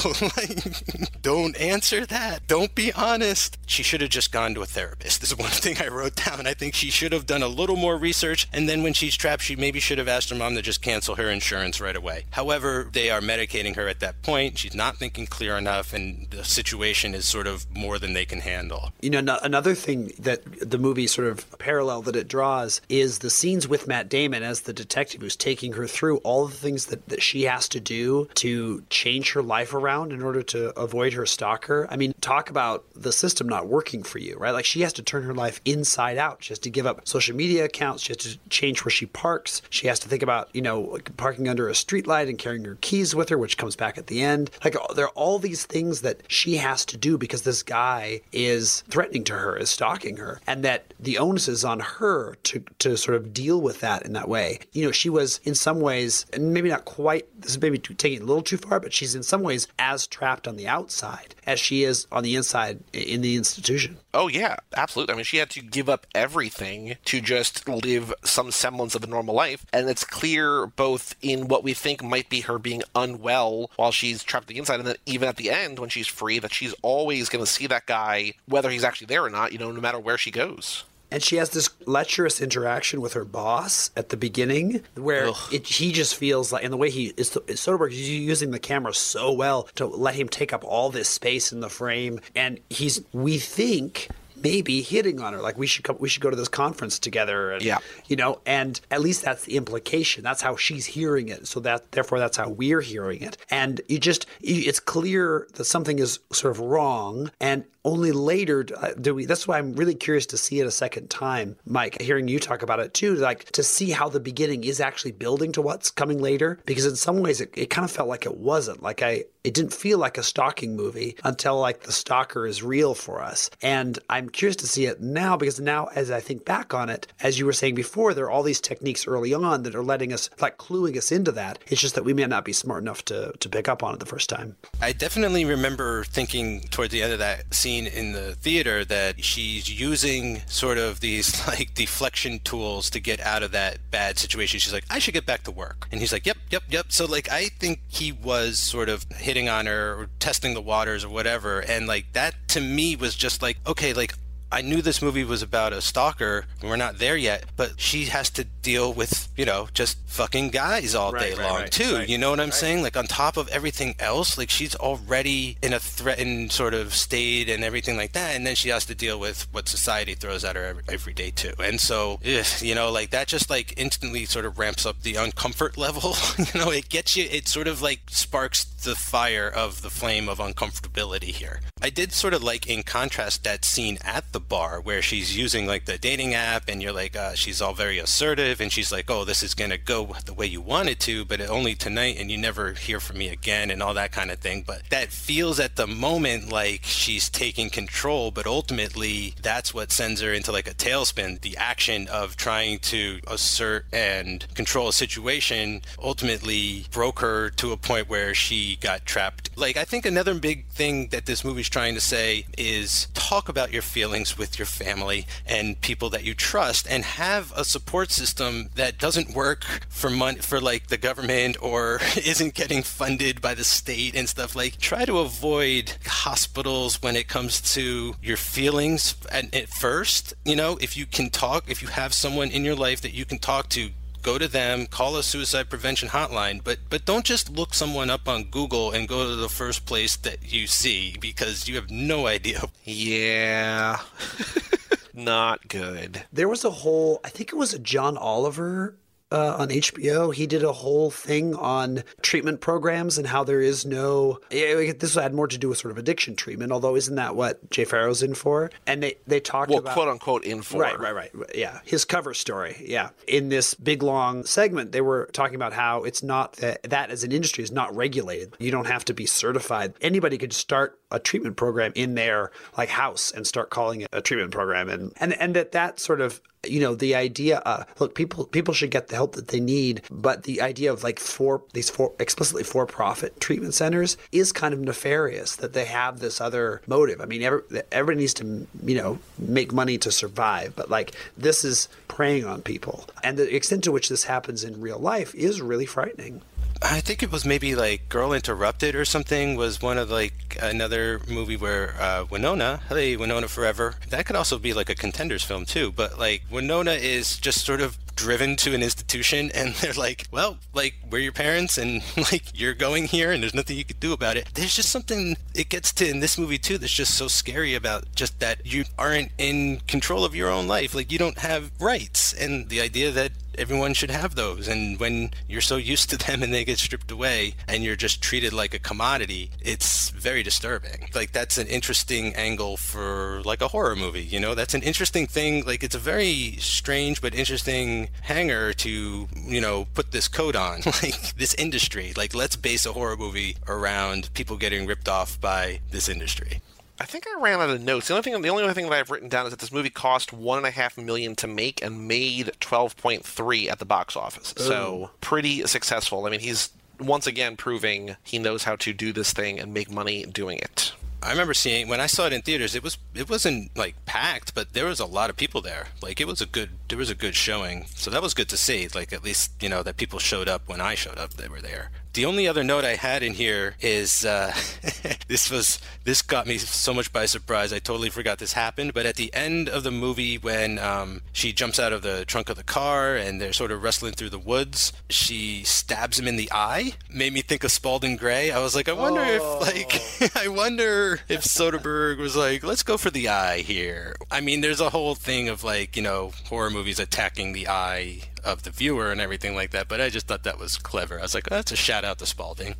don't 1.21 1.55
answer 1.57 2.05
that. 2.07 2.47
Don't 2.47 2.75
be 2.75 2.91
honest." 2.93 3.57
She 3.65 3.83
should 3.83 4.01
have 4.01 4.09
just 4.09 4.31
gone 4.31 4.53
to 4.55 4.61
a 4.61 4.65
therapist. 4.65 4.80
This 4.99 5.21
is 5.21 5.37
one 5.37 5.49
thing 5.51 5.77
I 5.79 5.87
wrote 5.87 6.15
down. 6.15 6.47
I 6.47 6.53
think 6.53 6.73
she 6.73 6.89
should 6.89 7.13
have 7.13 7.25
done 7.25 7.43
a 7.43 7.47
little 7.47 7.75
more 7.75 7.97
research 7.97 8.47
and 8.53 8.67
then 8.67 8.83
when 8.83 8.93
she's 8.93 9.15
trapped, 9.15 9.43
she 9.43 9.55
maybe 9.55 9.79
should 9.79 9.97
have 9.97 10.07
asked 10.07 10.29
her 10.29 10.35
mom 10.35 10.55
to 10.55 10.61
just 10.61 10.81
cancel 10.81 11.15
her 11.15 11.29
insurance 11.29 11.79
right 11.79 11.95
away. 11.95 12.25
However, 12.31 12.89
they 12.91 13.09
are 13.09 13.21
medicating 13.21 13.75
her 13.75 13.87
at 13.87 13.99
that 13.99 14.21
point. 14.21 14.57
She's 14.57 14.75
not 14.75 14.97
thinking 14.97 15.27
clear 15.27 15.57
enough 15.57 15.93
and 15.93 16.29
the 16.29 16.43
situation 16.43 17.13
is 17.13 17.27
sort 17.27 17.47
of 17.47 17.65
more 17.75 17.99
than 17.99 18.13
they 18.13 18.25
can 18.25 18.41
handle. 18.41 18.91
You 19.01 19.09
know, 19.09 19.39
another 19.41 19.75
thing 19.75 20.13
that 20.19 20.41
the 20.59 20.77
movie 20.77 21.07
sort 21.07 21.27
of 21.27 21.59
parallel 21.59 22.01
that 22.03 22.15
it 22.15 22.27
draws 22.27 22.81
is 22.89 23.19
the 23.19 23.29
scenes 23.29 23.67
with 23.67 23.87
Matt 23.87 24.09
Damon 24.09 24.43
as 24.43 24.61
the 24.61 24.73
detective 24.73 25.21
who's 25.21 25.35
taking 25.35 25.73
her 25.73 25.87
through 25.87 26.17
all 26.17 26.47
the 26.47 26.55
things 26.55 26.87
that, 26.87 27.07
that 27.09 27.21
she 27.21 27.43
has 27.43 27.67
to 27.69 27.79
do 27.79 28.27
to 28.35 28.83
change 28.89 29.33
her 29.33 29.41
life 29.41 29.73
around 29.73 30.11
in 30.11 30.21
order 30.21 30.43
to 30.43 30.77
avoid 30.79 31.13
her 31.13 31.25
stalker. 31.25 31.87
I 31.89 31.97
mean, 31.97 32.13
talk 32.21 32.49
about 32.49 32.85
the 32.95 33.11
system 33.11 33.47
not 33.47 33.67
working 33.67 34.03
for 34.03 34.19
you, 34.19 34.37
right? 34.37 34.51
Like 34.51 34.60
she 34.65 34.81
has 34.81 34.93
to 34.93 35.03
turn 35.03 35.23
her 35.23 35.33
life 35.33 35.61
inside 35.65 36.17
out. 36.17 36.43
She 36.43 36.49
has 36.49 36.59
to 36.59 36.69
give 36.69 36.85
up 36.85 37.07
social 37.07 37.35
media 37.35 37.65
accounts. 37.65 38.03
She 38.03 38.13
has 38.13 38.17
to 38.17 38.39
change 38.49 38.83
where 38.83 38.91
she 38.91 39.05
parks. 39.05 39.61
She 39.69 39.87
has 39.87 39.99
to 39.99 40.09
think 40.09 40.23
about, 40.23 40.49
you 40.53 40.61
know, 40.61 40.97
parking 41.17 41.47
under 41.47 41.69
a 41.69 41.73
streetlight 41.73 42.29
and 42.29 42.37
carrying 42.37 42.65
her 42.65 42.77
keys 42.81 43.15
with 43.15 43.29
her, 43.29 43.37
which 43.37 43.57
comes 43.57 43.75
back 43.75 43.97
at 43.97 44.07
the 44.07 44.21
end. 44.21 44.51
Like 44.63 44.75
there 44.95 45.05
are 45.05 45.09
all 45.09 45.39
these 45.39 45.65
things 45.65 46.01
that 46.01 46.21
she 46.27 46.57
has 46.57 46.85
to 46.85 46.97
do 46.97 47.17
because 47.17 47.43
this 47.43 47.63
guy 47.63 48.21
is 48.31 48.81
threatening 48.89 49.23
to 49.25 49.33
her, 49.33 49.57
is 49.57 49.69
stalking 49.69 50.17
her, 50.17 50.39
and 50.47 50.63
that 50.63 50.93
the 50.99 51.17
onus 51.17 51.47
is 51.47 51.65
on 51.65 51.79
her 51.79 52.35
to 52.43 52.63
to 52.79 52.97
sort 52.97 53.17
of 53.17 53.33
deal 53.33 53.61
with 53.61 53.81
that 53.81 54.05
in 54.05 54.13
that 54.13 54.29
way. 54.29 54.59
You 54.71 54.85
know, 54.85 54.91
she 54.91 55.09
was 55.09 55.39
in 55.43 55.55
some 55.55 55.79
ways, 55.79 56.25
and 56.33 56.53
maybe 56.53 56.69
not 56.69 56.85
quite. 56.85 57.27
This 57.39 57.51
is 57.51 57.61
maybe 57.61 57.77
taking 57.79 58.19
it 58.19 58.23
a 58.23 58.25
little 58.25 58.43
too 58.43 58.57
far, 58.57 58.79
but 58.79 58.93
she's 58.93 59.15
in 59.15 59.23
some 59.23 59.41
ways 59.41 59.67
as 59.79 60.07
trapped 60.07 60.47
on 60.47 60.55
the 60.55 60.67
outside 60.67 61.35
as 61.45 61.59
she 61.59 61.83
is 61.83 62.07
on 62.11 62.23
the 62.23 62.35
inside 62.35 62.79
in 62.93 63.21
the 63.21 63.35
institution. 63.35 63.97
Oh 64.13 64.27
yeah, 64.27 64.50
absolutely. 64.75 65.13
I 65.13 65.15
mean, 65.15 65.25
she 65.25 65.37
had 65.37 65.49
to 65.51 65.61
give 65.61 65.89
up 65.89 66.07
everything 66.13 66.97
to 67.05 67.21
just 67.21 67.67
live 67.67 68.13
some 68.23 68.51
semblance 68.51 68.95
of 68.95 69.03
a 69.03 69.07
normal 69.07 69.35
life, 69.35 69.65
and 69.73 69.89
it's 69.89 70.03
clear 70.03 70.67
both 70.67 71.15
in 71.21 71.47
what 71.47 71.63
we 71.63 71.73
think 71.73 72.03
might 72.03 72.29
be 72.29 72.41
her 72.41 72.59
being 72.59 72.83
unwell 72.95 73.69
while 73.75 73.91
she's 73.91 74.23
trapped 74.23 74.49
on 74.49 74.53
the 74.53 74.59
inside, 74.59 74.79
and 74.79 74.87
then 74.87 74.95
even 75.05 75.27
at 75.27 75.37
the 75.37 75.49
end 75.49 75.79
when 75.79 75.89
she's 75.89 76.07
free, 76.07 76.39
that 76.39 76.53
she's 76.53 76.75
always 76.81 77.29
going 77.29 77.43
to 77.43 77.49
see 77.49 77.67
that 77.67 77.85
guy 77.85 78.33
whether 78.47 78.69
he's 78.69 78.83
actually 78.83 79.07
there 79.07 79.23
or 79.23 79.29
not. 79.29 79.51
You 79.51 79.59
know, 79.59 79.71
no 79.71 79.81
matter 79.81 79.99
where 79.99 80.17
she 80.17 80.31
goes 80.31 80.83
and 81.11 81.21
she 81.21 81.35
has 81.35 81.49
this 81.49 81.69
lecherous 81.85 82.41
interaction 82.41 83.01
with 83.01 83.13
her 83.13 83.25
boss 83.25 83.91
at 83.95 84.09
the 84.09 84.17
beginning 84.17 84.81
where 84.95 85.31
it, 85.51 85.67
he 85.67 85.91
just 85.91 86.15
feels 86.15 86.51
like 86.51 86.63
and 86.63 86.71
the 86.71 86.77
way 86.77 86.89
he 86.89 87.13
is 87.17 87.29
Soderbergh 87.29 87.91
is 87.91 88.09
using 88.09 88.51
the 88.51 88.59
camera 88.59 88.93
so 88.93 89.31
well 89.31 89.67
to 89.75 89.85
let 89.85 90.15
him 90.15 90.29
take 90.29 90.53
up 90.53 90.63
all 90.63 90.89
this 90.89 91.09
space 91.09 91.51
in 91.51 91.59
the 91.59 91.69
frame 91.69 92.19
and 92.33 92.59
he's 92.69 93.03
we 93.11 93.37
think 93.37 94.09
maybe 94.43 94.81
hitting 94.81 95.19
on 95.21 95.33
her 95.33 95.39
like 95.39 95.57
we 95.57 95.67
should 95.67 95.83
come 95.83 95.97
we 95.99 96.09
should 96.09 96.21
go 96.21 96.29
to 96.29 96.35
this 96.35 96.47
conference 96.47 96.99
together 96.99 97.51
and, 97.51 97.63
yeah. 97.63 97.77
you 98.07 98.15
know 98.15 98.39
and 98.45 98.81
at 98.89 99.01
least 99.01 99.23
that's 99.23 99.45
the 99.45 99.55
implication. 99.57 100.23
That's 100.23 100.41
how 100.41 100.55
she's 100.55 100.85
hearing 100.85 101.29
it. 101.29 101.47
So 101.47 101.59
that 101.61 101.91
therefore 101.91 102.19
that's 102.19 102.37
how 102.37 102.49
we're 102.49 102.81
hearing 102.81 103.21
it. 103.21 103.37
And 103.49 103.81
you 103.87 103.99
just 103.99 104.25
it's 104.41 104.79
clear 104.79 105.47
that 105.53 105.65
something 105.65 105.99
is 105.99 106.19
sort 106.31 106.51
of 106.51 106.59
wrong. 106.59 107.31
And 107.39 107.65
only 107.83 108.11
later 108.11 108.63
uh, 108.77 108.91
do 109.01 109.15
we 109.15 109.25
that's 109.25 109.47
why 109.47 109.57
i'm 109.57 109.73
really 109.73 109.95
curious 109.95 110.27
to 110.27 110.37
see 110.37 110.59
it 110.59 110.67
a 110.67 110.71
second 110.71 111.09
time 111.09 111.55
mike 111.65 111.99
hearing 111.99 112.27
you 112.27 112.39
talk 112.39 112.61
about 112.61 112.79
it 112.79 112.93
too 112.93 113.15
like 113.15 113.43
to 113.45 113.63
see 113.63 113.89
how 113.89 114.07
the 114.07 114.19
beginning 114.19 114.63
is 114.63 114.79
actually 114.79 115.11
building 115.11 115.51
to 115.51 115.63
what's 115.63 115.89
coming 115.89 116.19
later. 116.19 116.59
Because 116.65 116.85
in 116.85 116.95
some 116.95 117.21
ways 117.21 117.41
it, 117.41 117.51
it 117.55 117.69
kind 117.69 117.85
of 117.85 117.91
felt 117.91 118.09
like 118.09 118.25
it 118.25 118.37
wasn't. 118.37 118.81
Like 118.81 119.01
i 119.01 119.23
it 119.43 119.53
didn't 119.53 119.73
feel 119.73 119.97
like 119.97 120.17
a 120.17 120.23
stalking 120.23 120.75
movie 120.75 121.15
until 121.23 121.59
like 121.59 121.81
the 121.81 121.91
stalker 121.91 122.45
is 122.45 122.63
real 122.63 122.93
for 122.93 123.21
us 123.21 123.49
and 123.61 123.99
i'm 124.09 124.29
curious 124.29 124.55
to 124.55 124.67
see 124.67 124.85
it 124.85 125.01
now 125.01 125.35
because 125.35 125.59
now 125.59 125.87
as 125.95 126.11
i 126.11 126.19
think 126.19 126.45
back 126.45 126.73
on 126.73 126.89
it 126.89 127.07
as 127.21 127.39
you 127.39 127.45
were 127.45 127.53
saying 127.53 127.75
before 127.75 128.13
there 128.13 128.25
are 128.25 128.31
all 128.31 128.43
these 128.43 128.61
techniques 128.61 129.07
early 129.07 129.33
on 129.33 129.63
that 129.63 129.75
are 129.75 129.83
letting 129.83 130.13
us 130.13 130.29
like 130.39 130.57
cluing 130.57 130.95
us 130.95 131.11
into 131.11 131.31
that 131.31 131.59
it's 131.67 131.81
just 131.81 131.95
that 131.95 132.05
we 132.05 132.13
may 132.13 132.25
not 132.25 132.45
be 132.45 132.53
smart 132.53 132.83
enough 132.83 133.03
to 133.03 133.33
to 133.39 133.49
pick 133.49 133.67
up 133.67 133.83
on 133.83 133.93
it 133.93 133.99
the 133.99 134.05
first 134.05 134.29
time 134.29 134.55
i 134.81 134.91
definitely 134.91 135.45
remember 135.45 136.03
thinking 136.05 136.61
toward 136.69 136.91
the 136.91 137.01
end 137.01 137.11
of 137.11 137.19
that 137.19 137.51
scene 137.53 137.71
scene 137.71 137.87
in 137.87 138.11
the 138.11 138.35
theater 138.35 138.83
that 138.85 139.23
she's 139.23 139.79
using 139.79 140.41
sort 140.47 140.77
of 140.77 140.99
these 140.99 141.47
like 141.47 141.73
deflection 141.73 142.39
tools 142.39 142.89
to 142.89 142.99
get 142.99 143.19
out 143.21 143.43
of 143.43 143.51
that 143.51 143.77
bad 143.91 144.17
situation. 144.17 144.59
She's 144.59 144.73
like, 144.73 144.85
I 144.89 144.99
should 144.99 145.13
get 145.13 145.25
back 145.25 145.43
to 145.43 145.51
work. 145.51 145.87
And 145.91 146.01
he's 146.01 146.11
like, 146.11 146.25
yep, 146.25 146.37
yep, 146.49 146.63
yep. 146.69 146.87
So 146.89 147.05
like, 147.05 147.31
I 147.31 147.45
think 147.45 147.79
he 147.87 148.11
was 148.11 148.59
sort 148.59 148.89
of 148.89 149.05
hitting 149.31 149.47
on 149.47 149.65
her 149.65 149.93
or 149.93 150.09
testing 150.19 150.53
the 150.53 150.61
waters 150.61 151.05
or 151.05 151.09
whatever. 151.09 151.61
And 151.61 151.87
like, 151.87 152.11
that 152.11 152.35
to 152.49 152.59
me 152.59 152.97
was 152.97 153.15
just 153.15 153.41
like, 153.41 153.57
okay, 153.65 153.93
like, 153.93 154.13
I 154.51 154.61
knew 154.61 154.81
this 154.81 155.01
movie 155.01 155.23
was 155.23 155.41
about 155.41 155.71
a 155.71 155.81
stalker. 155.81 156.45
We're 156.61 156.75
not 156.75 156.99
there 156.99 157.15
yet, 157.15 157.45
but 157.55 157.79
she 157.79 158.05
has 158.05 158.29
to 158.31 158.43
deal 158.43 158.91
with, 158.93 159.29
you 159.37 159.45
know, 159.45 159.69
just 159.73 159.97
fucking 160.07 160.49
guys 160.49 160.93
all 160.93 161.13
right, 161.13 161.21
day 161.21 161.29
right, 161.35 161.49
long 161.49 161.61
right, 161.61 161.71
too. 161.71 162.03
You 162.03 162.17
know 162.17 162.29
what 162.31 162.41
I'm 162.41 162.51
saying? 162.51 162.83
Like 162.83 162.97
on 162.97 163.05
top 163.05 163.37
of 163.37 163.47
everything 163.47 163.95
else, 163.97 164.37
like 164.37 164.49
she's 164.49 164.75
already 164.75 165.57
in 165.61 165.71
a 165.71 165.79
threatened 165.79 166.51
sort 166.51 166.73
of 166.73 166.93
state 166.93 167.49
and 167.49 167.63
everything 167.63 167.95
like 167.95 168.11
that, 168.11 168.35
and 168.35 168.45
then 168.45 168.55
she 168.55 168.69
has 168.69 168.85
to 168.87 168.95
deal 168.95 169.19
with 169.19 169.47
what 169.53 169.69
society 169.69 170.15
throws 170.15 170.43
at 170.43 170.57
her 170.57 170.65
every, 170.65 170.83
every 170.89 171.13
day 171.13 171.31
too. 171.31 171.53
And 171.63 171.79
so, 171.79 172.19
you 172.59 172.75
know, 172.75 172.91
like 172.91 173.11
that 173.11 173.27
just 173.27 173.49
like 173.49 173.73
instantly 173.77 174.25
sort 174.25 174.45
of 174.45 174.59
ramps 174.59 174.85
up 174.85 175.01
the 175.01 175.13
uncomfort 175.13 175.77
level. 175.77 176.15
you 176.37 176.59
know, 176.59 176.71
it 176.71 176.89
gets 176.89 177.15
you. 177.15 177.25
It 177.31 177.47
sort 177.47 177.67
of 177.67 177.81
like 177.81 178.01
sparks 178.07 178.65
the 178.65 178.95
fire 178.95 179.47
of 179.47 179.81
the 179.81 179.89
flame 179.89 180.27
of 180.27 180.39
uncomfortability 180.39 181.33
here. 181.35 181.61
I 181.81 181.89
did 181.89 182.11
sort 182.11 182.33
of 182.33 182.43
like 182.43 182.67
in 182.67 182.83
contrast 182.83 183.43
that 183.43 183.63
scene 183.63 183.97
at 184.03 184.31
the 184.33 184.40
bar 184.41 184.81
where 184.81 185.01
she's 185.01 185.37
using 185.37 185.65
like 185.65 185.85
the 185.85 185.97
dating 185.97 186.33
app 186.33 186.67
and 186.67 186.81
you're 186.81 186.91
like, 186.91 187.15
uh, 187.15 187.33
she's 187.33 187.61
all 187.61 187.73
very 187.73 187.99
assertive 187.99 188.59
and 188.61 188.71
she's 188.71 188.91
like, 188.91 189.09
oh, 189.09 189.25
this 189.25 189.43
is 189.43 189.53
going 189.53 189.71
to 189.71 189.77
go 189.77 190.15
the 190.25 190.33
way 190.33 190.45
you 190.45 190.61
want 190.61 190.89
it 190.89 190.99
to, 191.01 191.25
but 191.25 191.41
only 191.41 191.75
tonight 191.75 192.15
and 192.17 192.29
you 192.31 192.37
never 192.37 192.73
hear 192.73 192.99
from 192.99 193.17
me 193.17 193.29
again 193.29 193.71
and 193.71 193.81
all 193.81 193.93
that 193.93 194.11
kind 194.11 194.31
of 194.31 194.39
thing. 194.39 194.63
But 194.65 194.83
that 194.89 195.11
feels 195.11 195.59
at 195.59 195.75
the 195.75 195.87
moment 195.87 196.51
like 196.51 196.81
she's 196.83 197.29
taking 197.29 197.69
control, 197.69 198.31
but 198.31 198.45
ultimately 198.45 199.33
that's 199.41 199.73
what 199.73 199.91
sends 199.91 200.21
her 200.21 200.33
into 200.33 200.51
like 200.51 200.67
a 200.67 200.73
tailspin. 200.73 201.41
The 201.41 201.57
action 201.57 202.07
of 202.07 202.35
trying 202.35 202.79
to 202.79 203.19
assert 203.27 203.85
and 203.93 204.45
control 204.55 204.89
a 204.89 204.93
situation 204.93 205.81
ultimately 206.01 206.85
broke 206.91 207.19
her 207.19 207.49
to 207.51 207.71
a 207.71 207.77
point 207.77 208.09
where 208.09 208.33
she 208.33 208.77
got 208.81 209.05
trapped. 209.05 209.49
Like, 209.57 209.77
I 209.77 209.83
think 209.83 210.05
another 210.05 210.33
big 210.33 210.67
thing 210.67 211.07
that 211.09 211.25
this 211.25 211.43
movie's 211.43 211.69
trying 211.69 211.93
to 211.95 212.01
say 212.01 212.45
is 212.57 213.07
talk 213.13 213.49
about 213.49 213.71
your 213.71 213.81
feelings 213.81 214.30
with 214.37 214.59
your 214.59 214.65
family 214.65 215.25
and 215.45 215.79
people 215.81 216.09
that 216.09 216.23
you 216.23 216.33
trust 216.33 216.87
and 216.89 217.03
have 217.03 217.51
a 217.55 217.65
support 217.65 218.11
system 218.11 218.69
that 218.75 218.97
doesn't 218.97 219.35
work 219.35 219.63
for 219.89 220.09
money 220.09 220.39
for 220.39 220.59
like 220.59 220.87
the 220.87 220.97
government 220.97 221.57
or 221.61 221.99
isn't 222.25 222.53
getting 222.53 222.83
funded 222.83 223.41
by 223.41 223.53
the 223.53 223.63
state 223.63 224.15
and 224.15 224.27
stuff 224.29 224.55
like 224.55 224.77
try 224.77 225.05
to 225.05 225.19
avoid 225.19 225.97
hospitals 226.05 227.01
when 227.01 227.15
it 227.15 227.27
comes 227.27 227.61
to 227.61 228.15
your 228.21 228.37
feelings 228.37 229.15
at, 229.31 229.53
at 229.53 229.69
first. 229.69 230.33
You 230.45 230.55
know 230.55 230.77
if 230.81 230.97
you 230.97 231.05
can 231.05 231.29
talk 231.29 231.69
if 231.69 231.81
you 231.81 231.87
have 231.89 232.13
someone 232.13 232.51
in 232.51 232.65
your 232.65 232.75
life 232.75 233.01
that 233.01 233.13
you 233.13 233.25
can 233.25 233.39
talk 233.39 233.69
to 233.69 233.91
go 234.21 234.37
to 234.37 234.47
them, 234.47 234.85
call 234.85 235.15
a 235.15 235.23
suicide 235.23 235.69
prevention 235.69 236.09
hotline, 236.09 236.63
but 236.63 236.79
but 236.89 237.05
don't 237.05 237.25
just 237.25 237.51
look 237.51 237.73
someone 237.73 238.09
up 238.09 238.27
on 238.27 238.45
Google 238.45 238.91
and 238.91 239.07
go 239.07 239.27
to 239.27 239.35
the 239.35 239.49
first 239.49 239.85
place 239.85 240.15
that 240.17 240.51
you 240.51 240.67
see 240.67 241.15
because 241.19 241.67
you 241.67 241.75
have 241.75 241.89
no 241.89 242.27
idea. 242.27 242.63
Yeah. 242.83 243.99
Not 245.13 245.67
good. 245.67 246.23
There 246.31 246.47
was 246.47 246.63
a 246.63 246.69
whole 246.71 247.19
I 247.23 247.29
think 247.29 247.51
it 247.51 247.57
was 247.57 247.73
a 247.73 247.79
John 247.79 248.17
Oliver 248.17 248.95
uh, 249.31 249.55
on 249.59 249.69
HBO. 249.69 250.33
He 250.33 250.47
did 250.47 250.63
a 250.63 250.71
whole 250.71 251.09
thing 251.09 251.55
on 251.55 252.03
treatment 252.21 252.61
programs 252.61 253.17
and 253.17 253.27
how 253.27 253.43
there 253.43 253.61
is 253.61 253.85
no. 253.85 254.39
This 254.49 255.15
had 255.15 255.33
more 255.33 255.47
to 255.47 255.57
do 255.57 255.69
with 255.69 255.77
sort 255.77 255.91
of 255.91 255.97
addiction 255.97 256.35
treatment, 256.35 256.71
although 256.71 256.95
isn't 256.95 257.15
that 257.15 257.35
what 257.35 257.69
Jay 257.69 257.85
Pharoah's 257.85 258.23
in 258.23 258.33
for? 258.33 258.71
And 258.85 259.01
they 259.01 259.15
they 259.27 259.39
talked 259.39 259.69
well, 259.69 259.79
about 259.79 259.93
quote 259.93 260.09
unquote 260.09 260.43
in 260.43 260.61
for 260.61 260.81
right, 260.81 260.99
right, 260.99 261.13
right. 261.13 261.31
Yeah, 261.55 261.79
his 261.85 262.05
cover 262.05 262.33
story. 262.33 262.83
Yeah, 262.85 263.09
in 263.27 263.49
this 263.49 263.73
big 263.73 264.03
long 264.03 264.45
segment, 264.45 264.91
they 264.91 265.01
were 265.01 265.29
talking 265.33 265.55
about 265.55 265.73
how 265.73 266.03
it's 266.03 266.23
not 266.23 266.53
that 266.57 266.83
that 266.83 267.09
as 267.09 267.23
an 267.23 267.31
industry 267.31 267.63
is 267.63 267.71
not 267.71 267.95
regulated. 267.95 268.55
You 268.59 268.71
don't 268.71 268.87
have 268.87 269.05
to 269.05 269.13
be 269.13 269.25
certified. 269.25 269.93
Anybody 270.01 270.37
could 270.37 270.53
start 270.53 270.99
a 271.11 271.19
treatment 271.19 271.57
program 271.57 271.91
in 271.95 272.15
their 272.15 272.51
like 272.77 272.89
house 272.89 273.31
and 273.31 273.45
start 273.45 273.69
calling 273.69 274.01
it 274.01 274.09
a 274.11 274.21
treatment 274.21 274.51
program, 274.51 274.89
and 274.89 275.13
and 275.17 275.33
and 275.33 275.55
that 275.55 275.71
that 275.71 275.99
sort 275.99 276.21
of 276.21 276.41
you 276.67 276.79
know 276.79 276.93
the 276.93 277.15
idea 277.15 277.59
uh, 277.65 277.83
look 277.99 278.13
people 278.13 278.45
people 278.45 278.73
should 278.73 278.91
get 278.91 279.07
the 279.07 279.15
help 279.15 279.35
that 279.35 279.47
they 279.47 279.59
need 279.59 280.01
but 280.11 280.43
the 280.43 280.61
idea 280.61 280.91
of 280.91 281.03
like 281.03 281.19
for 281.19 281.63
these 281.73 281.89
for 281.89 282.13
explicitly 282.19 282.63
for 282.63 282.85
profit 282.85 283.39
treatment 283.39 283.73
centers 283.73 284.17
is 284.31 284.51
kind 284.51 284.73
of 284.73 284.79
nefarious 284.79 285.55
that 285.55 285.73
they 285.73 285.85
have 285.85 286.19
this 286.19 286.39
other 286.39 286.81
motive. 286.87 287.19
I 287.19 287.25
mean 287.25 287.41
every, 287.41 287.61
everybody 287.91 288.19
needs 288.19 288.33
to 288.35 288.67
you 288.83 288.95
know 288.95 289.19
make 289.39 289.73
money 289.73 289.97
to 289.99 290.11
survive 290.11 290.75
but 290.75 290.89
like 290.89 291.15
this 291.37 291.63
is 291.63 291.87
preying 292.07 292.45
on 292.45 292.61
people. 292.61 293.05
And 293.23 293.37
the 293.37 293.55
extent 293.55 293.83
to 293.85 293.91
which 293.91 294.09
this 294.09 294.25
happens 294.25 294.63
in 294.63 294.81
real 294.81 294.99
life 294.99 295.33
is 295.33 295.61
really 295.61 295.85
frightening 295.85 296.41
I 296.83 296.99
think 296.99 297.21
it 297.21 297.31
was 297.31 297.45
maybe 297.45 297.75
like 297.75 298.09
Girl 298.09 298.33
Interrupted 298.33 298.95
or 298.95 299.05
something 299.05 299.55
was 299.55 299.81
one 299.81 299.99
of 299.99 300.09
like 300.09 300.57
another 300.59 301.21
movie 301.27 301.55
where 301.55 301.93
uh, 301.99 302.25
Winona, 302.29 302.81
hey 302.89 303.15
Winona 303.15 303.47
Forever, 303.47 303.95
that 304.09 304.25
could 304.25 304.35
also 304.35 304.57
be 304.57 304.73
like 304.73 304.89
a 304.89 304.95
contenders 304.95 305.43
film 305.43 305.65
too. 305.65 305.91
But 305.91 306.17
like 306.17 306.41
Winona 306.49 306.93
is 306.93 307.37
just 307.37 307.65
sort 307.65 307.81
of 307.81 307.97
driven 308.21 308.55
to 308.55 308.75
an 308.75 308.83
institution 308.83 309.51
and 309.55 309.73
they're 309.81 309.93
like, 309.93 310.27
well, 310.31 310.57
like 310.73 310.95
we're 311.09 311.19
your 311.19 311.31
parents 311.31 311.77
and 311.77 312.03
like 312.31 312.43
you're 312.53 312.73
going 312.73 313.05
here 313.05 313.31
and 313.31 313.41
there's 313.41 313.55
nothing 313.55 313.77
you 313.77 313.85
could 313.85 313.99
do 313.99 314.13
about 314.13 314.37
it. 314.37 314.47
There's 314.53 314.75
just 314.75 314.89
something 314.89 315.35
it 315.55 315.69
gets 315.69 315.91
to 315.93 316.07
in 316.07 316.19
this 316.19 316.37
movie 316.37 316.57
too 316.57 316.77
that's 316.77 316.93
just 316.93 317.15
so 317.15 317.27
scary 317.27 317.73
about 317.73 318.13
just 318.15 318.39
that 318.39 318.65
you 318.65 318.85
aren't 318.97 319.31
in 319.37 319.81
control 319.87 320.23
of 320.23 320.35
your 320.35 320.49
own 320.49 320.67
life. 320.67 320.93
Like 320.93 321.11
you 321.11 321.17
don't 321.17 321.39
have 321.39 321.71
rights 321.79 322.33
and 322.33 322.69
the 322.69 322.79
idea 322.79 323.11
that 323.11 323.31
everyone 323.57 323.93
should 323.93 324.11
have 324.11 324.35
those. 324.35 324.67
And 324.67 324.99
when 324.99 325.31
you're 325.47 325.61
so 325.61 325.77
used 325.77 326.09
to 326.09 326.17
them 326.25 326.43
and 326.43 326.53
they 326.53 326.65
get 326.65 326.79
stripped 326.79 327.11
away 327.11 327.55
and 327.67 327.83
you're 327.83 327.95
just 327.95 328.21
treated 328.21 328.53
like 328.53 328.73
a 328.73 328.79
commodity, 328.79 329.51
it's 329.61 330.09
very 330.09 330.43
disturbing. 330.43 331.09
Like 331.13 331.31
that's 331.31 331.57
an 331.57 331.67
interesting 331.67 332.35
angle 332.35 332.77
for 332.77 333.41
like 333.43 333.61
a 333.61 333.67
horror 333.69 333.95
movie, 333.95 334.23
you 334.23 334.39
know? 334.39 334.55
That's 334.55 334.73
an 334.73 334.83
interesting 334.83 335.27
thing. 335.27 335.65
Like 335.65 335.83
it's 335.83 335.95
a 335.95 335.99
very 335.99 336.57
strange 336.59 337.21
but 337.21 337.33
interesting 337.33 338.09
hanger 338.21 338.73
to, 338.73 339.27
you 339.35 339.61
know, 339.61 339.87
put 339.93 340.11
this 340.11 340.27
coat 340.27 340.55
on. 340.55 340.81
like 340.85 341.35
this 341.35 341.53
industry. 341.55 342.13
Like 342.15 342.33
let's 342.33 342.55
base 342.55 342.85
a 342.85 342.93
horror 342.93 343.17
movie 343.17 343.57
around 343.67 344.33
people 344.33 344.57
getting 344.57 344.85
ripped 344.85 345.09
off 345.09 345.39
by 345.39 345.79
this 345.91 346.07
industry. 346.09 346.61
I 346.99 347.05
think 347.05 347.25
I 347.27 347.39
ran 347.41 347.59
out 347.59 347.71
of 347.71 347.81
notes. 347.81 348.07
The 348.07 348.13
only 348.13 348.21
thing, 348.21 348.39
the 348.41 348.49
only 348.49 348.63
other 348.63 348.73
thing 348.73 348.87
that 348.87 348.93
I've 348.93 349.09
written 349.09 349.27
down 349.27 349.47
is 349.47 349.51
that 349.51 349.59
this 349.59 349.71
movie 349.71 349.89
cost 349.89 350.31
one 350.31 350.59
and 350.59 350.67
a 350.67 350.71
half 350.71 350.99
million 350.99 351.35
to 351.37 351.47
make 351.47 351.81
and 351.81 352.07
made 352.07 352.51
twelve 352.59 352.95
point 352.95 353.25
three 353.25 353.67
at 353.67 353.79
the 353.79 353.85
box 353.85 354.15
office. 354.15 354.53
Ooh. 354.59 354.63
So 354.63 355.11
pretty 355.19 355.65
successful. 355.65 356.27
I 356.27 356.29
mean, 356.29 356.41
he's 356.41 356.69
once 356.99 357.25
again 357.25 357.57
proving 357.57 358.17
he 358.23 358.37
knows 358.37 358.65
how 358.65 358.75
to 358.75 358.93
do 358.93 359.11
this 359.11 359.33
thing 359.33 359.59
and 359.59 359.73
make 359.73 359.89
money 359.89 360.25
doing 360.25 360.59
it. 360.59 360.93
I 361.23 361.29
remember 361.29 361.53
seeing 361.53 361.87
when 361.87 362.01
I 362.01 362.07
saw 362.07 362.25
it 362.25 362.33
in 362.33 362.41
theaters. 362.41 362.73
It 362.73 362.83
was 362.83 362.97
it 363.13 363.29
wasn't 363.29 363.75
like 363.77 364.05
packed, 364.05 364.55
but 364.55 364.73
there 364.73 364.85
was 364.85 364.99
a 364.99 365.05
lot 365.05 365.29
of 365.29 365.37
people 365.37 365.61
there. 365.61 365.87
Like 366.01 366.19
it 366.19 366.27
was 366.27 366.41
a 366.41 366.47
good 366.47 366.71
there 366.89 366.97
was 366.97 367.11
a 367.11 367.15
good 367.15 367.35
showing, 367.35 367.85
so 367.95 368.09
that 368.09 368.21
was 368.21 368.33
good 368.33 368.49
to 368.49 368.57
see. 368.57 368.87
Like 368.93 369.13
at 369.13 369.23
least 369.23 369.51
you 369.61 369.69
know 369.69 369.83
that 369.83 369.97
people 369.97 370.17
showed 370.17 370.49
up 370.49 370.67
when 370.67 370.81
I 370.81 370.95
showed 370.95 371.19
up. 371.19 371.35
They 371.35 371.47
were 371.47 371.61
there. 371.61 371.91
The 372.13 372.25
only 372.25 372.45
other 372.45 372.63
note 372.63 372.83
I 372.83 372.95
had 372.95 373.23
in 373.23 373.33
here 373.33 373.75
is 373.79 374.25
uh, 374.25 374.53
this 375.29 375.49
was 375.49 375.79
this 376.03 376.21
got 376.21 376.45
me 376.45 376.57
so 376.57 376.93
much 376.93 377.13
by 377.13 377.25
surprise. 377.25 377.71
I 377.71 377.79
totally 377.79 378.09
forgot 378.09 378.37
this 378.37 378.51
happened. 378.51 378.93
But 378.93 379.05
at 379.05 379.15
the 379.15 379.33
end 379.33 379.69
of 379.69 379.83
the 379.83 379.91
movie, 379.91 380.37
when 380.37 380.77
um, 380.77 381.21
she 381.31 381.53
jumps 381.53 381.79
out 381.79 381.93
of 381.93 382.01
the 382.01 382.25
trunk 382.25 382.49
of 382.49 382.57
the 382.57 382.63
car 382.63 383.15
and 383.15 383.39
they're 383.39 383.53
sort 383.53 383.71
of 383.71 383.81
wrestling 383.81 384.11
through 384.13 384.31
the 384.31 384.39
woods, 384.39 384.91
she 385.09 385.63
stabs 385.63 386.19
him 386.19 386.27
in 386.27 386.35
the 386.35 386.49
eye. 386.51 386.95
Made 387.09 387.31
me 387.31 387.41
think 387.41 387.63
of 387.63 387.71
Spalding 387.71 388.17
Gray. 388.17 388.51
I 388.51 388.59
was 388.59 388.75
like, 388.75 388.89
I 388.89 388.93
wonder 388.93 389.21
oh. 389.23 389.59
if 389.61 390.21
like 390.21 390.35
I 390.35 390.49
wonder 390.49 391.21
if 391.29 391.43
Soderbergh 391.43 392.17
was 392.17 392.35
like, 392.35 392.61
let's 392.61 392.83
go 392.83 392.97
for 392.97 393.09
the 393.09 393.29
eye 393.29 393.59
here. 393.59 394.17
I 394.29 394.41
mean, 394.41 394.59
there's 394.59 394.81
a 394.81 394.89
whole 394.89 395.15
thing 395.15 395.47
of 395.47 395.63
like 395.63 395.95
you 395.95 396.01
know 396.01 396.33
horror 396.47 396.69
movies 396.69 396.99
attacking 396.99 397.53
the 397.53 397.69
eye 397.69 398.23
of 398.43 398.63
the 398.63 398.71
viewer 398.71 399.11
and 399.11 399.21
everything 399.21 399.55
like 399.55 399.71
that. 399.71 399.87
But 399.87 400.01
I 400.01 400.09
just 400.09 400.27
thought 400.27 400.43
that 400.43 400.59
was 400.59 400.77
clever. 400.77 401.19
I 401.19 401.23
was 401.23 401.33
like, 401.33 401.47
oh, 401.51 401.55
that's 401.55 401.71
a 401.71 401.75
shout 401.75 402.03
out 402.03 402.19
to 402.19 402.25
Spalding. 402.25 402.75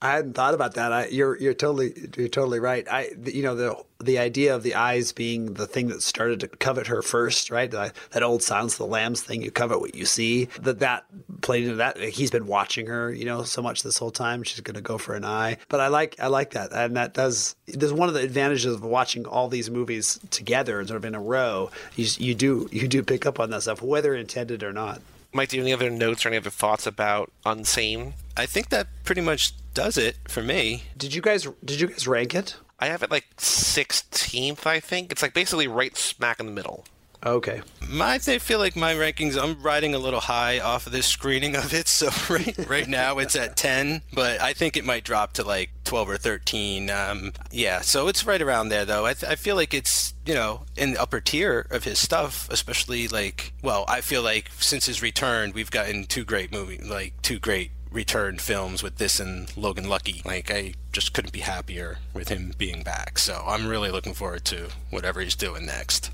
I 0.00 0.12
hadn't 0.12 0.34
thought 0.34 0.54
about 0.54 0.74
that. 0.74 0.92
I, 0.92 1.06
you're 1.08 1.36
you're 1.38 1.54
totally 1.54 1.92
you're 2.16 2.28
totally 2.28 2.60
right. 2.60 2.86
I 2.88 3.10
you 3.24 3.42
know 3.42 3.56
the 3.56 3.84
the 3.98 4.18
idea 4.18 4.54
of 4.54 4.62
the 4.62 4.76
eyes 4.76 5.10
being 5.10 5.54
the 5.54 5.66
thing 5.66 5.88
that 5.88 6.02
started 6.02 6.38
to 6.40 6.48
covet 6.48 6.86
her 6.86 7.02
first, 7.02 7.50
right? 7.50 7.68
That, 7.68 7.96
that 8.10 8.22
old 8.22 8.44
Silence 8.44 8.74
of 8.74 8.78
the 8.78 8.86
Lambs 8.86 9.22
thing. 9.22 9.42
You 9.42 9.50
covet 9.50 9.80
what 9.80 9.96
you 9.96 10.06
see. 10.06 10.44
That 10.60 10.78
that 10.78 11.04
played 11.40 11.64
into 11.64 11.76
that. 11.76 11.98
He's 11.98 12.30
been 12.30 12.46
watching 12.46 12.86
her, 12.86 13.12
you 13.12 13.24
know, 13.24 13.42
so 13.42 13.60
much 13.60 13.82
this 13.82 13.98
whole 13.98 14.12
time. 14.12 14.44
She's 14.44 14.60
going 14.60 14.76
to 14.76 14.80
go 14.80 14.98
for 14.98 15.14
an 15.14 15.24
eye. 15.24 15.56
But 15.68 15.80
I 15.80 15.88
like 15.88 16.14
I 16.20 16.28
like 16.28 16.50
that, 16.50 16.72
and 16.72 16.96
that 16.96 17.14
does. 17.14 17.56
There's 17.66 17.92
one 17.92 18.08
of 18.08 18.14
the 18.14 18.22
advantages 18.22 18.72
of 18.72 18.84
watching 18.84 19.26
all 19.26 19.48
these 19.48 19.68
movies 19.68 20.20
together, 20.30 20.84
sort 20.86 20.98
of 20.98 21.04
in 21.04 21.16
a 21.16 21.20
row. 21.20 21.70
You 21.96 22.06
you 22.18 22.34
do 22.36 22.68
you 22.70 22.86
do 22.86 23.02
pick 23.02 23.26
up 23.26 23.40
on 23.40 23.50
that 23.50 23.62
stuff, 23.62 23.82
whether 23.82 24.14
intended 24.14 24.62
or 24.62 24.72
not. 24.72 25.02
Mike, 25.32 25.50
do 25.50 25.56
you 25.56 25.62
have 25.62 25.66
any 25.66 25.74
other 25.74 25.90
notes 25.90 26.24
or 26.24 26.30
any 26.30 26.38
other 26.38 26.50
thoughts 26.50 26.86
about 26.86 27.30
Unsane? 27.44 28.12
I 28.36 28.46
think 28.46 28.70
that 28.70 28.86
pretty 29.04 29.20
much 29.20 29.52
does 29.78 29.96
it 29.96 30.16
for 30.26 30.42
me. 30.42 30.82
Did 30.96 31.14
you 31.14 31.22
guys 31.22 31.46
did 31.64 31.80
you 31.80 31.86
guys 31.86 32.08
rank 32.08 32.34
it? 32.34 32.56
I 32.80 32.86
have 32.86 33.04
it 33.04 33.12
like 33.12 33.26
16th, 33.36 34.66
I 34.66 34.80
think. 34.80 35.12
It's 35.12 35.22
like 35.22 35.34
basically 35.34 35.68
right 35.68 35.96
smack 35.96 36.40
in 36.40 36.46
the 36.46 36.52
middle. 36.52 36.84
Okay. 37.24 37.62
My, 37.88 38.14
I 38.14 38.18
feel 38.18 38.58
like 38.58 38.74
my 38.74 38.94
rankings. 38.94 39.40
I'm 39.40 39.62
riding 39.62 39.94
a 39.94 39.98
little 39.98 40.18
high 40.18 40.58
off 40.58 40.86
of 40.86 40.92
this 40.92 41.06
screening 41.06 41.54
of 41.54 41.72
it, 41.72 41.86
so 41.98 42.10
right 42.28 42.68
right 42.68 42.88
now 42.88 43.18
it's 43.18 43.36
at 43.36 43.56
ten, 43.56 44.02
but 44.12 44.40
I 44.40 44.52
think 44.52 44.76
it 44.76 44.84
might 44.84 45.04
drop 45.04 45.32
to 45.34 45.44
like 45.44 45.70
twelve 45.84 46.10
or 46.10 46.16
thirteen. 46.16 46.90
Um, 46.90 47.32
yeah, 47.50 47.80
so 47.80 48.08
it's 48.08 48.26
right 48.26 48.42
around 48.42 48.68
there 48.68 48.84
though. 48.84 49.06
I, 49.06 49.14
th- 49.14 49.30
I 49.30 49.36
feel 49.36 49.56
like 49.56 49.74
it's 49.74 50.14
you 50.26 50.34
know 50.34 50.62
in 50.76 50.92
the 50.92 51.02
upper 51.02 51.20
tier 51.20 51.66
of 51.70 51.84
his 51.84 51.98
stuff, 51.98 52.48
especially 52.50 53.08
like 53.08 53.52
well, 53.62 53.84
I 53.88 54.00
feel 54.00 54.22
like 54.22 54.50
since 54.58 54.86
his 54.86 55.02
return, 55.02 55.52
we've 55.52 55.70
gotten 55.70 56.04
two 56.04 56.24
great 56.24 56.52
movie, 56.52 56.78
like 56.78 57.20
two 57.22 57.38
great 57.40 57.72
return 57.90 58.38
films 58.38 58.82
with 58.82 58.96
this 58.96 59.20
and 59.20 59.56
Logan 59.56 59.88
Lucky. 59.88 60.22
Like 60.24 60.50
I 60.50 60.74
just 60.92 61.12
couldn't 61.12 61.32
be 61.32 61.40
happier 61.40 61.98
with 62.14 62.28
him 62.28 62.52
being 62.58 62.82
back. 62.82 63.18
So 63.18 63.44
I'm 63.46 63.68
really 63.68 63.90
looking 63.90 64.14
forward 64.14 64.44
to 64.46 64.68
whatever 64.90 65.20
he's 65.20 65.34
doing 65.34 65.66
next 65.66 66.10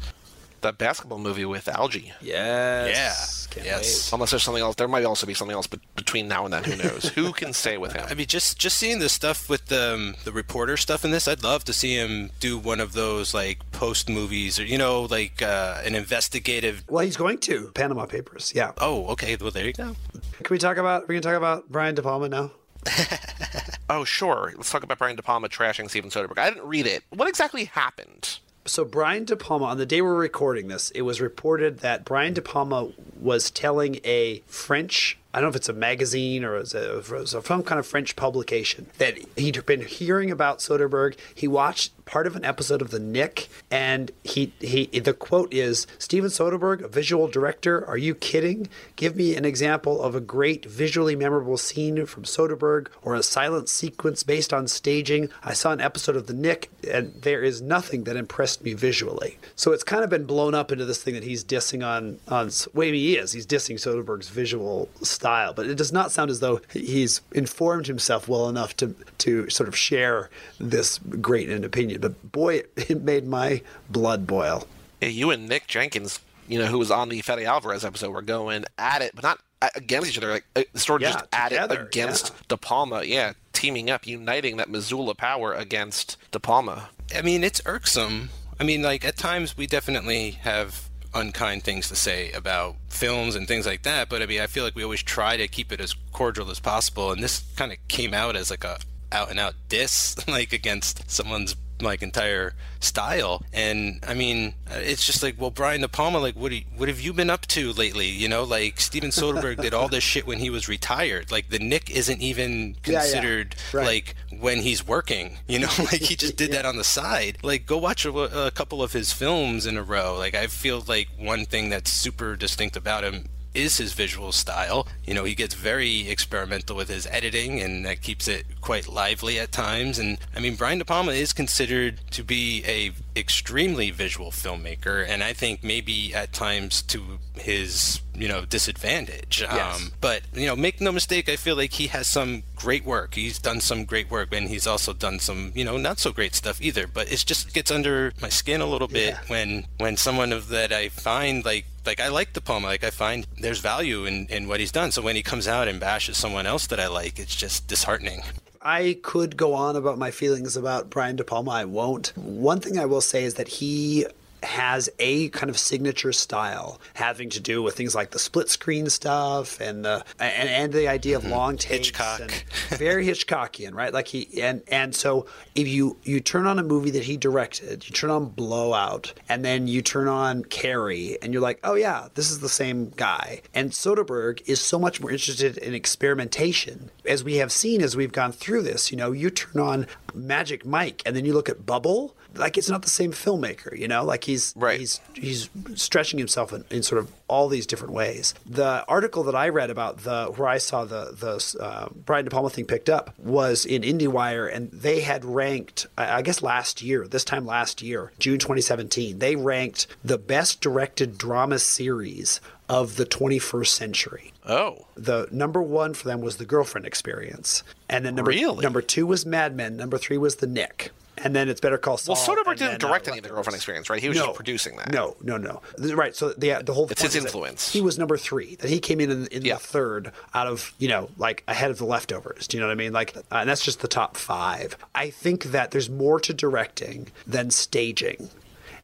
that 0.65 0.79
basketball 0.79 1.19
movie 1.19 1.45
with 1.45 1.69
Algie. 1.69 2.13
Yes. 2.21 3.47
Yeah. 3.49 3.55
Can't 3.55 3.67
yes. 3.67 4.11
Wait. 4.11 4.17
Unless 4.17 4.31
there's 4.31 4.43
something 4.43 4.63
else. 4.63 4.75
There 4.75 4.89
might 4.89 5.05
also 5.05 5.27
be 5.27 5.35
something 5.35 5.55
else 5.55 5.67
but 5.67 5.81
between 5.95 6.27
now 6.27 6.45
and 6.45 6.53
then. 6.53 6.65
Who 6.65 6.77
knows? 6.77 7.09
who 7.11 7.33
can 7.33 7.53
say 7.53 7.79
with 7.79 7.93
him? 7.93 8.05
I 8.11 8.15
mean, 8.15 8.27
just 8.27 8.59
just 8.59 8.77
seeing 8.77 8.99
the 8.99 9.09
stuff 9.09 9.49
with 9.49 9.67
the 9.67 9.95
um, 9.95 10.15
the 10.25 10.33
reporter 10.33 10.77
stuff 10.77 11.05
in 11.05 11.13
this, 11.13 11.29
I'd 11.29 11.45
love 11.45 11.65
to 11.65 11.73
see 11.73 11.95
him 11.95 12.31
do 12.41 12.59
one 12.59 12.81
of 12.81 12.93
those 12.93 13.33
like 13.33 13.71
post 13.73 14.09
movies 14.11 14.59
or 14.59 14.65
you 14.65 14.79
know 14.79 15.03
like 15.03 15.41
uh, 15.41 15.81
an 15.85 15.95
investigative. 15.95 16.85
Well, 16.89 17.05
he's 17.05 17.17
going 17.17 17.39
to 17.39 17.71
Panama 17.75 18.07
Papers. 18.07 18.53
Yeah. 18.55 18.73
Oh, 18.79 19.07
okay. 19.09 19.37
Well, 19.41 19.51
there 19.51 19.67
you 19.67 19.73
go. 19.73 19.95
Can 20.43 20.53
we 20.53 20.59
talk 20.59 20.77
about? 20.77 21.07
We 21.09 21.15
can 21.15 21.23
talk 21.23 21.37
about 21.37 21.69
Brian 21.69 21.95
De 21.95 22.03
Palma 22.03 22.29
now. 22.29 22.51
oh, 23.89 24.05
sure. 24.05 24.53
Let's 24.57 24.71
talk 24.71 24.83
about 24.83 24.99
Brian 24.99 25.17
De 25.17 25.23
Palma 25.23 25.49
trashing 25.49 25.89
Steven 25.89 26.11
Soderbergh. 26.11 26.39
I 26.39 26.51
didn't 26.51 26.67
read 26.67 26.87
it. 26.87 27.05
What 27.11 27.29
exactly 27.29 27.65
happened? 27.65 28.39
So 28.67 28.85
Brian 28.85 29.25
De 29.25 29.37
Palma, 29.37 29.67
on 29.67 29.79
the 29.79 29.87
day 29.87 30.01
we're 30.01 30.15
recording 30.15 30.69
this, 30.69 30.91
it 30.91 31.03
was 31.03 31.21
reported 31.21 31.81
that 31.81 32.05
Brian 32.05 32.35
De 32.35 32.43
Palma 32.43 32.91
was 33.21 33.51
telling 33.51 34.01
a 34.05 34.43
French 34.47 35.19
I 35.35 35.39
don't 35.39 35.47
know 35.47 35.49
if 35.51 35.57
it's 35.57 35.69
a 35.69 35.73
magazine 35.73 36.45
or 36.45 36.59
it's 36.59 36.75
a, 36.75 37.03
some 37.27 37.65
kind 37.65 37.81
of 37.81 37.87
French 37.87 38.15
publication 38.15 38.87
that 38.99 39.19
he'd 39.37 39.67
been 39.67 39.83
hearing 39.83 40.31
about 40.31 40.61
Soderbergh. 40.61 41.19
He 41.35 41.49
watched 41.49 41.93
part 42.05 42.29
of 42.29 42.37
an 42.37 42.45
episode 42.45 42.81
of 42.81 42.91
The 42.91 43.01
Knick, 43.01 43.49
and 43.69 44.13
he 44.23 44.53
he 44.61 44.87
the 44.87 45.13
quote 45.13 45.53
is 45.53 45.89
Steven 45.99 46.31
Soderbergh, 46.31 46.83
a 46.83 46.89
visual 46.89 47.27
director. 47.27 47.85
Are 47.85 47.97
you 47.97 48.15
kidding? 48.15 48.69
Give 48.95 49.17
me 49.17 49.35
an 49.35 49.45
example 49.45 50.01
of 50.01 50.15
a 50.15 50.21
great 50.21 50.67
visually 50.67 51.17
memorable 51.17 51.57
scene 51.57 52.07
from 52.07 52.23
Soderbergh 52.23 52.87
or 53.03 53.17
a 53.17 53.23
silent 53.25 53.69
sequence 53.69 54.23
based 54.23 54.53
on 54.53 54.69
staging. 54.69 55.31
I 55.43 55.55
saw 55.55 55.73
an 55.73 55.81
episode 55.81 56.15
of 56.15 56.29
The 56.29 56.35
Knick, 56.35 56.71
and 56.89 57.13
there 57.23 57.43
is 57.43 57.61
nothing 57.61 58.05
that 58.05 58.17
impressed 58.17 58.63
me 58.63 58.75
visually. 58.75 59.39
So 59.57 59.73
it's 59.73 59.83
kind 59.83 60.05
of 60.05 60.11
been 60.11 60.27
blown 60.27 60.55
up 60.55 60.71
into 60.71 60.85
this 60.85 61.03
thing 61.03 61.15
that 61.15 61.25
he's 61.25 61.43
dissing 61.43 61.85
on 61.85 62.21
on. 62.29 62.53
Well, 62.73 62.87
he 62.87 63.17
is. 63.17 63.33
He's 63.33 63.49
dissing 63.49 63.81
Soderbergh's 63.81 64.29
visual 64.29 64.89
style 65.03 65.24
style, 65.25 65.55
but 65.55 65.67
it 65.67 65.77
does 65.77 65.91
not 65.91 66.13
sound 66.13 66.31
as 66.31 66.41
though 66.41 66.61
he's 66.71 67.23
informed 67.33 67.87
himself 67.87 68.29
well 68.29 68.47
enough 68.47 68.77
to 68.77 68.95
to 69.17 69.49
sort 69.49 69.71
of 69.71 69.75
share 69.75 70.29
this 70.61 70.99
great 70.99 71.49
an 71.49 71.65
opinion. 71.65 72.03
But 72.03 72.31
boy, 72.31 72.65
it 72.77 73.03
made 73.03 73.27
my 73.27 73.63
blood 73.89 74.27
boil. 74.27 74.67
Yeah, 75.01 75.09
you 75.09 75.31
and 75.31 75.49
Nick 75.49 75.67
Jenkins, 75.67 76.21
you 76.47 76.59
know, 76.59 76.67
who 76.67 76.79
was 76.79 76.91
on 76.91 77.09
the 77.09 77.23
Fede 77.23 77.45
Alvarez 77.45 77.87
episode, 77.87 78.11
were 78.11 78.21
going 78.21 78.67
at 78.77 79.01
it, 79.01 79.13
but 79.15 79.25
not 79.25 79.39
against 79.75 80.11
each 80.11 80.19
other, 80.19 80.31
like 80.31 80.45
uh, 80.57 80.65
sort 80.75 81.03
of 81.03 81.09
Yeah, 81.09 81.13
just 81.15 81.25
at 81.33 81.53
it 81.53 81.73
against 81.73 82.29
yeah. 82.29 82.41
De 82.49 82.57
Palma. 82.59 83.05
Yeah, 83.05 83.33
teaming 83.55 83.89
up, 83.89 84.07
uniting 84.07 84.59
that 84.59 84.69
Missoula 84.69 85.15
power 85.15 85.55
against 85.55 86.19
De 86.33 86.39
Palma. 86.39 86.91
I 87.17 87.23
mean, 87.23 87.43
it's 87.43 87.63
irksome. 87.65 88.29
I 88.61 88.65
mean, 88.65 88.83
like 88.83 89.07
at 89.07 89.17
times 89.17 89.57
we 89.57 89.67
definitely 89.67 90.33
have 90.43 90.91
unkind 91.15 91.63
things 91.63 91.89
to 91.89 91.97
say 91.97 92.33
about 92.33 92.77
films 92.89 93.35
and 93.35 93.47
things 93.47 93.67
like 93.67 93.83
that, 93.83 94.09
but 94.09 94.23
I 94.23 94.27
mean, 94.27 94.41
I 94.41 94.47
feel 94.47 94.65
like 94.65 94.75
we 94.75 94.85
always 94.85 95.03
try 95.03 95.37
to 95.37 95.49
keep 95.49 95.73
it 95.73 95.81
as 95.81 95.95
cordial 96.13 96.51
as 96.51 96.61
possible, 96.61 97.13
and 97.13 97.23
this 97.23 97.45
kind 97.57 97.73
of 97.73 97.79
came 97.89 98.15
out 98.15 98.37
as 98.37 98.51
like 98.51 98.65
a 98.65 98.79
out 99.13 99.31
and 99.31 99.39
out 99.39 99.55
diss, 99.69 100.17
like 100.29 100.53
against 100.53 101.11
someone's 101.11 101.57
like 101.81 102.03
entire 102.03 102.55
style. 102.81 103.43
And 103.53 103.99
I 104.07 104.15
mean, 104.15 104.55
it's 104.71 105.05
just 105.05 105.23
like, 105.23 105.41
well, 105.41 105.51
Brian 105.51 105.81
De 105.81 105.89
Palma, 105.89 106.19
like, 106.19 106.37
what 106.37 106.53
you, 106.53 106.63
what 106.77 106.89
have 106.89 107.01
you 107.01 107.13
been 107.13 107.31
up 107.31 107.47
to 107.49 107.73
lately? 107.73 108.09
You 108.09 108.29
know, 108.29 108.45
like 108.45 108.81
Steven 108.81 109.11
Soderbergh 109.11 109.61
did 109.61 109.75
all 109.75 109.89
this 109.89 110.05
shit 110.05 110.27
when 110.27 110.39
he 110.39 110.51
was 110.51 110.69
retired. 110.69 111.31
Like 111.33 111.49
the 111.51 111.59
Knick 111.59 111.91
isn't 111.91 112.21
even 112.21 112.77
Yeah, 112.87 112.93
yeah. 112.93 113.01
considered 113.01 113.57
Right. 113.73 113.87
like 113.87 114.15
when 114.41 114.61
he's 114.61 114.87
working. 114.87 115.39
You 115.49 115.61
know, 115.61 115.71
like 115.79 116.01
he 116.03 116.17
just 116.17 116.37
did 116.37 116.53
that 116.53 116.65
on 116.67 116.77
the 116.77 116.85
side. 116.85 117.39
Like 117.43 117.67
go 117.67 117.77
watch 117.79 118.05
a, 118.05 118.47
a 118.47 118.51
couple 118.51 118.83
of 118.83 118.93
his 118.93 119.13
films 119.13 119.67
in 119.67 119.77
a 119.77 119.83
row. 119.83 120.17
Like 120.17 120.35
I 120.35 120.47
feel 120.47 120.83
like 120.87 121.09
one 121.19 121.45
thing 121.45 121.71
that's 121.71 121.91
super 121.91 122.37
distinct 122.37 122.77
about 122.77 123.05
him 123.05 123.27
is 123.55 123.79
his 123.79 123.93
visual 123.93 124.33
style. 124.33 124.87
You 125.07 125.15
know, 125.15 125.25
he 125.25 125.35
gets 125.35 125.55
very 125.55 126.09
experimental 126.09 126.77
with 126.77 126.89
his 126.89 127.07
editing 127.07 127.61
and 127.61 127.85
that 127.87 128.03
keeps 128.03 128.29
it 128.29 128.45
quite 128.61 128.89
lively 128.89 129.39
at 129.39 129.53
times. 129.53 129.99
And 129.99 130.19
I 130.37 130.41
mean, 130.41 130.57
Brian 130.57 130.79
De 130.79 130.85
Palma 130.85 131.13
is 131.13 131.33
considered 131.33 132.01
to 132.11 132.25
be 132.25 132.65
a 132.67 132.93
extremely 133.19 133.91
visual 133.91 134.31
filmmaker 134.31 135.05
and 135.09 135.23
I 135.23 135.33
think 135.33 135.63
maybe 135.63 136.15
at 136.15 136.33
times 136.33 136.83
to 136.83 137.19
his, 137.37 138.01
you 138.15 138.29
know, 138.29 138.45
disadvantage. 138.45 139.41
Yes. 139.43 139.77
Um, 139.81 139.93
but, 140.01 140.23
you 140.35 140.47
know, 140.47 140.55
make 140.57 140.81
no 140.81 140.93
mistake, 140.93 141.29
I 141.29 141.37
feel 141.37 141.57
like 141.57 141.73
he 141.73 141.89
has 141.89 142.07
some 142.07 142.43
great 142.57 142.85
work. 142.85 143.15
He's 143.15 143.39
done 143.39 143.61
some 143.61 143.85
great 143.85 144.11
work 144.11 144.33
and 144.33 144.49
he's 144.49 144.67
also 144.67 144.93
done 144.93 145.19
some, 145.19 145.53
you 145.55 145.65
know, 145.65 145.77
not 145.77 145.99
so 145.99 146.13
great 146.13 146.35
stuff 146.35 146.61
either, 146.63 146.87
but 146.87 147.11
it 147.13 147.25
just 147.27 147.53
gets 147.53 147.71
under 147.71 148.13
my 148.23 148.29
skin 148.29 148.61
a 148.61 148.67
little 148.67 148.89
bit 148.89 149.15
Yeah. 149.15 149.21
when 149.29 149.67
when 149.79 149.97
someone 149.97 150.33
of 150.33 150.49
that 150.49 150.73
I 150.73 150.89
find 150.89 151.45
like 151.45 151.67
like 151.87 152.01
I 152.01 152.09
like 152.09 152.33
De 152.33 152.41
Palma, 152.41 152.69
like 152.69 152.85
I 152.85 152.91
find 152.91 153.27
there's 153.39 153.59
value 153.61 154.07
in, 154.07 154.27
in 154.29 154.49
what 154.49 154.61
he's 154.61 154.73
done. 154.73 154.91
So 154.93 155.03
when 155.03 155.17
he 155.17 155.23
comes 155.23 155.47
out 155.47 155.69
and 155.69 155.79
bashes 155.81 156.17
someone 156.17 156.47
else 156.47 156.67
that 156.69 156.81
I 156.81 156.87
like, 156.87 157.19
it's 157.19 157.35
just 157.35 157.67
disheartening. 157.69 158.23
I 158.63 158.99
could 159.03 159.37
go 159.37 159.53
on 159.53 159.77
about 159.77 159.99
my 159.99 160.11
feelings 160.11 160.57
about 160.57 160.89
Brian 160.89 161.17
De 161.17 161.25
Palma. 161.25 161.51
I 161.51 161.65
won't. 161.67 162.13
One 162.17 162.61
thing 162.61 162.79
I 162.79 162.87
will 162.87 163.03
say 163.03 163.25
is 163.25 163.35
that 163.35 163.49
he 163.49 164.07
has 164.45 164.89
a 164.99 165.29
kind 165.31 165.51
of 165.51 165.59
signature 165.59 166.13
style 166.13 166.81
having 166.95 167.31
to 167.31 167.41
do 167.41 167.63
with 167.63 167.77
things 167.77 167.95
like 167.95 168.11
the 168.11 168.19
split 168.19 168.49
screen 168.49 168.89
stuff 168.89 169.61
and 169.61 169.85
the 169.85 170.05
and, 170.19 170.49
and 170.49 170.73
the 170.73 170.89
idea 170.89 171.17
of 171.17 171.23
mm-hmm. 171.23 171.33
long 171.33 171.57
takes 171.57 171.89
Hitchcock. 171.89 172.21
and 172.21 172.45
very 172.79 173.07
Hitchcockian, 173.07 173.75
right? 173.75 173.93
Like 173.93 174.09
he 174.09 174.43
and 174.43 174.63
and 174.69 174.95
so 174.95 175.27
if 175.55 175.69
you 175.69 175.97
you 176.05 176.21
turn 176.21 176.47
on 176.47 176.59
a 176.59 176.63
movie 176.63 176.91
that 176.91 177.05
he 177.05 177.17
directed, 177.17 177.87
you 177.87 177.93
turn 177.93 178.11
on 178.11 178.27
Blow 178.27 178.75
Out, 178.75 179.13
and 179.29 179.45
then 179.45 179.67
you 179.67 179.83
turn 179.83 180.09
on 180.09 180.45
Carrie, 180.45 181.19
and 181.23 181.33
you're 181.33 181.43
like, 181.43 181.61
oh 181.65 181.75
yeah, 181.75 182.09
this 182.15 182.31
is 182.31 182.41
the 182.41 182.49
same 182.49 182.91
guy. 182.91 183.43
And 183.55 183.71
Soderbergh 183.71 184.43
is 184.47 184.61
so 184.61 184.79
much 184.79 185.01
more 185.01 185.11
interested 185.11 185.57
in 185.59 185.75
experimentation, 185.75 186.91
as 187.07 187.25
we 187.25 187.37
have 187.37 187.53
seen 187.53 187.83
as 187.83 187.97
we've 187.97 188.13
gone 188.13 188.33
through 188.33 188.63
this. 188.63 188.91
You 188.91 188.97
know, 188.97 189.13
you 189.13 189.31
turn 189.31 189.61
on 189.61 189.87
Magic 190.15 190.65
Mike, 190.65 191.03
and 191.07 191.17
then 191.17 191.25
you 191.25 191.33
look 191.33 191.49
at 191.49 191.67
Bubble. 191.67 192.15
Like 192.37 192.57
it's 192.59 192.69
not 192.69 192.83
the 192.83 192.91
same 192.91 193.13
filmmaker, 193.13 193.77
you 193.79 193.89
know. 193.89 194.05
Like 194.05 194.25
he's 194.25 194.53
Right. 194.57 194.79
he's 194.81 195.01
he's 195.15 195.51
stretching 195.75 196.19
himself 196.19 196.53
in, 196.53 196.65
in 196.71 196.83
sort 196.83 196.99
of 197.01 197.11
all 197.29 197.49
these 197.49 197.67
different 197.67 197.95
ways. 197.95 198.35
The 198.45 198.85
article 198.87 199.23
that 199.25 199.35
I 199.35 199.49
read 199.49 199.71
about 199.71 199.99
the 200.05 200.27
where 200.27 200.49
I 200.49 200.59
saw 200.59 200.85
the 200.85 201.15
the 201.19 201.63
uh, 201.63 201.89
Brian 201.95 202.25
De 202.25 202.31
Palma 202.31 202.51
thing 202.51 202.65
picked 202.67 202.89
up 202.89 203.15
was 203.19 203.65
in 203.65 203.83
IndieWire, 203.83 204.53
and 204.55 204.71
they 204.71 205.01
had 205.01 205.25
ranked, 205.25 205.87
I 205.97 206.23
guess 206.23 206.43
last 206.43 206.83
year, 206.83 207.07
this 207.09 207.25
time 207.25 207.47
last 207.47 207.83
year, 207.83 208.13
June 208.19 208.39
2017, 208.39 209.19
they 209.19 209.37
ranked 209.37 209.87
the 210.05 210.19
best 210.19 210.61
directed 210.61 211.17
drama 211.19 211.59
series 211.59 212.41
of 212.69 212.97
the 212.97 213.05
21st 213.05 213.67
century. 213.69 214.33
Oh, 214.47 214.87
The 214.97 215.29
number 215.31 215.61
one 215.63 215.93
for 215.95 216.09
them 216.09 216.21
was 216.23 216.37
the 216.39 216.45
Girlfriend 216.47 216.87
Experience, 216.87 217.63
and 217.89 218.05
then 218.05 218.15
number 218.15 218.31
Really? 218.31 218.63
number 218.63 218.81
two 218.83 219.07
was 219.07 219.25
Mad 219.27 219.55
Men, 219.55 219.77
number 219.77 219.99
three 219.99 220.17
was 220.19 220.37
The 220.37 220.47
Knick. 220.47 220.91
And 221.19 221.35
then 221.35 221.49
it's 221.49 221.61
Better 221.61 221.79
Call 221.79 221.97
Saul. 221.97 222.15
well, 222.17 222.25
Soderbergh 222.37 222.57
didn't 222.59 222.83
uh, 222.83 222.89
direct 222.89 223.07
any 223.09 223.19
of 223.19 223.25
the 223.25 223.31
girlfriend 223.31 223.55
experience, 223.57 223.89
right? 223.89 224.01
He 224.01 224.09
was 224.09 224.19
just 224.19 224.35
producing 224.35 224.77
that. 224.79 224.91
No, 224.93 225.17
no, 225.23 225.37
no. 225.37 225.63
Right. 225.79 226.15
So 226.15 226.33
the 226.33 226.61
the 226.65 226.75
whole 226.75 226.87
thing. 226.87 226.93
It's 226.93 227.03
his 227.03 227.17
influence. 227.17 227.73
He 227.73 227.81
was 227.81 227.99
number 227.99 228.17
three. 228.17 228.57
That 228.57 228.69
he 228.69 228.81
came 228.81 229.01
in 229.01 229.11
in, 229.11 229.27
in 229.29 229.45
Yeah. 229.45 229.55
the 229.55 229.61
third 229.61 230.13
out 230.35 230.47
of 230.47 230.73
you 230.79 230.89
know 230.89 231.09
like 231.17 231.45
ahead 231.49 231.71
of 231.71 231.79
the 231.79 231.85
leftovers. 231.87 232.47
Do 232.49 232.57
you 232.57 232.61
know 232.61 232.67
what 232.67 232.73
I 232.73 232.77
mean? 232.77 232.93
Like, 232.93 233.17
uh, 233.17 233.23
and 233.31 233.49
that's 233.49 233.65
just 233.65 233.81
the 233.81 233.89
top 233.89 234.17
five. 234.17 234.77
I 234.95 235.11
think 235.11 235.45
that 235.45 235.71
there's 235.71 235.89
more 235.89 236.19
to 236.21 236.35
directing 236.35 237.09
than 237.27 237.51
staging. 237.51 238.31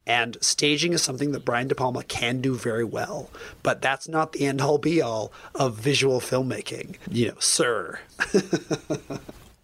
And 0.07 0.39
staging 0.41 0.93
is 0.93 1.03
something 1.03 1.33
that 1.33 1.45
Brian 1.45 1.69
De 1.69 1.75
Palma 1.75 2.03
can 2.03 2.41
do 2.41 2.55
very 2.55 2.85
well, 2.85 3.31
but 3.63 3.81
that's 3.83 4.09
not 4.09 4.33
the 4.33 4.47
end 4.47 4.61
all 4.61 4.79
be 4.79 5.01
all 5.01 5.31
of 5.55 5.77
visual 5.77 6.21
filmmaking, 6.21 6.97
you 7.09 7.29
know, 7.29 7.35
sir. 7.39 8.01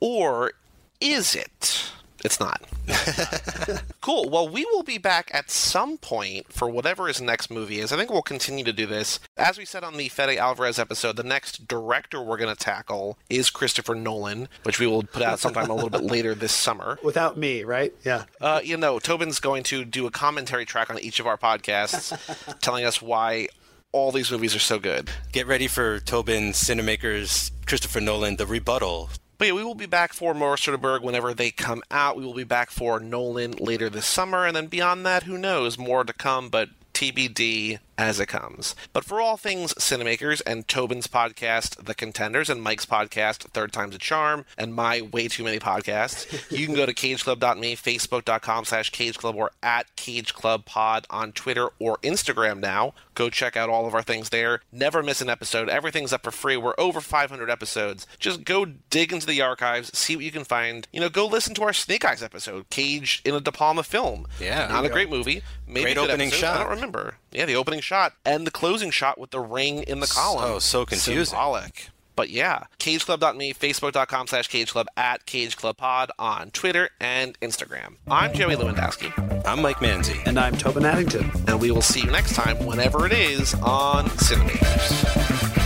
Or 0.01 0.53
is 1.01 1.35
it? 1.35 1.91
It's 2.27 2.41
not. 2.41 2.61
cool. 4.01 4.29
Well, 4.29 4.49
we 4.49 4.64
will 4.64 4.83
be 4.83 4.99
back 4.99 5.31
at 5.33 5.49
some 5.49 5.97
point 5.97 6.53
for 6.53 6.68
whatever 6.68 7.07
his 7.07 7.20
next 7.20 7.53
movie 7.53 7.79
is. 7.79 7.93
I 7.93 7.97
think 7.97 8.11
we'll 8.11 8.20
continue 8.20 8.64
to 8.64 8.72
do 8.72 8.85
this. 8.85 9.20
As 9.37 9.59
we 9.59 9.64
said 9.64 9.85
on 9.85 9.97
the 9.97 10.09
Fede 10.09 10.37
Alvarez 10.37 10.77
episode, 10.81 11.14
the 11.14 11.22
next 11.22 11.68
director 11.68 12.20
we're 12.20 12.37
going 12.37 12.53
to 12.53 12.59
tackle 12.59 13.16
is 13.31 13.49
Christopher 13.49 13.95
Nolan, 13.95 14.49
which 14.64 14.81
we 14.81 14.89
will 14.89 15.05
put 15.05 15.22
out 15.22 15.39
sometime 15.39 15.70
a 15.70 15.74
little 15.74 15.89
bit 15.89 16.03
later 16.03 16.35
this 16.35 16.51
summer. 16.51 16.99
Without 17.05 17.37
me, 17.37 17.62
right? 17.62 17.95
Yeah. 18.05 18.24
Uh, 18.41 18.61
you 18.61 18.77
know, 18.77 18.99
Tobin's 18.99 19.39
going 19.39 19.62
to 19.64 19.85
do 19.85 20.09
a 20.09 20.11
commentary 20.11 20.64
track 20.64 20.91
on 20.91 20.99
each 20.99 21.20
of 21.20 21.29
our 21.29 21.39
podcasts, 21.39 22.12
telling 22.61 22.85
us 22.85 23.01
why 23.01 23.47
all 23.93 24.11
these 24.11 24.33
movies 24.33 24.53
are 24.57 24.59
so 24.59 24.81
good. 24.81 25.11
Get 25.31 25.47
ready 25.47 25.68
for 25.68 26.01
Tobin 26.01 26.51
Cinemakers 26.51 27.53
Christopher 27.66 28.01
Nolan 28.01 28.35
the 28.35 28.47
rebuttal. 28.47 29.11
But 29.39 29.49
yeah, 29.49 29.55
we 29.55 29.64
will 29.64 29.74
be 29.74 29.87
back 29.87 30.12
for 30.12 30.32
more 30.32 30.57
Soderbergh 30.57 31.03
whenever 31.03 31.34
they 31.34 31.51
come 31.51 31.82
out. 31.91 32.16
We 32.16 32.24
will 32.24 32.34
be 32.34 32.45
back 32.45 32.70
for 32.70 32.99
Nolan 33.01 33.53
later 33.53 33.91
this 33.91 34.07
summer, 34.07 34.47
and 34.47 34.57
then 34.57 34.66
beyond 34.66 35.05
that, 35.05 35.24
who 35.24 35.37
knows? 35.37 35.76
More 35.76 36.05
to 36.05 36.12
come, 36.12 36.49
but 36.49 36.70
TBD 36.95 37.78
as 37.99 38.20
it 38.20 38.26
comes. 38.26 38.74
But 38.92 39.05
for 39.05 39.20
all 39.20 39.36
things 39.36 39.74
Cinemakers 39.74 40.42
and 40.47 40.66
Tobin's 40.68 41.07
podcast, 41.07 41.84
The 41.84 41.94
Contenders, 41.94 42.51
and 42.51 42.62
Mike's 42.62 42.86
podcast, 42.86 43.38
Third 43.51 43.72
Time's 43.72 43.94
a 43.94 43.99
Charm, 43.99 44.44
and 44.59 44.74
my 44.74 45.01
way 45.01 45.28
too 45.28 45.44
many 45.44 45.59
podcasts, 45.59 46.51
you 46.51 46.66
can 46.66 46.74
go 46.74 46.86
to 46.86 46.94
cageclub.me, 46.94 47.76
facebook.com 47.76 48.64
slash 48.64 48.90
cageclub, 48.90 49.34
or 49.34 49.51
at 49.62 49.94
cageclubpod 49.97 51.05
on 51.11 51.32
Twitter 51.32 51.68
or 51.78 51.99
Instagram 51.99 52.61
now. 52.61 52.94
Go 53.14 53.30
check 53.30 53.57
out 53.57 53.70
all 53.70 53.86
of 53.86 53.94
our 53.94 54.03
things 54.03 54.28
there. 54.28 54.61
Never 54.70 55.03
miss 55.03 55.20
an 55.22 55.30
episode. 55.30 55.68
Everything's 55.70 56.12
up 56.12 56.22
for 56.22 56.30
free. 56.30 56.57
We're 56.57 56.74
over 56.76 57.01
500 57.01 57.49
episodes. 57.49 58.07
Just 58.18 58.44
go 58.44 58.66
dig 58.90 59.12
into 59.12 59.26
the 59.26 59.40
archives, 59.40 59.97
see 59.97 60.16
what 60.16 60.24
you 60.24 60.30
can 60.30 60.44
find. 60.44 60.86
You 60.92 61.01
know, 61.01 61.09
go 61.09 61.26
listen 61.26 61.55
to 61.55 61.62
our 61.62 61.72
Snake 61.72 62.05
Eyes 62.05 62.22
episode, 62.22 62.68
Cage 62.68 63.22
in 63.24 63.34
a 63.34 63.40
De 63.40 63.53
Palma 63.53 63.82
film. 63.82 64.26
Yeah. 64.38 64.68
Not 64.68 64.84
a 64.84 64.90
great 64.90 65.09
movie. 65.09 65.42
Maybe 65.66 65.82
Great 65.82 65.97
a 65.97 66.01
good 66.01 66.11
opening 66.11 66.28
episode. 66.28 66.47
I 66.47 66.59
don't 66.59 66.70
remember. 66.70 67.14
Yeah, 67.37 67.45
the 67.45 67.57
opening 67.57 67.80
shot 67.80 68.14
and 68.24 68.47
the 68.47 68.51
closing 68.51 68.91
shot 68.91 69.20
with 69.20 69.30
the 69.30 69.41
ring 69.41 69.82
in 69.82 70.01
the 70.01 70.07
column. 70.07 70.43
So, 70.43 70.59
so 70.59 70.87
confusing. 70.87 71.26
Symbolic. 71.26 71.91
But 72.16 72.30
yeah, 72.30 72.64
cageclub.me, 72.78 73.53
facebook.com 73.53 74.26
slash 74.26 74.49
cageclub, 74.49 74.87
at 74.97 75.26
cageclubpod 75.26 76.09
on 76.18 76.51
Twitter 76.53 76.89
and 76.99 77.39
Instagram. 77.41 77.97
I'm 78.11 78.32
Joey 78.32 78.57
Lewandowski, 78.57 79.45
I'm 79.47 79.61
Mike 79.61 79.76
Manzi. 79.76 80.26
And 80.26 80.41
I'm 80.41 80.57
Tobin 80.57 80.87
Addington. 80.87 81.30
and 81.47 81.61
we 81.61 81.70
will 81.70 81.82
see 81.82 82.01
you 82.01 82.11
next 82.11 82.34
time, 82.34 82.64
whenever 82.64 83.05
it 83.05 83.12
is, 83.12 83.53
on 83.57 84.07
Cinemakers. 84.07 85.66